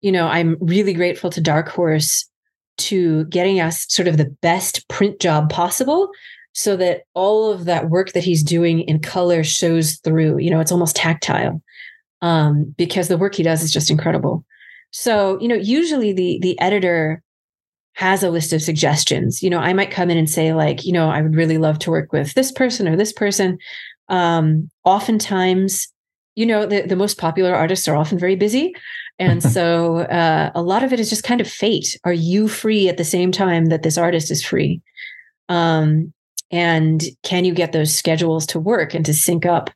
you 0.01 0.11
know, 0.11 0.27
I'm 0.27 0.57
really 0.59 0.95
grateful 0.95 1.29
to 1.29 1.43
Dark 1.43 1.69
Horse 1.69 2.27
to 2.79 3.27
getting 3.27 3.61
us 3.61 3.85
sort 3.91 4.09
of 4.09 4.17
the 4.17 4.35
best 4.41 4.89
print 4.89 5.21
job 5.21 5.51
possible 5.51 6.09
so 6.55 6.75
that 6.77 7.03
all 7.13 7.51
of 7.51 7.67
that 7.67 7.91
work 7.91 8.13
that 8.13 8.25
he's 8.25 8.43
doing 8.43 8.81
in 8.81 8.99
color 9.01 9.45
shows 9.45 9.99
through 9.99 10.39
you 10.39 10.51
know 10.51 10.61
it's 10.61 10.73
almost 10.73 10.97
tactile 10.97 11.61
um, 12.23 12.75
because 12.77 13.09
the 13.09 13.19
work 13.19 13.35
he 13.35 13.43
does 13.43 13.63
is 13.63 13.73
just 13.73 13.91
incredible. 13.91 14.45
So, 14.91 15.39
you 15.41 15.49
know, 15.49 15.55
usually 15.55 16.13
the 16.13 16.39
the 16.41 16.59
editor 16.61 17.23
has 17.95 18.23
a 18.23 18.31
list 18.31 18.53
of 18.53 18.63
suggestions. 18.63 19.43
You 19.43 19.51
know, 19.51 19.59
I 19.59 19.73
might 19.73 19.91
come 19.91 20.09
in 20.09 20.17
and 20.17 20.31
say, 20.31 20.55
like, 20.55 20.85
you 20.85 20.93
know, 20.93 21.11
I 21.11 21.21
would 21.21 21.35
really 21.35 21.59
love 21.59 21.81
to 21.81 21.91
work 21.91 22.13
with 22.13 22.33
this 22.35 22.53
person 22.53 22.87
or 22.87 22.97
this 22.97 23.13
person. 23.13 23.59
Um, 24.09 24.71
oftentimes, 24.85 25.89
you 26.37 26.47
know, 26.47 26.65
the, 26.65 26.83
the 26.83 26.95
most 26.95 27.19
popular 27.19 27.53
artists 27.55 27.89
are 27.89 27.97
often 27.97 28.17
very 28.17 28.37
busy. 28.37 28.73
And 29.19 29.43
so 29.55 29.99
uh, 29.99 30.53
a 30.55 30.63
lot 30.63 30.85
of 30.85 30.93
it 30.93 31.01
is 31.01 31.11
just 31.11 31.25
kind 31.25 31.41
of 31.41 31.49
fate. 31.49 31.99
Are 32.05 32.13
you 32.13 32.47
free 32.47 32.89
at 32.89 32.99
the 32.99 33.05
same 33.05 33.33
time 33.33 33.67
that 33.67 33.83
this 33.83 33.99
artist 33.99 34.31
is 34.31 34.45
free? 34.45 34.81
Um, 35.49 36.13
and 36.53 37.03
can 37.25 37.45
you 37.45 37.53
get 37.53 37.73
those 37.73 37.93
schedules 37.93 38.47
to 38.47 38.61
work 38.61 38.95
and 38.95 39.05
to 39.07 39.13
sync 39.13 39.45
up? 39.45 39.71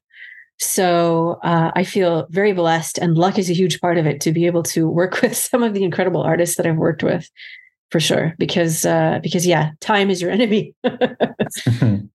So 0.63 1.41
uh, 1.43 1.73
I 1.75 1.83
feel 1.83 2.27
very 2.31 2.53
blessed, 2.53 2.99
and 2.99 3.19
luck 3.19 3.37
is 3.37 3.51
a 3.51 3.55
huge 3.55 3.81
part 3.81 3.99
of 3.99 4.07
it 4.07 4.21
to 4.21 4.33
be 4.33 4.47
able 4.47 4.63
to 4.65 4.89
work 4.89 5.21
with 5.23 5.37
some 5.37 5.63
of 5.63 5.75
the 5.75 5.83
incredible 5.83 6.23
artists 6.23 6.57
that 6.57 6.67
I've 6.67 6.77
worked 6.77 7.03
with, 7.03 7.29
for 7.91 7.99
sure. 7.99 8.35
Because 8.39 8.87
uh, 8.87 9.19
because 9.23 9.47
yeah, 9.47 9.73
time 9.81 10.09
is 10.09 10.23
your 10.23 10.31
enemy. 10.31 10.75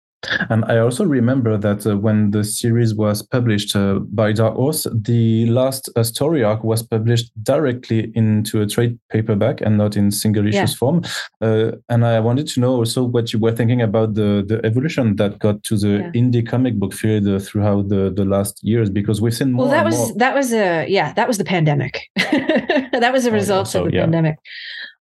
And 0.49 0.65
I 0.65 0.79
also 0.79 1.05
remember 1.05 1.57
that 1.57 1.85
uh, 1.85 1.95
when 1.95 2.31
the 2.31 2.43
series 2.43 2.95
was 2.95 3.21
published 3.21 3.75
uh, 3.75 3.99
by 3.99 4.31
Dark 4.31 4.55
Horse, 4.55 4.87
the 4.91 5.45
last 5.47 5.89
uh, 5.95 6.03
story 6.03 6.43
arc 6.43 6.63
was 6.63 6.81
published 6.81 7.31
directly 7.43 8.11
into 8.15 8.61
a 8.61 8.67
trade 8.67 8.97
paperback 9.09 9.61
and 9.61 9.77
not 9.77 9.95
in 9.95 10.09
single 10.11 10.47
issues 10.47 10.71
yeah. 10.71 10.77
form. 10.77 11.03
Uh, 11.39 11.73
and 11.89 12.05
I 12.05 12.19
wanted 12.19 12.47
to 12.47 12.59
know 12.59 12.73
also 12.73 13.03
what 13.03 13.31
you 13.31 13.39
were 13.39 13.51
thinking 13.51 13.81
about 13.81 14.15
the, 14.15 14.43
the 14.45 14.59
evolution 14.65 15.17
that 15.17 15.37
got 15.39 15.63
to 15.63 15.77
the 15.77 15.87
yeah. 15.87 16.11
indie 16.11 16.45
comic 16.45 16.79
book 16.79 16.93
field 16.93 17.27
uh, 17.27 17.39
throughout 17.39 17.89
the, 17.89 18.11
the 18.13 18.25
last 18.25 18.63
years, 18.63 18.89
because 18.89 19.21
we've 19.21 19.35
seen 19.35 19.51
more. 19.51 19.65
Well, 19.65 19.71
that 19.71 19.85
was 19.85 19.97
more. 19.97 20.17
that 20.17 20.33
was 20.33 20.51
a 20.51 20.87
yeah, 20.87 21.13
that 21.13 21.27
was 21.27 21.37
the 21.37 21.45
pandemic. 21.45 22.09
that 22.15 23.11
was 23.13 23.25
a 23.25 23.29
oh, 23.29 23.33
result 23.33 23.59
also, 23.67 23.85
of 23.85 23.91
the 23.91 23.97
yeah. 23.97 24.03
pandemic. 24.03 24.37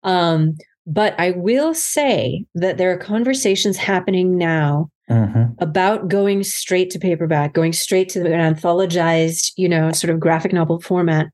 Um, 0.02 0.56
but 0.86 1.18
I 1.18 1.32
will 1.32 1.74
say 1.74 2.44
that 2.54 2.78
there 2.78 2.92
are 2.92 2.96
conversations 2.96 3.76
happening 3.76 4.38
now 4.38 4.90
mm-hmm. 5.10 5.52
about 5.58 6.08
going 6.08 6.44
straight 6.44 6.90
to 6.90 6.98
paperback, 6.98 7.52
going 7.52 7.72
straight 7.72 8.08
to 8.10 8.20
an 8.32 8.54
anthologized, 8.54 9.52
you 9.56 9.68
know, 9.68 9.90
sort 9.90 10.12
of 10.12 10.20
graphic 10.20 10.52
novel 10.52 10.80
format 10.80 11.26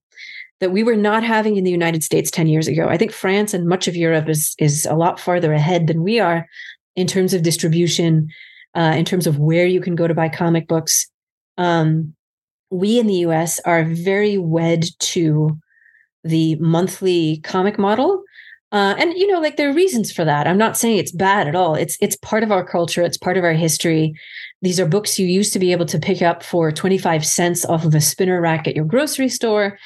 that 0.61 0.73
we 0.73 0.83
were 0.83 0.97
not 0.97 1.23
having 1.23 1.57
in 1.57 1.65
the 1.65 1.71
United 1.71 2.03
States 2.03 2.31
10 2.31 2.47
years 2.47 2.67
ago. 2.67 2.89
I 2.89 2.97
think 2.97 3.13
France 3.13 3.53
and 3.53 3.69
much 3.69 3.89
of 3.89 3.97
Europe 3.97 4.29
is 4.29 4.55
is 4.59 4.87
a 4.87 4.95
lot 4.95 5.21
farther 5.21 5.53
ahead 5.53 5.87
than 5.87 6.03
we 6.03 6.19
are 6.19 6.47
in 6.97 7.07
terms 7.07 7.35
of 7.35 7.43
distribution, 7.43 8.29
uh, 8.75 8.95
in 8.97 9.05
terms 9.05 9.27
of 9.27 9.39
where 9.39 9.67
you 9.67 9.81
can 9.81 9.97
go 9.97 10.07
to 10.07 10.15
buy 10.15 10.29
comic 10.29 10.67
books. 10.67 11.11
Um, 11.59 12.15
we 12.71 12.99
in 12.99 13.07
the 13.07 13.27
US 13.27 13.61
are 13.61 13.85
very 13.85 14.39
wed 14.39 14.87
to 15.01 15.59
the 16.25 16.55
monthly 16.57 17.39
comic 17.39 17.79
model 17.79 18.23
uh, 18.73 18.95
and 18.99 19.13
you 19.13 19.27
know, 19.27 19.39
like 19.39 19.57
there 19.57 19.69
are 19.69 19.75
reasons 19.75 20.11
for 20.11 20.25
that. 20.25 20.47
I'm 20.47 20.57
not 20.57 20.79
saying 20.79 20.97
it's 20.97 21.13
bad 21.13 21.47
at 21.47 21.55
all. 21.55 21.75
It's 21.75 21.99
it's 22.01 22.17
part 22.17 22.43
of 22.43 22.51
our 22.51 22.65
culture. 22.65 23.03
It's 23.03 23.19
part 23.19 23.37
of 23.37 23.45
our 23.45 23.53
history. 23.53 24.15
These 24.63 24.81
are 24.81 24.87
books 24.87 25.19
you 25.19 25.27
used 25.27 25.53
to 25.53 25.59
be 25.59 25.73
able 25.73 25.85
to 25.87 25.99
pick 25.99 26.23
up 26.23 26.43
for 26.43 26.73
25 26.73 27.27
cents 27.27 27.67
off 27.67 27.85
of 27.85 27.95
a 27.95 28.01
spinner 28.01 28.41
rack 28.41 28.67
at 28.67 28.75
your 28.75 28.87
grocery 28.87 29.29
store. 29.29 29.79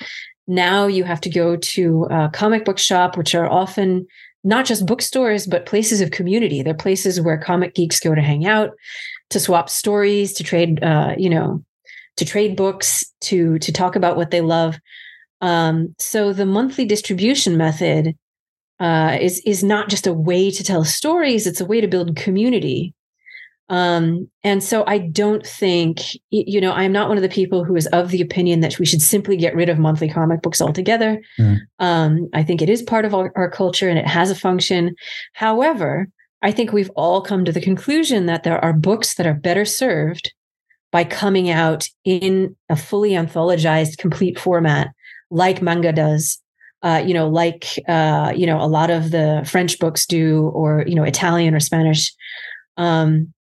Now 0.47 0.87
you 0.87 1.03
have 1.03 1.20
to 1.22 1.30
go 1.30 1.57
to 1.57 2.07
a 2.11 2.30
comic 2.32 2.64
book 2.64 2.78
shop, 2.78 3.16
which 3.16 3.34
are 3.34 3.51
often 3.51 4.07
not 4.45 4.66
just 4.66 4.87
bookstores, 4.87 5.49
but 5.49 5.66
places 5.66 6.01
of 6.01 6.12
community. 6.12 6.62
They're 6.62 6.74
places 6.74 7.20
where 7.20 7.37
comic 7.39 7.74
geeks 7.74 7.99
go 7.99 8.14
to 8.14 8.22
hang 8.22 8.47
out, 8.47 8.70
to 9.30 9.41
swap 9.41 9.68
stories, 9.68 10.32
to 10.34 10.45
trade, 10.45 10.84
uh, 10.84 11.16
you 11.18 11.28
know, 11.28 11.64
to 12.18 12.24
trade 12.24 12.55
books, 12.55 13.05
to 13.22 13.59
to 13.59 13.72
talk 13.72 13.97
about 13.97 14.16
what 14.16 14.30
they 14.30 14.43
love. 14.43 14.78
Um, 15.41 15.97
so 15.99 16.32
the 16.32 16.47
monthly 16.47 16.84
distribution 16.84 17.57
method 17.57 18.16
uh, 18.81 19.18
is 19.20 19.41
is 19.47 19.64
not 19.64 19.89
just 19.89 20.07
a 20.07 20.12
way 20.12 20.51
to 20.51 20.64
tell 20.64 20.85
stories; 20.85 21.47
it's 21.47 21.61
a 21.61 21.66
way 21.66 21.81
to 21.81 21.89
build 21.89 22.16
community. 22.16 22.95
Um, 23.68 24.31
and 24.45 24.62
so 24.62 24.85
I 24.87 24.99
don't 24.99 25.45
think, 25.45 26.01
you 26.31 26.61
know, 26.61 26.72
I'm 26.72 26.93
not 26.93 27.09
one 27.09 27.18
of 27.18 27.22
the 27.22 27.29
people 27.29 27.64
who 27.64 27.74
is 27.74 27.89
of 27.89 28.11
the 28.11 28.20
opinion 28.20 28.61
that 28.61 28.79
we 28.79 28.87
should 28.87 29.03
simply 29.03 29.37
get 29.37 29.57
rid 29.57 29.68
of 29.68 29.79
monthly 29.79 30.09
comic 30.09 30.41
books 30.43 30.62
altogether. 30.62 31.20
Mm. 31.39 31.59
Um, 31.81 32.29
I 32.33 32.45
think 32.45 32.62
it 32.62 32.68
is 32.68 32.83
part 32.83 33.05
of 33.05 33.12
our, 33.12 33.33
our 33.35 33.51
culture 33.51 33.89
and 33.89 33.99
it 33.99 34.07
has 34.07 34.31
a 34.31 34.37
function. 34.37 34.95
However, 35.33 36.09
I 36.43 36.53
think 36.53 36.72
we've 36.72 36.91
all 36.91 37.20
come 37.20 37.45
to 37.45 37.53
the 37.53 37.61
conclusion 37.61 38.27
that 38.27 38.45
there 38.45 38.64
are 38.64 38.72
books 38.72 39.14
that 39.14 39.27
are 39.27 39.35
better 39.35 39.64
served 39.64 40.33
by 40.93 41.03
coming 41.03 41.51
out 41.51 41.89
in 42.05 42.55
a 42.68 42.77
fully 42.77 43.11
anthologized, 43.11 43.99
complete 43.99 44.39
format, 44.39 44.91
like 45.31 45.61
manga 45.61 45.93
does, 45.93 46.41
uh, 46.83 47.03
you 47.05 47.14
know, 47.14 47.29
like 47.29 47.79
uh, 47.89 48.33
you 48.35 48.47
know, 48.47 48.61
a 48.61 48.66
lot 48.66 48.91
of 48.91 49.11
the 49.11 49.47
French 49.49 49.79
books 49.79 50.07
do, 50.07 50.49
or 50.49 50.85
you 50.87 50.95
know, 50.95 51.05
Italian 51.05 51.55
or 51.55 51.61
Spanish. 51.61 52.14
Um, 52.77 53.33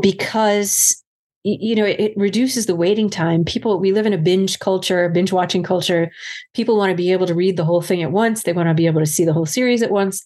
because 0.00 1.02
you 1.44 1.74
know 1.74 1.84
it, 1.84 2.12
reduces 2.16 2.66
the 2.66 2.74
waiting 2.74 3.10
time. 3.10 3.44
People 3.44 3.78
we 3.78 3.92
live 3.92 4.06
in 4.06 4.12
a 4.12 4.18
binge 4.18 4.58
culture 4.58 5.08
binge 5.08 5.32
watching 5.32 5.62
culture. 5.62 6.10
People 6.54 6.76
want 6.76 6.90
to 6.90 6.96
be 6.96 7.12
able 7.12 7.26
to 7.26 7.34
read 7.34 7.56
the 7.56 7.64
whole 7.64 7.82
thing 7.82 8.02
at 8.02 8.12
once. 8.12 8.42
They 8.42 8.52
want 8.52 8.68
to 8.68 8.74
be 8.74 8.86
able 8.86 9.00
to 9.00 9.06
see 9.06 9.24
the 9.24 9.32
whole 9.32 9.46
series 9.46 9.82
at 9.82 9.90
once. 9.90 10.24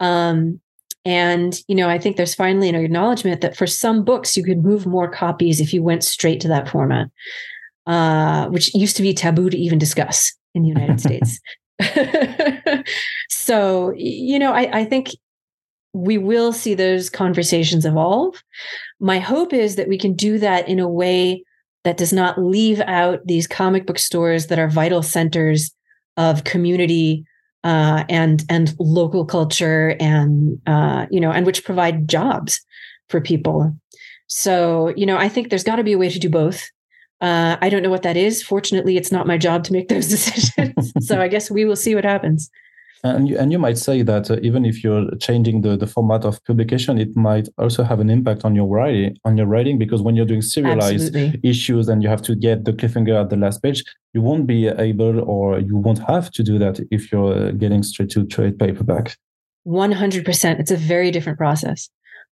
Um, 0.00 0.60
and 1.04 1.60
you 1.66 1.74
know 1.74 1.88
i 1.88 1.98
think 1.98 2.16
there's 2.16 2.34
finally 2.34 2.68
an 2.68 2.74
acknowledgement 2.74 3.40
that 3.40 3.56
for 3.56 3.66
some 3.66 4.04
books 4.04 4.36
you 4.36 4.44
could 4.44 4.62
move 4.62 4.86
more 4.86 5.10
copies 5.10 5.60
if 5.60 5.74
you 5.74 5.82
went 5.82 6.04
straight 6.04 6.40
to 6.40 6.48
that 6.48 6.68
format 6.68 7.08
uh, 7.86 8.46
which 8.50 8.72
used 8.74 8.96
to 8.96 9.02
be 9.02 9.12
taboo 9.12 9.50
to 9.50 9.58
even 9.58 9.78
discuss 9.78 10.32
in 10.54 10.62
the 10.62 10.68
united 10.68 11.00
states 11.00 11.40
so 13.28 13.92
you 13.96 14.38
know 14.38 14.52
I, 14.52 14.80
I 14.80 14.84
think 14.84 15.10
we 15.92 16.18
will 16.18 16.52
see 16.52 16.74
those 16.74 17.10
conversations 17.10 17.84
evolve. 17.84 18.42
My 18.98 19.18
hope 19.18 19.52
is 19.52 19.76
that 19.76 19.88
we 19.88 19.98
can 19.98 20.14
do 20.14 20.38
that 20.38 20.68
in 20.68 20.78
a 20.78 20.88
way 20.88 21.44
that 21.84 21.96
does 21.96 22.12
not 22.12 22.40
leave 22.40 22.80
out 22.80 23.20
these 23.26 23.46
comic 23.46 23.86
book 23.86 23.98
stores 23.98 24.46
that 24.46 24.58
are 24.58 24.68
vital 24.68 25.02
centers 25.02 25.72
of 26.16 26.44
community 26.44 27.24
uh, 27.64 28.04
and 28.08 28.44
and 28.48 28.74
local 28.78 29.24
culture 29.24 29.96
and 30.00 30.60
uh, 30.66 31.06
you 31.10 31.20
know 31.20 31.30
and 31.30 31.46
which 31.46 31.64
provide 31.64 32.08
jobs 32.08 32.60
for 33.08 33.20
people. 33.20 33.74
So 34.28 34.92
you 34.96 35.06
know 35.06 35.16
I 35.16 35.28
think 35.28 35.50
there's 35.50 35.64
got 35.64 35.76
to 35.76 35.84
be 35.84 35.92
a 35.92 35.98
way 35.98 36.08
to 36.08 36.18
do 36.18 36.30
both. 36.30 36.68
Uh, 37.22 37.56
I 37.62 37.68
don't 37.70 37.82
know 37.82 37.90
what 37.90 38.02
that 38.02 38.16
is. 38.16 38.42
Fortunately, 38.42 38.96
it's 38.96 39.12
not 39.12 39.28
my 39.28 39.38
job 39.38 39.62
to 39.64 39.72
make 39.72 39.88
those 39.88 40.08
decisions. 40.16 40.92
so 41.00 41.20
I 41.20 41.28
guess 41.28 41.50
we 41.50 41.64
will 41.64 41.76
see 41.76 41.94
what 41.94 42.04
happens. 42.04 42.50
And 43.04 43.28
you, 43.28 43.36
and 43.36 43.50
you 43.50 43.58
might 43.58 43.78
say 43.78 44.02
that 44.02 44.30
uh, 44.30 44.36
even 44.42 44.64
if 44.64 44.84
you're 44.84 45.10
changing 45.16 45.62
the, 45.62 45.76
the 45.76 45.88
format 45.88 46.24
of 46.24 46.44
publication, 46.44 46.98
it 46.98 47.16
might 47.16 47.48
also 47.58 47.82
have 47.82 47.98
an 47.98 48.08
impact 48.08 48.44
on 48.44 48.54
your 48.54 48.66
writing 48.66 49.16
on 49.24 49.36
your 49.36 49.46
writing 49.46 49.76
because 49.76 50.02
when 50.02 50.14
you're 50.14 50.26
doing 50.26 50.42
serialized 50.42 51.06
Absolutely. 51.06 51.40
issues 51.48 51.88
and 51.88 52.02
you 52.02 52.08
have 52.08 52.22
to 52.22 52.36
get 52.36 52.64
the 52.64 52.72
cliffhanger 52.72 53.20
at 53.20 53.30
the 53.30 53.36
last 53.36 53.60
page, 53.60 53.82
you 54.12 54.22
won't 54.22 54.46
be 54.46 54.68
able 54.68 55.20
or 55.28 55.58
you 55.58 55.76
won't 55.76 55.98
have 56.06 56.30
to 56.30 56.44
do 56.44 56.60
that 56.60 56.78
if 56.92 57.10
you're 57.10 57.50
getting 57.52 57.82
straight 57.82 58.10
to 58.10 58.24
trade 58.24 58.56
paperback. 58.56 59.16
One 59.64 59.90
hundred 59.90 60.24
percent. 60.24 60.60
It's 60.60 60.70
a 60.70 60.76
very 60.76 61.10
different 61.10 61.38
process. 61.38 61.88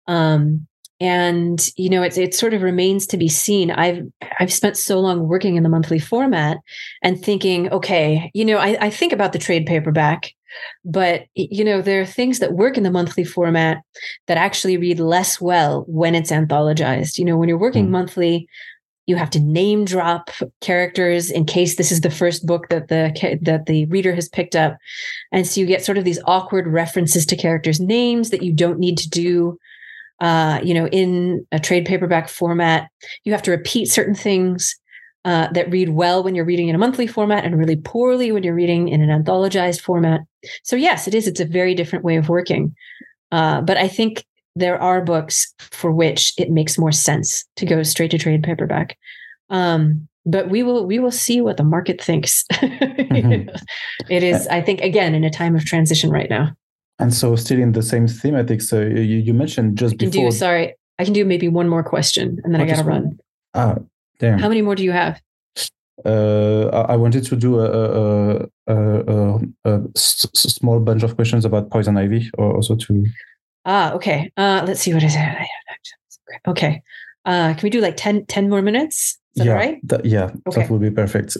Um, 0.07 0.67
and 0.99 1.65
you 1.77 1.89
know, 1.89 2.03
it's 2.03 2.17
it 2.17 2.33
sort 2.33 2.53
of 2.53 2.61
remains 2.61 3.07
to 3.07 3.17
be 3.17 3.29
seen. 3.29 3.71
I've 3.71 4.03
I've 4.39 4.53
spent 4.53 4.77
so 4.77 4.99
long 4.99 5.27
working 5.27 5.55
in 5.55 5.63
the 5.63 5.69
monthly 5.69 5.99
format 5.99 6.57
and 7.01 7.21
thinking, 7.21 7.71
okay, 7.71 8.31
you 8.33 8.45
know, 8.45 8.57
I, 8.57 8.77
I 8.81 8.89
think 8.89 9.13
about 9.13 9.33
the 9.33 9.39
trade 9.39 9.65
paperback 9.65 10.33
but 10.83 11.25
you 11.35 11.63
know, 11.63 11.81
there 11.81 12.01
are 12.01 12.05
things 12.05 12.39
that 12.39 12.53
work 12.53 12.77
in 12.77 12.83
the 12.83 12.91
monthly 12.91 13.23
format 13.23 13.83
that 14.27 14.37
actually 14.37 14.77
read 14.77 14.99
less 14.99 15.39
well 15.39 15.85
when 15.87 16.15
it's 16.15 16.31
anthologized. 16.31 17.17
You 17.17 17.25
know, 17.25 17.37
when 17.37 17.49
you're 17.49 17.57
working 17.57 17.87
mm. 17.87 17.91
monthly, 17.91 18.47
you 19.09 19.15
have 19.15 19.29
to 19.31 19.39
name 19.39 19.85
drop 19.85 20.29
characters 20.61 21.31
in 21.31 21.43
case 21.43 21.75
this 21.75 21.91
is 21.91 22.01
the 22.01 22.11
first 22.11 22.45
book 22.45 22.69
that 22.69 22.89
the 22.89 23.39
that 23.41 23.65
the 23.65 23.85
reader 23.85 24.13
has 24.13 24.29
picked 24.29 24.55
up 24.55 24.77
and 25.31 25.47
so 25.47 25.59
you 25.59 25.65
get 25.65 25.83
sort 25.83 25.97
of 25.97 26.03
these 26.03 26.19
awkward 26.25 26.67
references 26.67 27.25
to 27.25 27.35
characters 27.35 27.79
names 27.79 28.29
that 28.29 28.43
you 28.43 28.53
don't 28.53 28.77
need 28.77 28.99
to 28.99 29.09
do 29.09 29.57
uh, 30.21 30.59
you 30.63 30.73
know 30.73 30.87
in 30.87 31.45
a 31.51 31.59
trade 31.59 31.85
paperback 31.85 32.29
format 32.29 32.89
you 33.23 33.31
have 33.31 33.41
to 33.41 33.51
repeat 33.51 33.85
certain 33.85 34.15
things 34.15 34.75
uh, 35.25 35.47
that 35.51 35.69
read 35.69 35.89
well 35.89 36.23
when 36.23 36.33
you're 36.33 36.45
reading 36.45 36.69
in 36.69 36.75
a 36.75 36.79
monthly 36.79 37.07
format 37.07 37.43
and 37.43 37.57
really 37.57 37.75
poorly 37.75 38.31
when 38.31 38.43
you're 38.43 38.55
reading 38.55 38.87
in 38.87 39.01
an 39.01 39.09
anthologized 39.09 39.81
format. 39.81 40.21
So, 40.63 40.75
yes, 40.75 41.07
it 41.07 41.13
is. 41.13 41.27
It's 41.27 41.41
a 41.41 41.45
very 41.45 41.75
different 41.75 42.05
way 42.05 42.15
of 42.15 42.29
working. 42.29 42.73
Uh, 43.31 43.61
but 43.61 43.77
I 43.77 43.87
think 43.87 44.25
there 44.55 44.81
are 44.81 45.01
books 45.01 45.53
for 45.59 45.91
which 45.91 46.33
it 46.37 46.49
makes 46.49 46.77
more 46.77 46.91
sense 46.91 47.45
to 47.57 47.65
go 47.65 47.83
straight 47.83 48.11
to 48.11 48.17
trade 48.17 48.43
paperback. 48.43 48.97
Um, 49.49 50.07
but 50.25 50.49
we 50.49 50.63
will 50.63 50.85
we 50.85 50.99
will 50.99 51.11
see 51.11 51.41
what 51.41 51.57
the 51.57 51.63
market 51.63 52.01
thinks. 52.01 52.45
mm-hmm. 52.53 53.49
It 54.09 54.23
is, 54.23 54.47
I 54.47 54.61
think, 54.61 54.81
again 54.81 55.15
in 55.15 55.23
a 55.23 55.29
time 55.29 55.55
of 55.55 55.65
transition 55.65 56.11
right 56.11 56.29
now. 56.29 56.55
And 56.99 57.13
so, 57.13 57.35
still 57.35 57.59
in 57.59 57.71
the 57.71 57.81
same 57.81 58.07
thematic. 58.07 58.61
So 58.61 58.81
you, 58.81 59.01
you 59.01 59.33
mentioned 59.33 59.77
just 59.77 59.95
I 59.95 59.97
can 59.97 60.09
before. 60.09 60.31
Do, 60.31 60.35
sorry, 60.35 60.75
I 60.99 61.05
can 61.05 61.13
do 61.13 61.23
maybe 61.25 61.47
one 61.47 61.69
more 61.69 61.83
question, 61.83 62.39
and 62.43 62.53
then 62.53 62.61
oh, 62.61 62.65
I 62.65 62.67
got 62.67 62.77
to 62.77 62.83
run. 62.83 63.19
Ah, 63.53 63.75
Damn. 64.19 64.39
How 64.39 64.49
many 64.49 64.61
more 64.61 64.75
do 64.75 64.83
you 64.83 64.91
have? 64.91 65.21
Uh, 66.05 66.67
I 66.67 66.95
wanted 66.95 67.25
to 67.25 67.35
do 67.35 67.59
a, 67.59 67.65
a, 67.65 68.47
a, 68.67 69.39
a, 69.65 69.81
small 69.95 70.79
bunch 70.79 71.03
of 71.03 71.15
questions 71.15 71.43
about 71.45 71.69
poison 71.71 71.97
ivy, 71.97 72.29
or 72.37 72.55
also 72.55 72.75
to. 72.75 73.05
Ah, 73.65 73.93
okay. 73.93 74.31
Uh, 74.37 74.63
let's 74.65 74.81
see 74.81 74.93
what 74.93 75.03
is 75.03 75.15
it. 75.17 75.47
Okay. 76.47 76.81
Uh, 77.25 77.53
can 77.53 77.61
we 77.63 77.69
do 77.69 77.81
like 77.81 77.97
10, 77.97 78.25
10 78.27 78.49
more 78.49 78.61
minutes? 78.61 79.19
Is 79.35 79.39
that 79.39 79.45
yeah, 79.45 79.53
right? 79.53 79.79
That, 79.83 80.05
yeah, 80.05 80.31
okay. 80.47 80.61
that 80.61 80.69
would 80.69 80.81
be 80.81 80.91
perfect. 80.91 81.37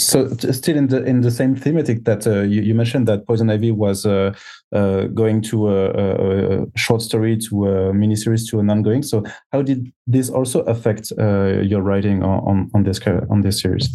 So 0.00 0.28
still 0.34 0.76
in 0.76 0.86
the 0.86 1.04
in 1.04 1.20
the 1.20 1.30
same 1.30 1.54
thematic 1.54 2.04
that 2.04 2.26
uh, 2.26 2.40
you, 2.40 2.62
you, 2.62 2.74
mentioned 2.74 3.06
that 3.08 3.26
Poison 3.26 3.50
Ivy 3.50 3.70
was 3.70 4.06
uh, 4.06 4.34
uh, 4.72 5.04
going 5.08 5.42
to 5.42 5.68
a, 5.68 6.62
a, 6.62 6.66
short 6.76 7.02
story 7.02 7.36
to 7.36 7.66
a 7.66 7.92
miniseries 7.92 8.48
to 8.50 8.60
an 8.60 8.70
ongoing. 8.70 9.02
So 9.02 9.22
how 9.52 9.62
did 9.62 9.92
this 10.06 10.30
also 10.30 10.60
affect 10.62 11.12
uh, 11.18 11.60
your 11.60 11.82
writing 11.82 12.22
on, 12.22 12.70
on 12.72 12.82
this 12.82 12.98
on 13.30 13.42
this 13.42 13.60
series? 13.60 13.88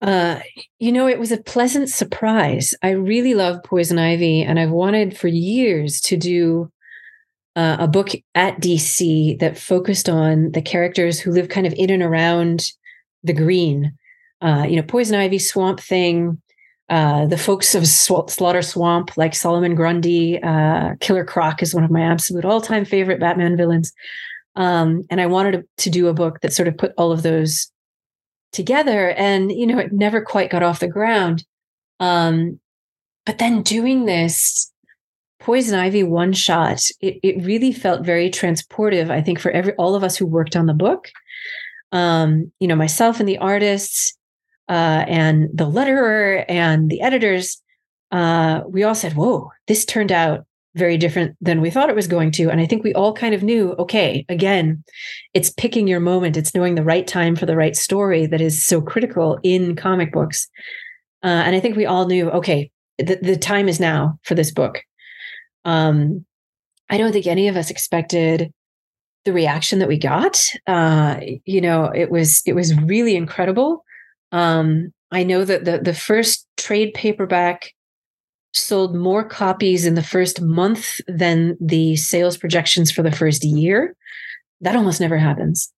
Uh, 0.00 0.40
you 0.80 0.90
know, 0.90 1.06
it 1.06 1.20
was 1.20 1.30
a 1.30 1.42
pleasant 1.42 1.90
surprise. 1.90 2.74
I 2.82 2.90
really 2.90 3.34
love 3.34 3.62
Poison 3.62 3.98
Ivy, 3.98 4.42
and 4.42 4.58
I've 4.58 4.70
wanted 4.70 5.16
for 5.16 5.28
years 5.28 6.00
to 6.02 6.16
do 6.16 6.72
uh, 7.54 7.76
a 7.80 7.86
book 7.86 8.10
at 8.34 8.60
DC 8.60 9.38
that 9.40 9.58
focused 9.58 10.08
on 10.08 10.52
the 10.52 10.62
characters 10.62 11.20
who 11.20 11.30
live 11.30 11.50
kind 11.50 11.66
of 11.66 11.74
in 11.74 11.90
and 11.90 12.02
around 12.02 12.64
the 13.22 13.34
green 13.34 13.92
uh, 14.42 14.66
you 14.68 14.76
know, 14.76 14.82
Poison 14.82 15.14
Ivy, 15.14 15.38
Swamp 15.38 15.80
Thing, 15.80 16.40
uh, 16.88 17.26
the 17.26 17.38
folks 17.38 17.74
of 17.74 17.86
Sw- 17.86 18.28
Slaughter 18.28 18.60
Swamp, 18.60 19.16
like 19.16 19.34
Solomon 19.34 19.74
Grundy, 19.74 20.42
uh, 20.42 20.94
Killer 21.00 21.24
Croc 21.24 21.62
is 21.62 21.74
one 21.74 21.84
of 21.84 21.90
my 21.90 22.02
absolute 22.02 22.44
all-time 22.44 22.84
favorite 22.84 23.20
Batman 23.20 23.56
villains. 23.56 23.92
Um, 24.56 25.04
and 25.08 25.20
I 25.20 25.26
wanted 25.26 25.52
to, 25.52 25.64
to, 25.84 25.90
do 25.90 26.08
a 26.08 26.12
book 26.12 26.40
that 26.40 26.52
sort 26.52 26.68
of 26.68 26.76
put 26.76 26.92
all 26.98 27.12
of 27.12 27.22
those 27.22 27.70
together, 28.52 29.12
and 29.12 29.50
you 29.50 29.66
know, 29.66 29.78
it 29.78 29.92
never 29.92 30.20
quite 30.20 30.50
got 30.50 30.62
off 30.62 30.80
the 30.80 30.88
ground. 30.88 31.44
Um, 32.00 32.60
but 33.24 33.38
then 33.38 33.62
doing 33.62 34.04
this 34.04 34.70
Poison 35.40 35.78
Ivy 35.78 36.02
one 36.02 36.34
shot, 36.34 36.82
it, 37.00 37.18
it 37.22 37.42
really 37.42 37.72
felt 37.72 38.04
very 38.04 38.28
transportive. 38.30 39.10
I 39.10 39.22
think 39.22 39.40
for 39.40 39.50
every 39.52 39.72
all 39.74 39.94
of 39.94 40.04
us 40.04 40.16
who 40.16 40.26
worked 40.26 40.56
on 40.56 40.66
the 40.66 40.74
book, 40.74 41.08
um, 41.92 42.52
you 42.60 42.68
know, 42.68 42.76
myself 42.76 43.18
and 43.18 43.28
the 43.28 43.38
artists, 43.38 44.18
uh, 44.68 45.04
and 45.08 45.48
the 45.52 45.68
letterer 45.68 46.44
and 46.48 46.90
the 46.90 47.00
editors, 47.00 47.60
uh, 48.10 48.62
we 48.66 48.82
all 48.82 48.94
said, 48.94 49.14
whoa, 49.14 49.50
this 49.66 49.84
turned 49.84 50.12
out 50.12 50.44
very 50.74 50.96
different 50.96 51.36
than 51.40 51.60
we 51.60 51.70
thought 51.70 51.90
it 51.90 51.96
was 51.96 52.06
going 52.06 52.30
to. 52.30 52.50
And 52.50 52.60
I 52.60 52.66
think 52.66 52.82
we 52.82 52.94
all 52.94 53.12
kind 53.12 53.34
of 53.34 53.42
knew, 53.42 53.72
okay, 53.72 54.24
again, 54.28 54.82
it's 55.34 55.50
picking 55.50 55.86
your 55.86 56.00
moment, 56.00 56.36
it's 56.36 56.54
knowing 56.54 56.74
the 56.74 56.82
right 56.82 57.06
time 57.06 57.36
for 57.36 57.44
the 57.44 57.56
right 57.56 57.76
story 57.76 58.26
that 58.26 58.40
is 58.40 58.64
so 58.64 58.80
critical 58.80 59.38
in 59.42 59.76
comic 59.76 60.12
books. 60.12 60.48
Uh, 61.22 61.42
and 61.44 61.54
I 61.54 61.60
think 61.60 61.76
we 61.76 61.86
all 61.86 62.06
knew, 62.06 62.30
okay, 62.30 62.70
the, 62.98 63.18
the 63.20 63.36
time 63.36 63.68
is 63.68 63.80
now 63.80 64.18
for 64.22 64.34
this 64.34 64.50
book. 64.50 64.82
Um, 65.64 66.24
I 66.88 66.98
don't 66.98 67.12
think 67.12 67.26
any 67.26 67.48
of 67.48 67.56
us 67.56 67.70
expected 67.70 68.52
the 69.24 69.32
reaction 69.32 69.78
that 69.78 69.88
we 69.88 69.98
got. 69.98 70.50
Uh, 70.66 71.20
you 71.44 71.60
know, 71.60 71.84
it 71.84 72.10
was 72.10 72.42
it 72.44 72.54
was 72.54 72.74
really 72.80 73.14
incredible. 73.14 73.84
Um, 74.32 74.92
I 75.10 75.22
know 75.22 75.44
that 75.44 75.64
the, 75.64 75.78
the 75.78 75.94
first 75.94 76.46
trade 76.56 76.94
paperback 76.94 77.72
sold 78.54 78.94
more 78.94 79.24
copies 79.24 79.86
in 79.86 79.94
the 79.94 80.02
first 80.02 80.40
month 80.40 81.00
than 81.06 81.56
the 81.60 81.96
sales 81.96 82.36
projections 82.36 82.90
for 82.90 83.02
the 83.02 83.12
first 83.12 83.44
year. 83.44 83.94
That 84.60 84.76
almost 84.76 85.00
never 85.00 85.18
happens. 85.18 85.72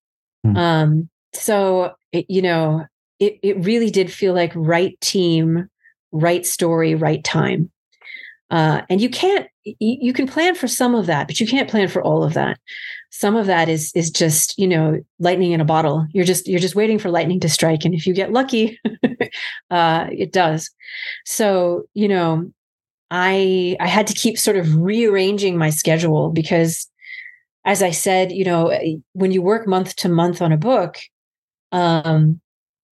Mm. 0.46 0.56
Um, 0.56 1.10
so, 1.32 1.92
it, 2.12 2.26
you 2.28 2.42
know, 2.42 2.84
it, 3.18 3.38
it 3.42 3.64
really 3.64 3.90
did 3.90 4.12
feel 4.12 4.34
like 4.34 4.52
right 4.54 5.00
team, 5.00 5.68
right 6.12 6.46
story, 6.46 6.94
right 6.94 7.22
time. 7.22 7.70
Uh, 8.50 8.82
and 8.88 9.00
you 9.00 9.08
can't 9.08 9.48
you, 9.64 9.74
you 9.80 10.12
can 10.12 10.28
plan 10.28 10.54
for 10.54 10.68
some 10.68 10.94
of 10.94 11.06
that, 11.06 11.26
but 11.26 11.40
you 11.40 11.46
can't 11.46 11.70
plan 11.70 11.88
for 11.88 12.02
all 12.02 12.22
of 12.22 12.34
that. 12.34 12.58
Some 13.16 13.36
of 13.36 13.46
that 13.46 13.68
is 13.68 13.92
is 13.94 14.10
just 14.10 14.58
you 14.58 14.66
know 14.66 15.00
lightning 15.20 15.52
in 15.52 15.60
a 15.60 15.64
bottle. 15.64 16.04
You're 16.10 16.24
just 16.24 16.48
you're 16.48 16.58
just 16.58 16.74
waiting 16.74 16.98
for 16.98 17.10
lightning 17.10 17.38
to 17.40 17.48
strike, 17.48 17.84
and 17.84 17.94
if 17.94 18.08
you 18.08 18.12
get 18.12 18.32
lucky, 18.32 18.80
uh, 19.70 20.08
it 20.10 20.32
does. 20.32 20.68
So 21.24 21.84
you 21.94 22.08
know, 22.08 22.50
I 23.12 23.76
I 23.78 23.86
had 23.86 24.08
to 24.08 24.14
keep 24.14 24.36
sort 24.36 24.56
of 24.56 24.74
rearranging 24.82 25.56
my 25.56 25.70
schedule 25.70 26.30
because, 26.30 26.90
as 27.64 27.84
I 27.84 27.92
said, 27.92 28.32
you 28.32 28.44
know, 28.44 28.76
when 29.12 29.30
you 29.30 29.42
work 29.42 29.68
month 29.68 29.94
to 29.96 30.08
month 30.08 30.42
on 30.42 30.50
a 30.50 30.56
book, 30.56 30.98
um, 31.70 32.40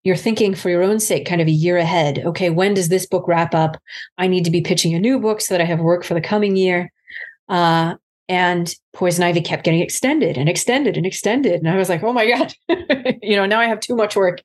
you're 0.03 0.15
thinking 0.15 0.55
for 0.55 0.69
your 0.69 0.83
own 0.83 1.01
sake 1.01 1.27
kind 1.27 1.41
of 1.41 1.47
a 1.47 1.51
year 1.51 1.77
ahead 1.77 2.19
okay 2.25 2.49
when 2.49 2.73
does 2.73 2.89
this 2.89 3.05
book 3.05 3.25
wrap 3.25 3.55
up 3.55 3.81
i 4.17 4.27
need 4.27 4.43
to 4.43 4.51
be 4.51 4.59
pitching 4.59 4.93
a 4.93 4.99
new 4.99 5.17
book 5.17 5.39
so 5.39 5.53
that 5.53 5.61
i 5.61 5.63
have 5.63 5.79
work 5.79 6.03
for 6.03 6.13
the 6.13 6.19
coming 6.19 6.57
year 6.57 6.91
uh, 7.47 7.95
and 8.29 8.75
poison 8.93 9.23
ivy 9.23 9.41
kept 9.41 9.63
getting 9.63 9.81
extended 9.81 10.37
and 10.37 10.47
extended 10.49 10.95
and 10.97 11.05
extended 11.05 11.53
and 11.53 11.69
i 11.69 11.77
was 11.77 11.89
like 11.89 12.03
oh 12.03 12.13
my 12.13 12.27
god 12.27 12.53
you 13.21 13.35
know 13.35 13.45
now 13.45 13.59
i 13.59 13.65
have 13.65 13.79
too 13.79 13.95
much 13.95 14.15
work 14.15 14.39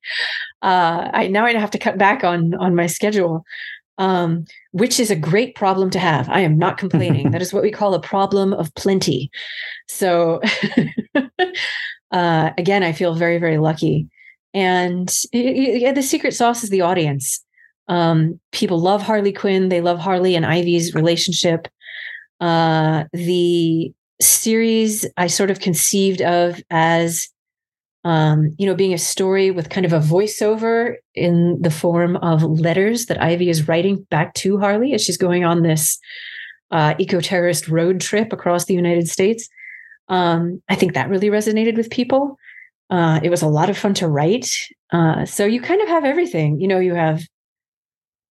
uh, 0.63 1.09
i 1.13 1.29
now 1.29 1.45
i 1.45 1.53
have 1.53 1.71
to 1.71 1.79
cut 1.79 1.99
back 1.99 2.25
on 2.25 2.55
on 2.55 2.75
my 2.75 2.87
schedule 2.87 3.45
um, 3.99 4.45
which 4.71 5.01
is 5.01 5.11
a 5.11 5.17
great 5.17 5.55
problem 5.55 5.91
to 5.91 5.99
have 5.99 6.29
i 6.29 6.41
am 6.41 6.59
not 6.59 6.79
complaining 6.79 7.31
that 7.33 7.43
is 7.43 7.53
what 7.53 7.63
we 7.63 7.71
call 7.71 7.95
a 7.95 8.01
problem 8.01 8.53
of 8.53 8.75
plenty 8.75 9.31
so 9.87 10.41
uh, 12.13 12.51
again 12.59 12.83
i 12.83 12.93
feel 12.93 13.15
very 13.15 13.39
very 13.39 13.59
lucky 13.59 14.09
and 14.55 15.13
yeah, 15.33 15.93
the 15.93 16.03
secret 16.03 16.35
sauce 16.35 16.65
is 16.65 16.71
the 16.71 16.81
audience. 16.81 17.45
Um, 17.89 18.41
people 18.53 18.81
love 18.81 19.03
Harley 19.03 19.33
Quinn. 19.33 19.69
They 19.69 19.81
love 19.81 19.99
Harley 19.99 20.35
and 20.35 20.45
Ivy's 20.45 20.95
relationship. 20.95 21.69
Uh, 22.41 23.05
the 23.13 23.93
series 24.21 25.07
I 25.17 25.27
sort 25.29 25.51
of 25.51 25.61
conceived 25.61 26.23
of 26.23 26.61
as, 26.71 27.29
um, 28.05 28.55
you 28.59 28.67
know, 28.67 28.75
being 28.75 28.95
a 28.95 28.99
story 28.99 29.51
with 29.51 29.71
kind 29.71 29.87
of 29.87 29.93
a 29.93 30.01
voiceover 30.01 30.95
in 31.15 31.59
the 31.61 31.71
form 31.71 32.17
of 32.17 32.43
letters 32.43 33.07
that 33.07 33.23
Ivy 33.23 33.49
is 33.49 33.69
writing 33.69 34.07
back 34.11 34.35
to 34.35 34.59
Harley 34.59 34.93
as 34.95 35.03
she's 35.03 35.19
going 35.19 35.45
on 35.45 35.63
this 35.63 35.99
uh, 36.71 36.95
eco 36.99 37.21
terrorist 37.21 37.69
road 37.69 38.01
trip 38.01 38.33
across 38.33 38.65
the 38.65 38.75
United 38.75 39.09
States. 39.09 39.49
Um, 40.09 40.63
I 40.69 40.75
think 40.75 40.95
that 40.95 41.09
really 41.09 41.29
resonated 41.29 41.77
with 41.77 41.91
people. 41.91 42.39
Uh, 42.91 43.21
it 43.23 43.31
was 43.31 43.43
a 43.43 43.49
lot 43.49 43.69
of 43.69 43.77
fun 43.77 43.95
to 43.95 44.09
write. 44.09 44.49
Uh, 44.93 45.27
so 45.27 45.45
you 45.45 45.61
kind 45.61 45.83
of 45.83 45.89
have 45.89 46.05
everything. 46.05 46.61
You 46.61 46.69
know, 46.69 46.79
you 46.79 46.95
have 46.95 47.23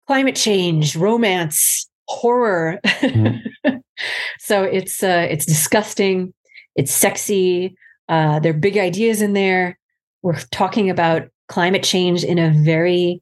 climate 0.07 0.35
change, 0.35 0.95
romance, 0.95 1.89
horror. 2.07 2.79
Mm-hmm. 2.85 3.77
so 4.39 4.63
it's 4.63 5.03
uh, 5.03 5.27
it's 5.29 5.45
disgusting. 5.45 6.33
It's 6.75 6.93
sexy. 6.93 7.75
Uh, 8.09 8.39
there 8.39 8.51
are 8.51 8.57
big 8.57 8.77
ideas 8.77 9.21
in 9.21 9.33
there. 9.33 9.77
We're 10.21 10.39
talking 10.51 10.89
about 10.89 11.29
climate 11.47 11.83
change 11.83 12.23
in 12.23 12.39
a 12.39 12.51
very 12.51 13.21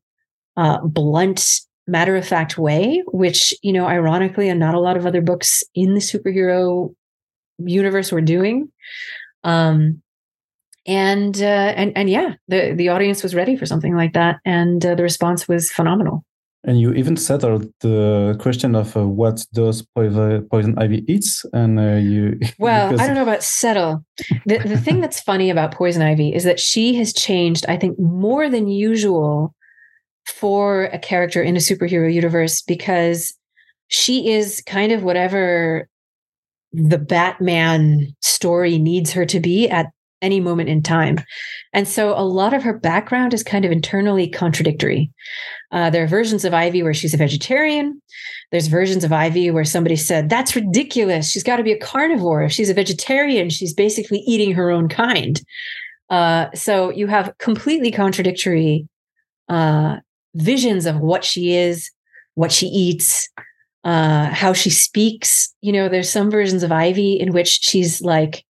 uh, 0.58 0.80
blunt, 0.84 1.62
matter 1.88 2.16
of 2.16 2.28
fact 2.28 2.58
way, 2.58 3.04
which 3.08 3.54
you 3.62 3.74
know, 3.74 3.86
ironically, 3.86 4.50
and 4.50 4.60
not 4.60 4.76
a 4.76 4.80
lot 4.80 4.98
of 4.98 5.06
other 5.06 5.22
books 5.22 5.64
in 5.76 5.94
the 5.94 6.00
superhero 6.00 6.94
universe 7.60 8.12
were 8.12 8.22
doing. 8.22 8.72
Um, 9.44 10.02
and 10.86 11.42
uh, 11.42 11.74
and 11.76 11.98
and 11.98 12.10
yeah, 12.10 12.36
the 12.48 12.74
the 12.74 12.90
audience 12.90 13.24
was 13.24 13.36
ready 13.36 13.56
for 13.56 13.66
something 13.66 13.96
like 13.96 14.14
that, 14.14 14.40
and 14.46 14.86
uh, 14.86 14.96
the 14.96 15.04
response 15.04 15.48
was 15.48 15.72
phenomenal. 15.72 16.26
And 16.66 16.80
you 16.80 16.93
even 16.93 17.18
settled 17.18 17.68
the 17.82 18.38
question 18.39 18.74
of 18.74 18.95
uh, 18.95 19.05
what 19.05 19.45
does 19.51 19.82
poison, 19.82 20.47
poison 20.49 20.80
ivy 20.80 21.03
eats, 21.11 21.45
and 21.51 21.78
uh, 21.78 21.95
you. 21.95 22.39
Well, 22.57 22.99
I 23.01 23.05
don't 23.05 23.16
know 23.16 23.24
about 23.24 23.43
settle. 23.43 24.05
The 24.45 24.59
the 24.59 24.78
thing 24.78 25.01
that's 25.01 25.20
funny 25.20 25.49
about 25.49 25.74
poison 25.74 26.01
ivy 26.01 26.34
is 26.34 26.45
that 26.45 26.61
she 26.61 26.95
has 26.95 27.11
changed. 27.14 27.66
I 27.68 27.76
think 27.76 27.99
more 27.99 28.49
than 28.49 28.70
usual 28.70 29.53
for 30.26 30.86
a 30.86 30.99
character 30.99 31.43
in 31.43 31.57
a 31.57 31.59
superhero 31.59 32.11
universe 32.11 32.61
because 32.61 33.34
she 33.88 34.32
is 34.32 34.64
kind 34.66 34.91
of 34.91 35.03
whatever 35.03 35.89
the 36.72 36.97
Batman 36.97 38.16
story 38.22 38.80
needs 38.80 39.11
her 39.11 39.26
to 39.26 39.39
be 39.39 39.70
at 39.70 39.88
any 40.24 40.39
moment 40.39 40.69
in 40.69 40.82
time. 40.82 41.19
And 41.74 41.88
so 41.88 42.17
a 42.17 42.26
lot 42.26 42.53
of 42.53 42.63
her 42.63 42.74
background 42.74 43.34
is 43.34 43.43
kind 43.43 43.65
of 43.65 43.71
internally 43.71 44.28
contradictory. 44.28 45.11
Uh, 45.71 45.89
there 45.89 46.03
are 46.03 46.07
versions 46.07 46.45
of 46.45 46.53
Ivy 46.53 46.82
where 46.82 46.93
she's 46.93 47.13
a 47.13 47.17
vegetarian. 47.17 48.01
There's 48.51 48.67
versions 48.67 49.03
of 49.03 49.11
Ivy 49.11 49.51
where 49.51 49.65
somebody 49.65 49.95
said, 49.95 50.30
that's 50.30 50.55
ridiculous. 50.55 51.30
She's 51.30 51.43
got 51.43 51.57
to 51.57 51.63
be 51.63 51.71
a 51.71 51.80
carnivore. 51.80 52.43
If 52.43 52.51
she's 52.51 52.69
a 52.69 52.74
vegetarian, 52.74 53.49
she's 53.49 53.74
basically 53.74 54.19
eating 54.19 54.53
her 54.53 54.71
own 54.71 54.88
kind. 54.88 55.41
Uh, 56.09 56.47
so 56.53 56.89
you 56.91 57.07
have 57.07 57.36
completely 57.39 57.91
contradictory 57.91 58.88
uh, 59.49 59.97
visions 60.36 60.86
of 60.86 60.99
what 60.99 61.24
she 61.24 61.55
is, 61.55 61.91
what 62.36 62.51
she 62.51 62.67
eats, 62.67 63.30
uh, 63.84 64.30
how 64.30 64.53
she 64.53 64.69
speaks. 64.69 65.53
You 65.61 65.74
know, 65.74 65.89
there's 65.89 66.09
some 66.09 66.32
versions 66.32 66.63
of 66.63 66.71
Ivy 66.71 67.19
in 67.19 67.34
which 67.34 67.59
she's 67.61 68.01
like, 68.01 68.45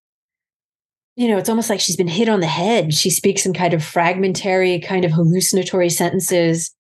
you 1.17 1.29
know, 1.29 1.37
it's 1.37 1.49
almost 1.49 1.69
like 1.69 1.81
she's 1.81 1.97
been 1.97 2.09
hit 2.09 2.29
on 2.29 2.41
the 2.41 2.47
head. 2.47 2.95
She 2.95 3.11
speaks 3.11 3.45
in 3.45 3.53
kind 3.53 3.75
of 3.75 3.85
fragmentary, 3.85 4.81
kind 4.81 5.05
of 5.05 5.13
hallucinatory 5.13 5.91
sentences, 5.91 6.75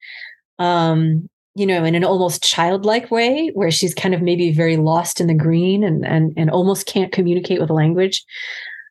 um, 0.59 1.29
you 1.55 1.67
know, 1.67 1.85
in 1.85 1.95
an 1.95 2.05
almost 2.05 2.43
childlike 2.43 3.11
way, 3.11 3.51
where 3.55 3.71
she's 3.71 3.93
kind 3.93 4.15
of 4.15 4.23
maybe 4.23 4.53
very 4.53 4.79
lost 4.79 5.21
in 5.21 5.27
the 5.27 5.35
green 5.35 5.85
and 5.85 6.07
and 6.07 6.33
and 6.37 6.51
almost 6.51 6.87
can't 6.87 7.13
communicate 7.13 7.61
with 7.61 7.69
language, 7.69 8.25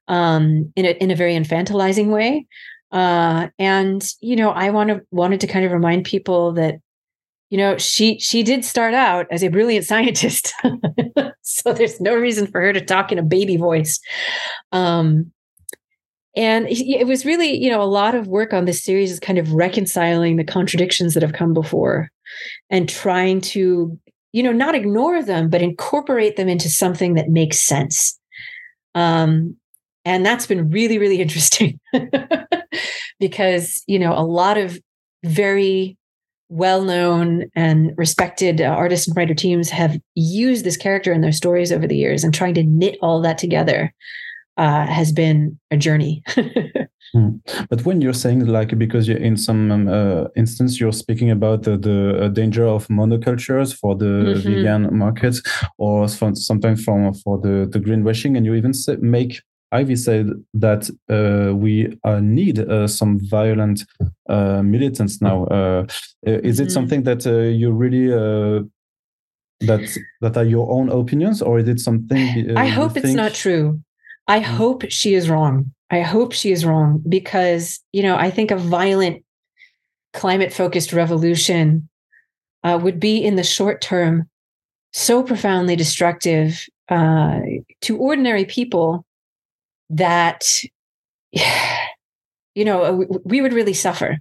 um, 0.07 0.71
in 0.75 0.85
a 0.85 0.91
in 0.91 1.09
a 1.09 1.15
very 1.15 1.33
infantilizing 1.33 2.11
way. 2.11 2.45
Uh, 2.91 3.47
and 3.57 4.07
you 4.19 4.35
know, 4.35 4.51
I 4.51 4.69
want 4.69 4.89
to 4.89 5.01
wanted 5.09 5.41
to 5.41 5.47
kind 5.47 5.65
of 5.65 5.71
remind 5.71 6.05
people 6.05 6.53
that 6.53 6.75
you 7.51 7.57
know 7.57 7.77
she 7.77 8.17
she 8.17 8.41
did 8.41 8.65
start 8.65 8.95
out 8.95 9.27
as 9.29 9.43
a 9.43 9.49
brilliant 9.49 9.85
scientist. 9.85 10.53
So 11.43 11.73
there's 11.73 11.99
no 11.99 12.15
reason 12.15 12.47
for 12.47 12.61
her 12.61 12.71
to 12.71 12.79
talk 12.79 13.11
in 13.11 13.19
a 13.19 13.23
baby 13.23 13.57
voice. 13.57 13.99
Um 14.71 15.31
and 16.35 16.65
it 16.69 17.05
was 17.05 17.25
really 17.25 17.61
you 17.61 17.69
know 17.69 17.81
a 17.81 17.83
lot 17.83 18.15
of 18.15 18.27
work 18.27 18.53
on 18.53 18.65
this 18.65 18.81
series 18.81 19.11
is 19.11 19.19
kind 19.19 19.37
of 19.37 19.51
reconciling 19.51 20.37
the 20.37 20.45
contradictions 20.45 21.13
that 21.13 21.23
have 21.23 21.33
come 21.33 21.53
before 21.53 22.09
and 22.69 22.87
trying 22.87 23.41
to 23.41 23.99
you 24.31 24.41
know 24.41 24.53
not 24.53 24.75
ignore 24.75 25.21
them 25.21 25.49
but 25.49 25.61
incorporate 25.61 26.37
them 26.37 26.47
into 26.47 26.69
something 26.69 27.15
that 27.15 27.29
makes 27.29 27.59
sense. 27.59 28.17
Um 28.95 29.57
and 30.05 30.25
that's 30.25 30.47
been 30.47 30.69
really 30.69 30.97
really 30.97 31.19
interesting 31.21 31.79
because 33.19 33.83
you 33.87 33.99
know 33.99 34.13
a 34.13 34.23
lot 34.23 34.57
of 34.57 34.79
very 35.23 35.97
well 36.51 36.83
known 36.83 37.49
and 37.55 37.93
respected 37.95 38.59
uh, 38.59 38.65
artist 38.65 39.07
and 39.07 39.15
writer 39.15 39.33
teams 39.33 39.69
have 39.69 39.97
used 40.15 40.65
this 40.65 40.75
character 40.75 41.13
in 41.13 41.21
their 41.21 41.31
stories 41.31 41.71
over 41.71 41.87
the 41.87 41.95
years 41.95 42.25
and 42.25 42.33
trying 42.33 42.53
to 42.53 42.63
knit 42.63 42.97
all 43.01 43.21
that 43.21 43.37
together 43.37 43.93
uh, 44.57 44.85
has 44.85 45.13
been 45.13 45.57
a 45.71 45.77
journey. 45.77 46.21
mm. 47.15 47.39
But 47.69 47.85
when 47.85 48.01
you're 48.01 48.13
saying 48.13 48.45
like 48.47 48.77
because 48.77 49.07
you're 49.07 49.17
in 49.17 49.37
some 49.37 49.71
um, 49.71 49.87
uh, 49.87 50.25
instance 50.35 50.77
you're 50.77 50.91
speaking 50.91 51.31
about 51.31 51.63
the, 51.63 51.77
the 51.77 52.25
uh, 52.25 52.27
danger 52.27 52.65
of 52.65 52.85
monocultures 52.89 53.73
for 53.73 53.95
the 53.95 54.05
mm-hmm. 54.05 54.41
vegan 54.41 54.97
market, 54.97 55.37
or 55.77 56.09
sometimes 56.09 56.83
from 56.83 57.13
for 57.13 57.39
the 57.39 57.65
the 57.71 57.79
greenwashing, 57.79 58.35
and 58.35 58.45
you 58.45 58.55
even 58.55 58.73
make 58.99 59.41
Ivy 59.71 59.95
said 59.95 60.29
that 60.53 60.89
uh, 61.09 61.55
we 61.55 61.97
uh, 62.03 62.19
need 62.19 62.59
uh, 62.59 62.87
some 62.87 63.19
violent 63.21 63.85
uh, 64.29 64.61
militants 64.61 65.21
now. 65.21 65.45
Uh, 65.45 65.87
is 66.23 66.59
it 66.59 66.67
mm. 66.67 66.71
something 66.71 67.03
that 67.03 67.25
uh, 67.25 67.39
you 67.39 67.71
really 67.71 68.09
that 69.61 69.97
that 70.21 70.37
are 70.37 70.43
your 70.43 70.69
own 70.71 70.89
opinions, 70.89 71.41
or 71.41 71.59
is 71.59 71.69
it 71.69 71.79
something? 71.79 72.57
I 72.57 72.67
hope 72.67 72.97
it's 72.97 73.13
not 73.13 73.33
true. 73.33 73.81
I 74.27 74.39
mm. 74.39 74.43
hope 74.43 74.83
she 74.89 75.13
is 75.13 75.29
wrong. 75.29 75.73
I 75.89 76.01
hope 76.01 76.33
she 76.33 76.51
is 76.51 76.65
wrong 76.65 77.01
because 77.07 77.79
you 77.93 78.03
know 78.03 78.17
I 78.17 78.29
think 78.29 78.51
a 78.51 78.57
violent 78.57 79.23
climate 80.13 80.51
focused 80.51 80.91
revolution 80.91 81.87
would 82.63 82.99
be 82.99 83.23
in 83.23 83.37
the 83.37 83.43
short 83.43 83.81
term 83.81 84.29
so 84.91 85.23
profoundly 85.23 85.77
destructive 85.77 86.67
to 86.89 87.97
ordinary 87.97 88.43
people 88.43 89.05
that 89.91 90.45
you 92.53 92.65
know 92.65 93.05
we 93.23 93.41
would 93.41 93.53
really 93.53 93.73
suffer 93.73 94.17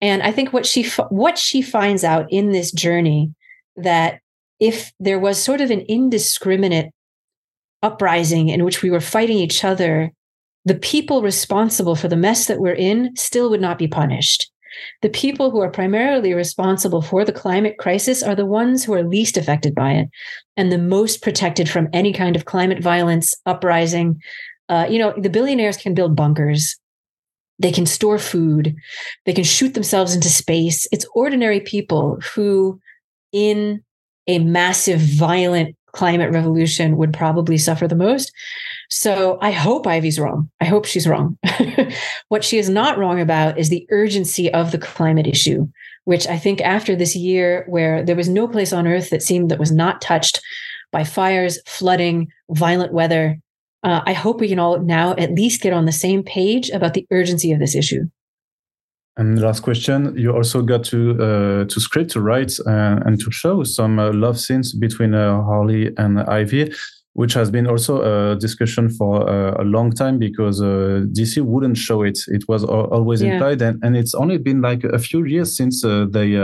and 0.00 0.22
i 0.22 0.30
think 0.30 0.52
what 0.52 0.66
she 0.66 0.88
what 1.08 1.38
she 1.38 1.62
finds 1.62 2.04
out 2.04 2.26
in 2.30 2.50
this 2.50 2.72
journey 2.72 3.32
that 3.76 4.20
if 4.58 4.92
there 5.00 5.18
was 5.18 5.42
sort 5.42 5.60
of 5.60 5.70
an 5.70 5.80
indiscriminate 5.88 6.92
uprising 7.82 8.50
in 8.50 8.64
which 8.64 8.82
we 8.82 8.90
were 8.90 9.00
fighting 9.00 9.38
each 9.38 9.64
other 9.64 10.12
the 10.66 10.74
people 10.74 11.22
responsible 11.22 11.96
for 11.96 12.08
the 12.08 12.16
mess 12.16 12.46
that 12.46 12.60
we're 12.60 12.74
in 12.74 13.14
still 13.16 13.48
would 13.48 13.62
not 13.62 13.78
be 13.78 13.88
punished 13.88 14.50
the 15.02 15.08
people 15.08 15.50
who 15.50 15.60
are 15.60 15.70
primarily 15.70 16.34
responsible 16.34 17.02
for 17.02 17.24
the 17.24 17.32
climate 17.32 17.78
crisis 17.78 18.22
are 18.22 18.34
the 18.34 18.46
ones 18.46 18.84
who 18.84 18.94
are 18.94 19.02
least 19.02 19.36
affected 19.36 19.74
by 19.74 19.92
it 19.92 20.08
and 20.56 20.70
the 20.70 20.78
most 20.78 21.22
protected 21.22 21.68
from 21.68 21.88
any 21.92 22.12
kind 22.12 22.36
of 22.36 22.44
climate 22.44 22.82
violence, 22.82 23.34
uprising. 23.46 24.20
Uh, 24.70 24.86
you 24.88 25.00
know, 25.00 25.12
the 25.16 25.28
billionaires 25.28 25.76
can 25.76 25.94
build 25.94 26.14
bunkers, 26.14 26.76
they 27.58 27.72
can 27.72 27.84
store 27.84 28.18
food, 28.18 28.74
they 29.26 29.32
can 29.32 29.44
shoot 29.44 29.74
themselves 29.74 30.14
into 30.14 30.28
space. 30.28 30.86
It's 30.92 31.04
ordinary 31.12 31.60
people 31.60 32.18
who, 32.34 32.80
in 33.32 33.82
a 34.28 34.38
massive, 34.38 35.00
violent 35.00 35.76
climate 35.92 36.32
revolution, 36.32 36.96
would 36.96 37.12
probably 37.12 37.58
suffer 37.58 37.88
the 37.88 37.96
most. 37.96 38.30
So 38.90 39.38
I 39.42 39.50
hope 39.50 39.88
Ivy's 39.88 40.20
wrong. 40.20 40.48
I 40.60 40.66
hope 40.66 40.84
she's 40.84 41.06
wrong. 41.06 41.36
what 42.28 42.44
she 42.44 42.58
is 42.58 42.70
not 42.70 42.96
wrong 42.96 43.20
about 43.20 43.58
is 43.58 43.70
the 43.70 43.86
urgency 43.90 44.52
of 44.54 44.70
the 44.70 44.78
climate 44.78 45.26
issue, 45.26 45.66
which 46.04 46.28
I 46.28 46.38
think 46.38 46.60
after 46.60 46.94
this 46.94 47.16
year 47.16 47.64
where 47.68 48.04
there 48.04 48.14
was 48.14 48.28
no 48.28 48.46
place 48.46 48.72
on 48.72 48.86
earth 48.86 49.10
that 49.10 49.22
seemed 49.22 49.50
that 49.50 49.58
was 49.58 49.72
not 49.72 50.00
touched 50.00 50.40
by 50.92 51.02
fires, 51.02 51.58
flooding, 51.66 52.28
violent 52.50 52.92
weather, 52.92 53.36
uh, 53.82 54.00
I 54.04 54.12
hope 54.12 54.40
we 54.40 54.48
can 54.48 54.58
all 54.58 54.80
now 54.80 55.14
at 55.16 55.32
least 55.32 55.62
get 55.62 55.72
on 55.72 55.86
the 55.86 55.92
same 55.92 56.22
page 56.22 56.70
about 56.70 56.94
the 56.94 57.06
urgency 57.10 57.52
of 57.52 57.58
this 57.58 57.74
issue. 57.74 58.04
And 59.16 59.40
last 59.40 59.60
question: 59.62 60.16
You 60.16 60.32
also 60.32 60.62
got 60.62 60.84
to 60.84 61.10
uh, 61.22 61.64
to 61.64 61.80
script, 61.80 62.10
to 62.12 62.20
write, 62.20 62.58
uh, 62.66 63.00
and 63.04 63.20
to 63.20 63.30
show 63.30 63.64
some 63.64 63.98
uh, 63.98 64.12
love 64.12 64.38
scenes 64.38 64.72
between 64.72 65.14
uh, 65.14 65.42
Harley 65.42 65.92
and 65.96 66.20
Ivy 66.20 66.72
which 67.14 67.34
has 67.34 67.50
been 67.50 67.66
also 67.66 68.32
a 68.32 68.36
discussion 68.36 68.88
for 68.88 69.28
a, 69.28 69.62
a 69.62 69.64
long 69.64 69.92
time 69.92 70.18
because 70.18 70.62
uh, 70.62 71.04
DC 71.12 71.42
wouldn't 71.42 71.76
show 71.76 72.02
it. 72.02 72.18
It 72.28 72.44
was 72.48 72.64
always 72.64 73.20
yeah. 73.20 73.32
implied, 73.32 73.60
and, 73.62 73.82
and 73.82 73.96
it's 73.96 74.14
only 74.14 74.38
been 74.38 74.60
like 74.62 74.84
a 74.84 74.98
few 74.98 75.24
years 75.24 75.56
since 75.56 75.84
uh, 75.84 76.06
they 76.08 76.36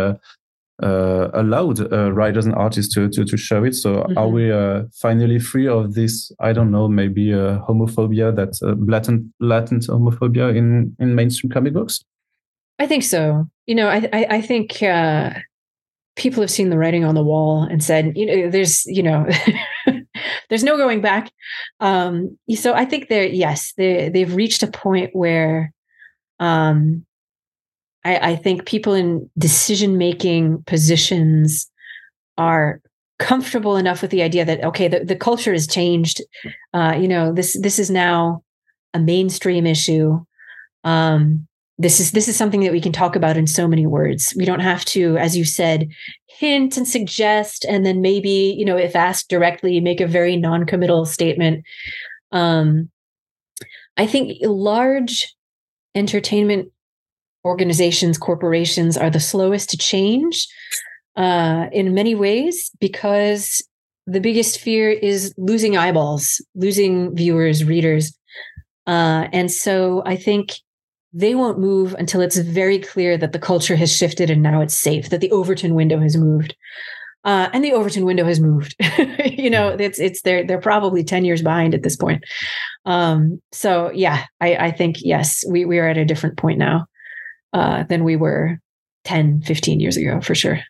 uh, 0.82 0.86
uh 0.86 1.30
allowed 1.34 1.92
uh, 1.92 2.12
writers 2.12 2.46
and 2.46 2.54
artists 2.54 2.94
to, 2.94 3.08
to, 3.08 3.24
to 3.24 3.36
show 3.36 3.64
it. 3.64 3.74
So 3.74 3.96
mm-hmm. 3.96 4.18
are 4.18 4.28
we 4.28 4.52
uh, 4.52 4.82
finally 4.92 5.38
free 5.38 5.68
of 5.68 5.94
this? 5.94 6.30
I 6.40 6.52
don't 6.52 6.70
know, 6.70 6.88
maybe 6.88 7.28
homophobia, 7.28 8.34
that 8.36 8.58
latent 8.86 9.32
latent 9.40 9.86
homophobia 9.86 10.54
in 10.54 10.96
in 10.98 11.14
mainstream 11.14 11.50
comic 11.50 11.72
books. 11.72 12.04
I 12.78 12.86
think 12.86 13.04
so. 13.04 13.48
You 13.66 13.74
know, 13.74 13.88
I 13.88 14.08
I, 14.12 14.26
I 14.30 14.40
think 14.40 14.82
people 16.16 16.40
have 16.40 16.50
seen 16.50 16.70
the 16.70 16.78
writing 16.78 17.04
on 17.04 17.14
the 17.14 17.22
wall 17.22 17.62
and 17.62 17.82
said, 17.82 18.16
you 18.16 18.26
know, 18.26 18.50
there's 18.50 18.84
you 18.86 19.02
know. 19.02 19.26
there's 20.48 20.64
no 20.64 20.76
going 20.76 21.00
back. 21.00 21.30
Um, 21.80 22.38
so 22.54 22.74
I 22.74 22.84
think 22.84 23.08
they're 23.08 23.26
yes, 23.26 23.72
they 23.76 24.08
they've 24.08 24.34
reached 24.34 24.62
a 24.62 24.66
point 24.66 25.10
where 25.14 25.72
um, 26.38 27.04
I, 28.06 28.30
I 28.30 28.36
think 28.36 28.66
people 28.66 28.94
in 28.94 29.28
decision 29.36 29.98
making 29.98 30.62
positions 30.62 31.68
are 32.38 32.80
comfortable 33.18 33.76
enough 33.76 34.02
with 34.02 34.10
the 34.12 34.22
idea 34.22 34.44
that 34.44 34.62
okay, 34.62 34.86
the, 34.88 35.04
the 35.04 35.16
culture 35.16 35.52
has 35.52 35.66
changed. 35.66 36.20
Uh, 36.72 36.96
you 36.98 37.08
know, 37.08 37.32
this 37.32 37.58
this 37.60 37.78
is 37.78 37.90
now 37.90 38.42
a 38.94 39.00
mainstream 39.00 39.66
issue. 39.66 40.24
Um, 40.84 41.48
this 41.78 42.00
is 42.00 42.12
this 42.12 42.28
is 42.28 42.36
something 42.36 42.60
that 42.60 42.72
we 42.72 42.80
can 42.80 42.92
talk 42.92 43.16
about 43.16 43.36
in 43.36 43.46
so 43.46 43.68
many 43.68 43.86
words 43.86 44.32
we 44.36 44.46
don't 44.46 44.60
have 44.60 44.82
to 44.86 45.16
as 45.18 45.36
you 45.36 45.44
said 45.44 45.88
hint 46.26 46.76
and 46.76 46.88
suggest 46.88 47.66
and 47.68 47.84
then 47.84 48.00
maybe 48.00 48.54
you 48.56 48.64
know 48.64 48.78
if 48.78 48.96
asked 48.96 49.28
directly 49.28 49.78
make 49.80 50.00
a 50.00 50.06
very 50.06 50.36
non-committal 50.36 51.04
statement 51.04 51.64
um 52.32 52.88
i 53.98 54.06
think 54.06 54.38
large 54.42 55.34
entertainment 55.94 56.70
organizations 57.46 58.18
corporations 58.18 58.96
are 58.96 59.10
the 59.10 59.20
slowest 59.20 59.70
to 59.70 59.76
change 59.76 60.46
uh 61.16 61.66
in 61.72 61.94
many 61.94 62.14
ways 62.14 62.70
because 62.80 63.66
the 64.06 64.20
biggest 64.20 64.60
fear 64.60 64.90
is 64.90 65.32
losing 65.38 65.76
eyeballs 65.76 66.44
losing 66.54 67.14
viewers 67.16 67.64
readers 67.64 68.16
uh 68.86 69.26
and 69.32 69.50
so 69.50 70.02
i 70.04 70.16
think 70.16 70.60
they 71.16 71.34
won't 71.34 71.58
move 71.58 71.94
until 71.98 72.20
it's 72.20 72.36
very 72.36 72.78
clear 72.78 73.16
that 73.16 73.32
the 73.32 73.38
culture 73.38 73.74
has 73.74 73.90
shifted 73.90 74.28
and 74.28 74.42
now 74.42 74.60
it's 74.60 74.76
safe, 74.76 75.08
that 75.08 75.22
the 75.22 75.30
Overton 75.30 75.74
window 75.74 75.98
has 75.98 76.14
moved. 76.14 76.54
Uh, 77.24 77.48
and 77.54 77.64
the 77.64 77.72
Overton 77.72 78.04
window 78.04 78.24
has 78.24 78.38
moved. 78.38 78.76
you 79.24 79.48
know, 79.48 79.70
it's 79.70 79.98
it's 79.98 80.20
they're 80.22 80.44
they're 80.44 80.60
probably 80.60 81.02
10 81.02 81.24
years 81.24 81.42
behind 81.42 81.74
at 81.74 81.82
this 81.82 81.96
point. 81.96 82.22
Um, 82.84 83.40
so 83.50 83.90
yeah, 83.92 84.26
I, 84.42 84.56
I 84.56 84.70
think 84.70 84.98
yes, 85.00 85.42
we 85.48 85.64
we 85.64 85.78
are 85.78 85.88
at 85.88 85.96
a 85.96 86.04
different 86.04 86.36
point 86.36 86.58
now 86.58 86.86
uh, 87.52 87.84
than 87.84 88.04
we 88.04 88.16
were 88.16 88.58
10, 89.04 89.42
15 89.42 89.80
years 89.80 89.96
ago 89.96 90.20
for 90.20 90.34
sure. 90.34 90.60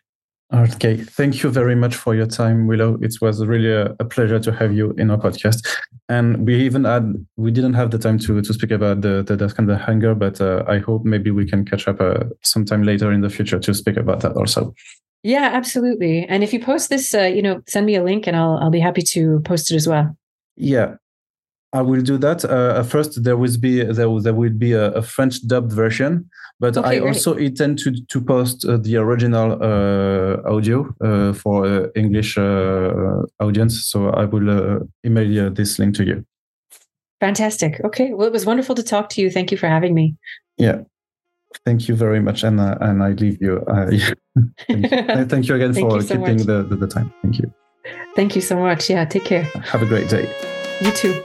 Okay, 0.53 0.95
thank 0.95 1.43
you 1.43 1.49
very 1.49 1.75
much 1.75 1.93
for 1.93 2.15
your 2.15 2.25
time, 2.25 2.67
Willow. 2.67 2.97
It 3.01 3.15
was 3.19 3.45
really 3.45 3.69
a, 3.69 3.93
a, 3.99 4.05
pleasure 4.05 4.39
to 4.39 4.51
have 4.53 4.73
you 4.73 4.91
in 4.91 5.11
our 5.11 5.17
podcast. 5.17 5.67
And 6.07 6.45
we 6.45 6.55
even 6.61 6.85
had 6.85 7.15
we 7.35 7.51
didn't 7.51 7.73
have 7.73 7.91
the 7.91 7.97
time 7.97 8.17
to 8.19 8.41
to 8.41 8.53
speak 8.53 8.71
about 8.71 9.01
the 9.01 9.23
the, 9.23 9.35
the 9.35 9.49
kind 9.49 9.69
of 9.69 9.81
hunger, 9.81 10.15
but 10.15 10.39
uh, 10.39 10.63
I 10.65 10.77
hope 10.77 11.03
maybe 11.03 11.31
we 11.31 11.45
can 11.45 11.65
catch 11.65 11.85
up 11.89 11.99
uh, 11.99 12.23
sometime 12.43 12.83
later 12.83 13.11
in 13.11 13.19
the 13.19 13.29
future 13.29 13.59
to 13.59 13.73
speak 13.73 13.97
about 13.97 14.21
that 14.21 14.37
also. 14.37 14.73
Yeah, 15.21 15.49
absolutely. 15.51 16.25
And 16.29 16.45
if 16.45 16.53
you 16.53 16.61
post 16.61 16.89
this, 16.89 17.13
uh, 17.13 17.23
you 17.23 17.41
know, 17.41 17.61
send 17.67 17.85
me 17.85 17.95
a 17.95 18.03
link, 18.03 18.25
and 18.25 18.37
I'll 18.37 18.57
I'll 18.61 18.71
be 18.71 18.79
happy 18.79 19.01
to 19.01 19.41
post 19.41 19.69
it 19.69 19.75
as 19.75 19.85
well. 19.85 20.15
Yeah, 20.55 20.95
I 21.73 21.81
will 21.81 22.01
do 22.01 22.17
that. 22.17 22.45
Uh, 22.45 22.81
first, 22.83 23.23
there 23.23 23.35
will 23.35 23.57
be 23.59 23.83
there 23.83 24.09
will, 24.09 24.21
there 24.21 24.33
will 24.33 24.53
be 24.53 24.71
a, 24.71 24.91
a 24.91 25.01
French 25.01 25.45
dubbed 25.45 25.71
version, 25.73 26.29
but 26.59 26.77
okay, 26.77 26.87
I 26.87 26.99
great. 26.99 27.09
also 27.09 27.33
intend 27.33 27.79
to 27.79 27.91
to 28.05 28.21
post 28.21 28.65
uh, 28.65 28.77
the 28.77 28.95
original 28.97 29.57
uh, 29.61 30.49
audio 30.49 30.93
uh, 31.03 31.33
for 31.33 31.65
uh, 31.65 31.87
English 31.95 32.37
uh, 32.37 33.23
audience. 33.39 33.85
So 33.85 34.09
I 34.09 34.25
will 34.25 34.87
email 35.05 35.51
this 35.51 35.77
link 35.77 35.95
to 35.95 36.05
you. 36.05 36.25
Fantastic. 37.19 37.81
Okay. 37.83 38.13
Well, 38.13 38.27
it 38.27 38.33
was 38.33 38.45
wonderful 38.45 38.75
to 38.75 38.83
talk 38.83 39.09
to 39.09 39.21
you. 39.21 39.29
Thank 39.29 39.51
you 39.51 39.57
for 39.57 39.67
having 39.67 39.93
me. 39.93 40.15
Yeah. 40.57 40.81
Thank 41.65 41.87
you 41.87 41.95
very 41.95 42.21
much, 42.21 42.43
and 42.43 42.59
and 42.59 43.03
I 43.03 43.09
leave 43.11 43.41
you. 43.41 43.63
thank, 44.67 44.91
you. 44.91 45.25
thank 45.25 45.47
you 45.47 45.55
again 45.55 45.73
thank 45.73 45.89
for 45.89 45.97
you 45.97 46.01
so 46.01 46.17
keeping 46.17 46.37
the, 46.45 46.63
the 46.63 46.75
the 46.75 46.87
time. 46.87 47.11
Thank 47.21 47.39
you. 47.39 47.53
Thank 48.15 48.35
you 48.35 48.41
so 48.41 48.57
much. 48.57 48.89
Yeah. 48.89 49.03
Take 49.05 49.25
care. 49.25 49.43
Have 49.43 49.81
a 49.81 49.85
great 49.85 50.09
day. 50.09 50.31
You 50.81 50.91
too. 50.91 51.23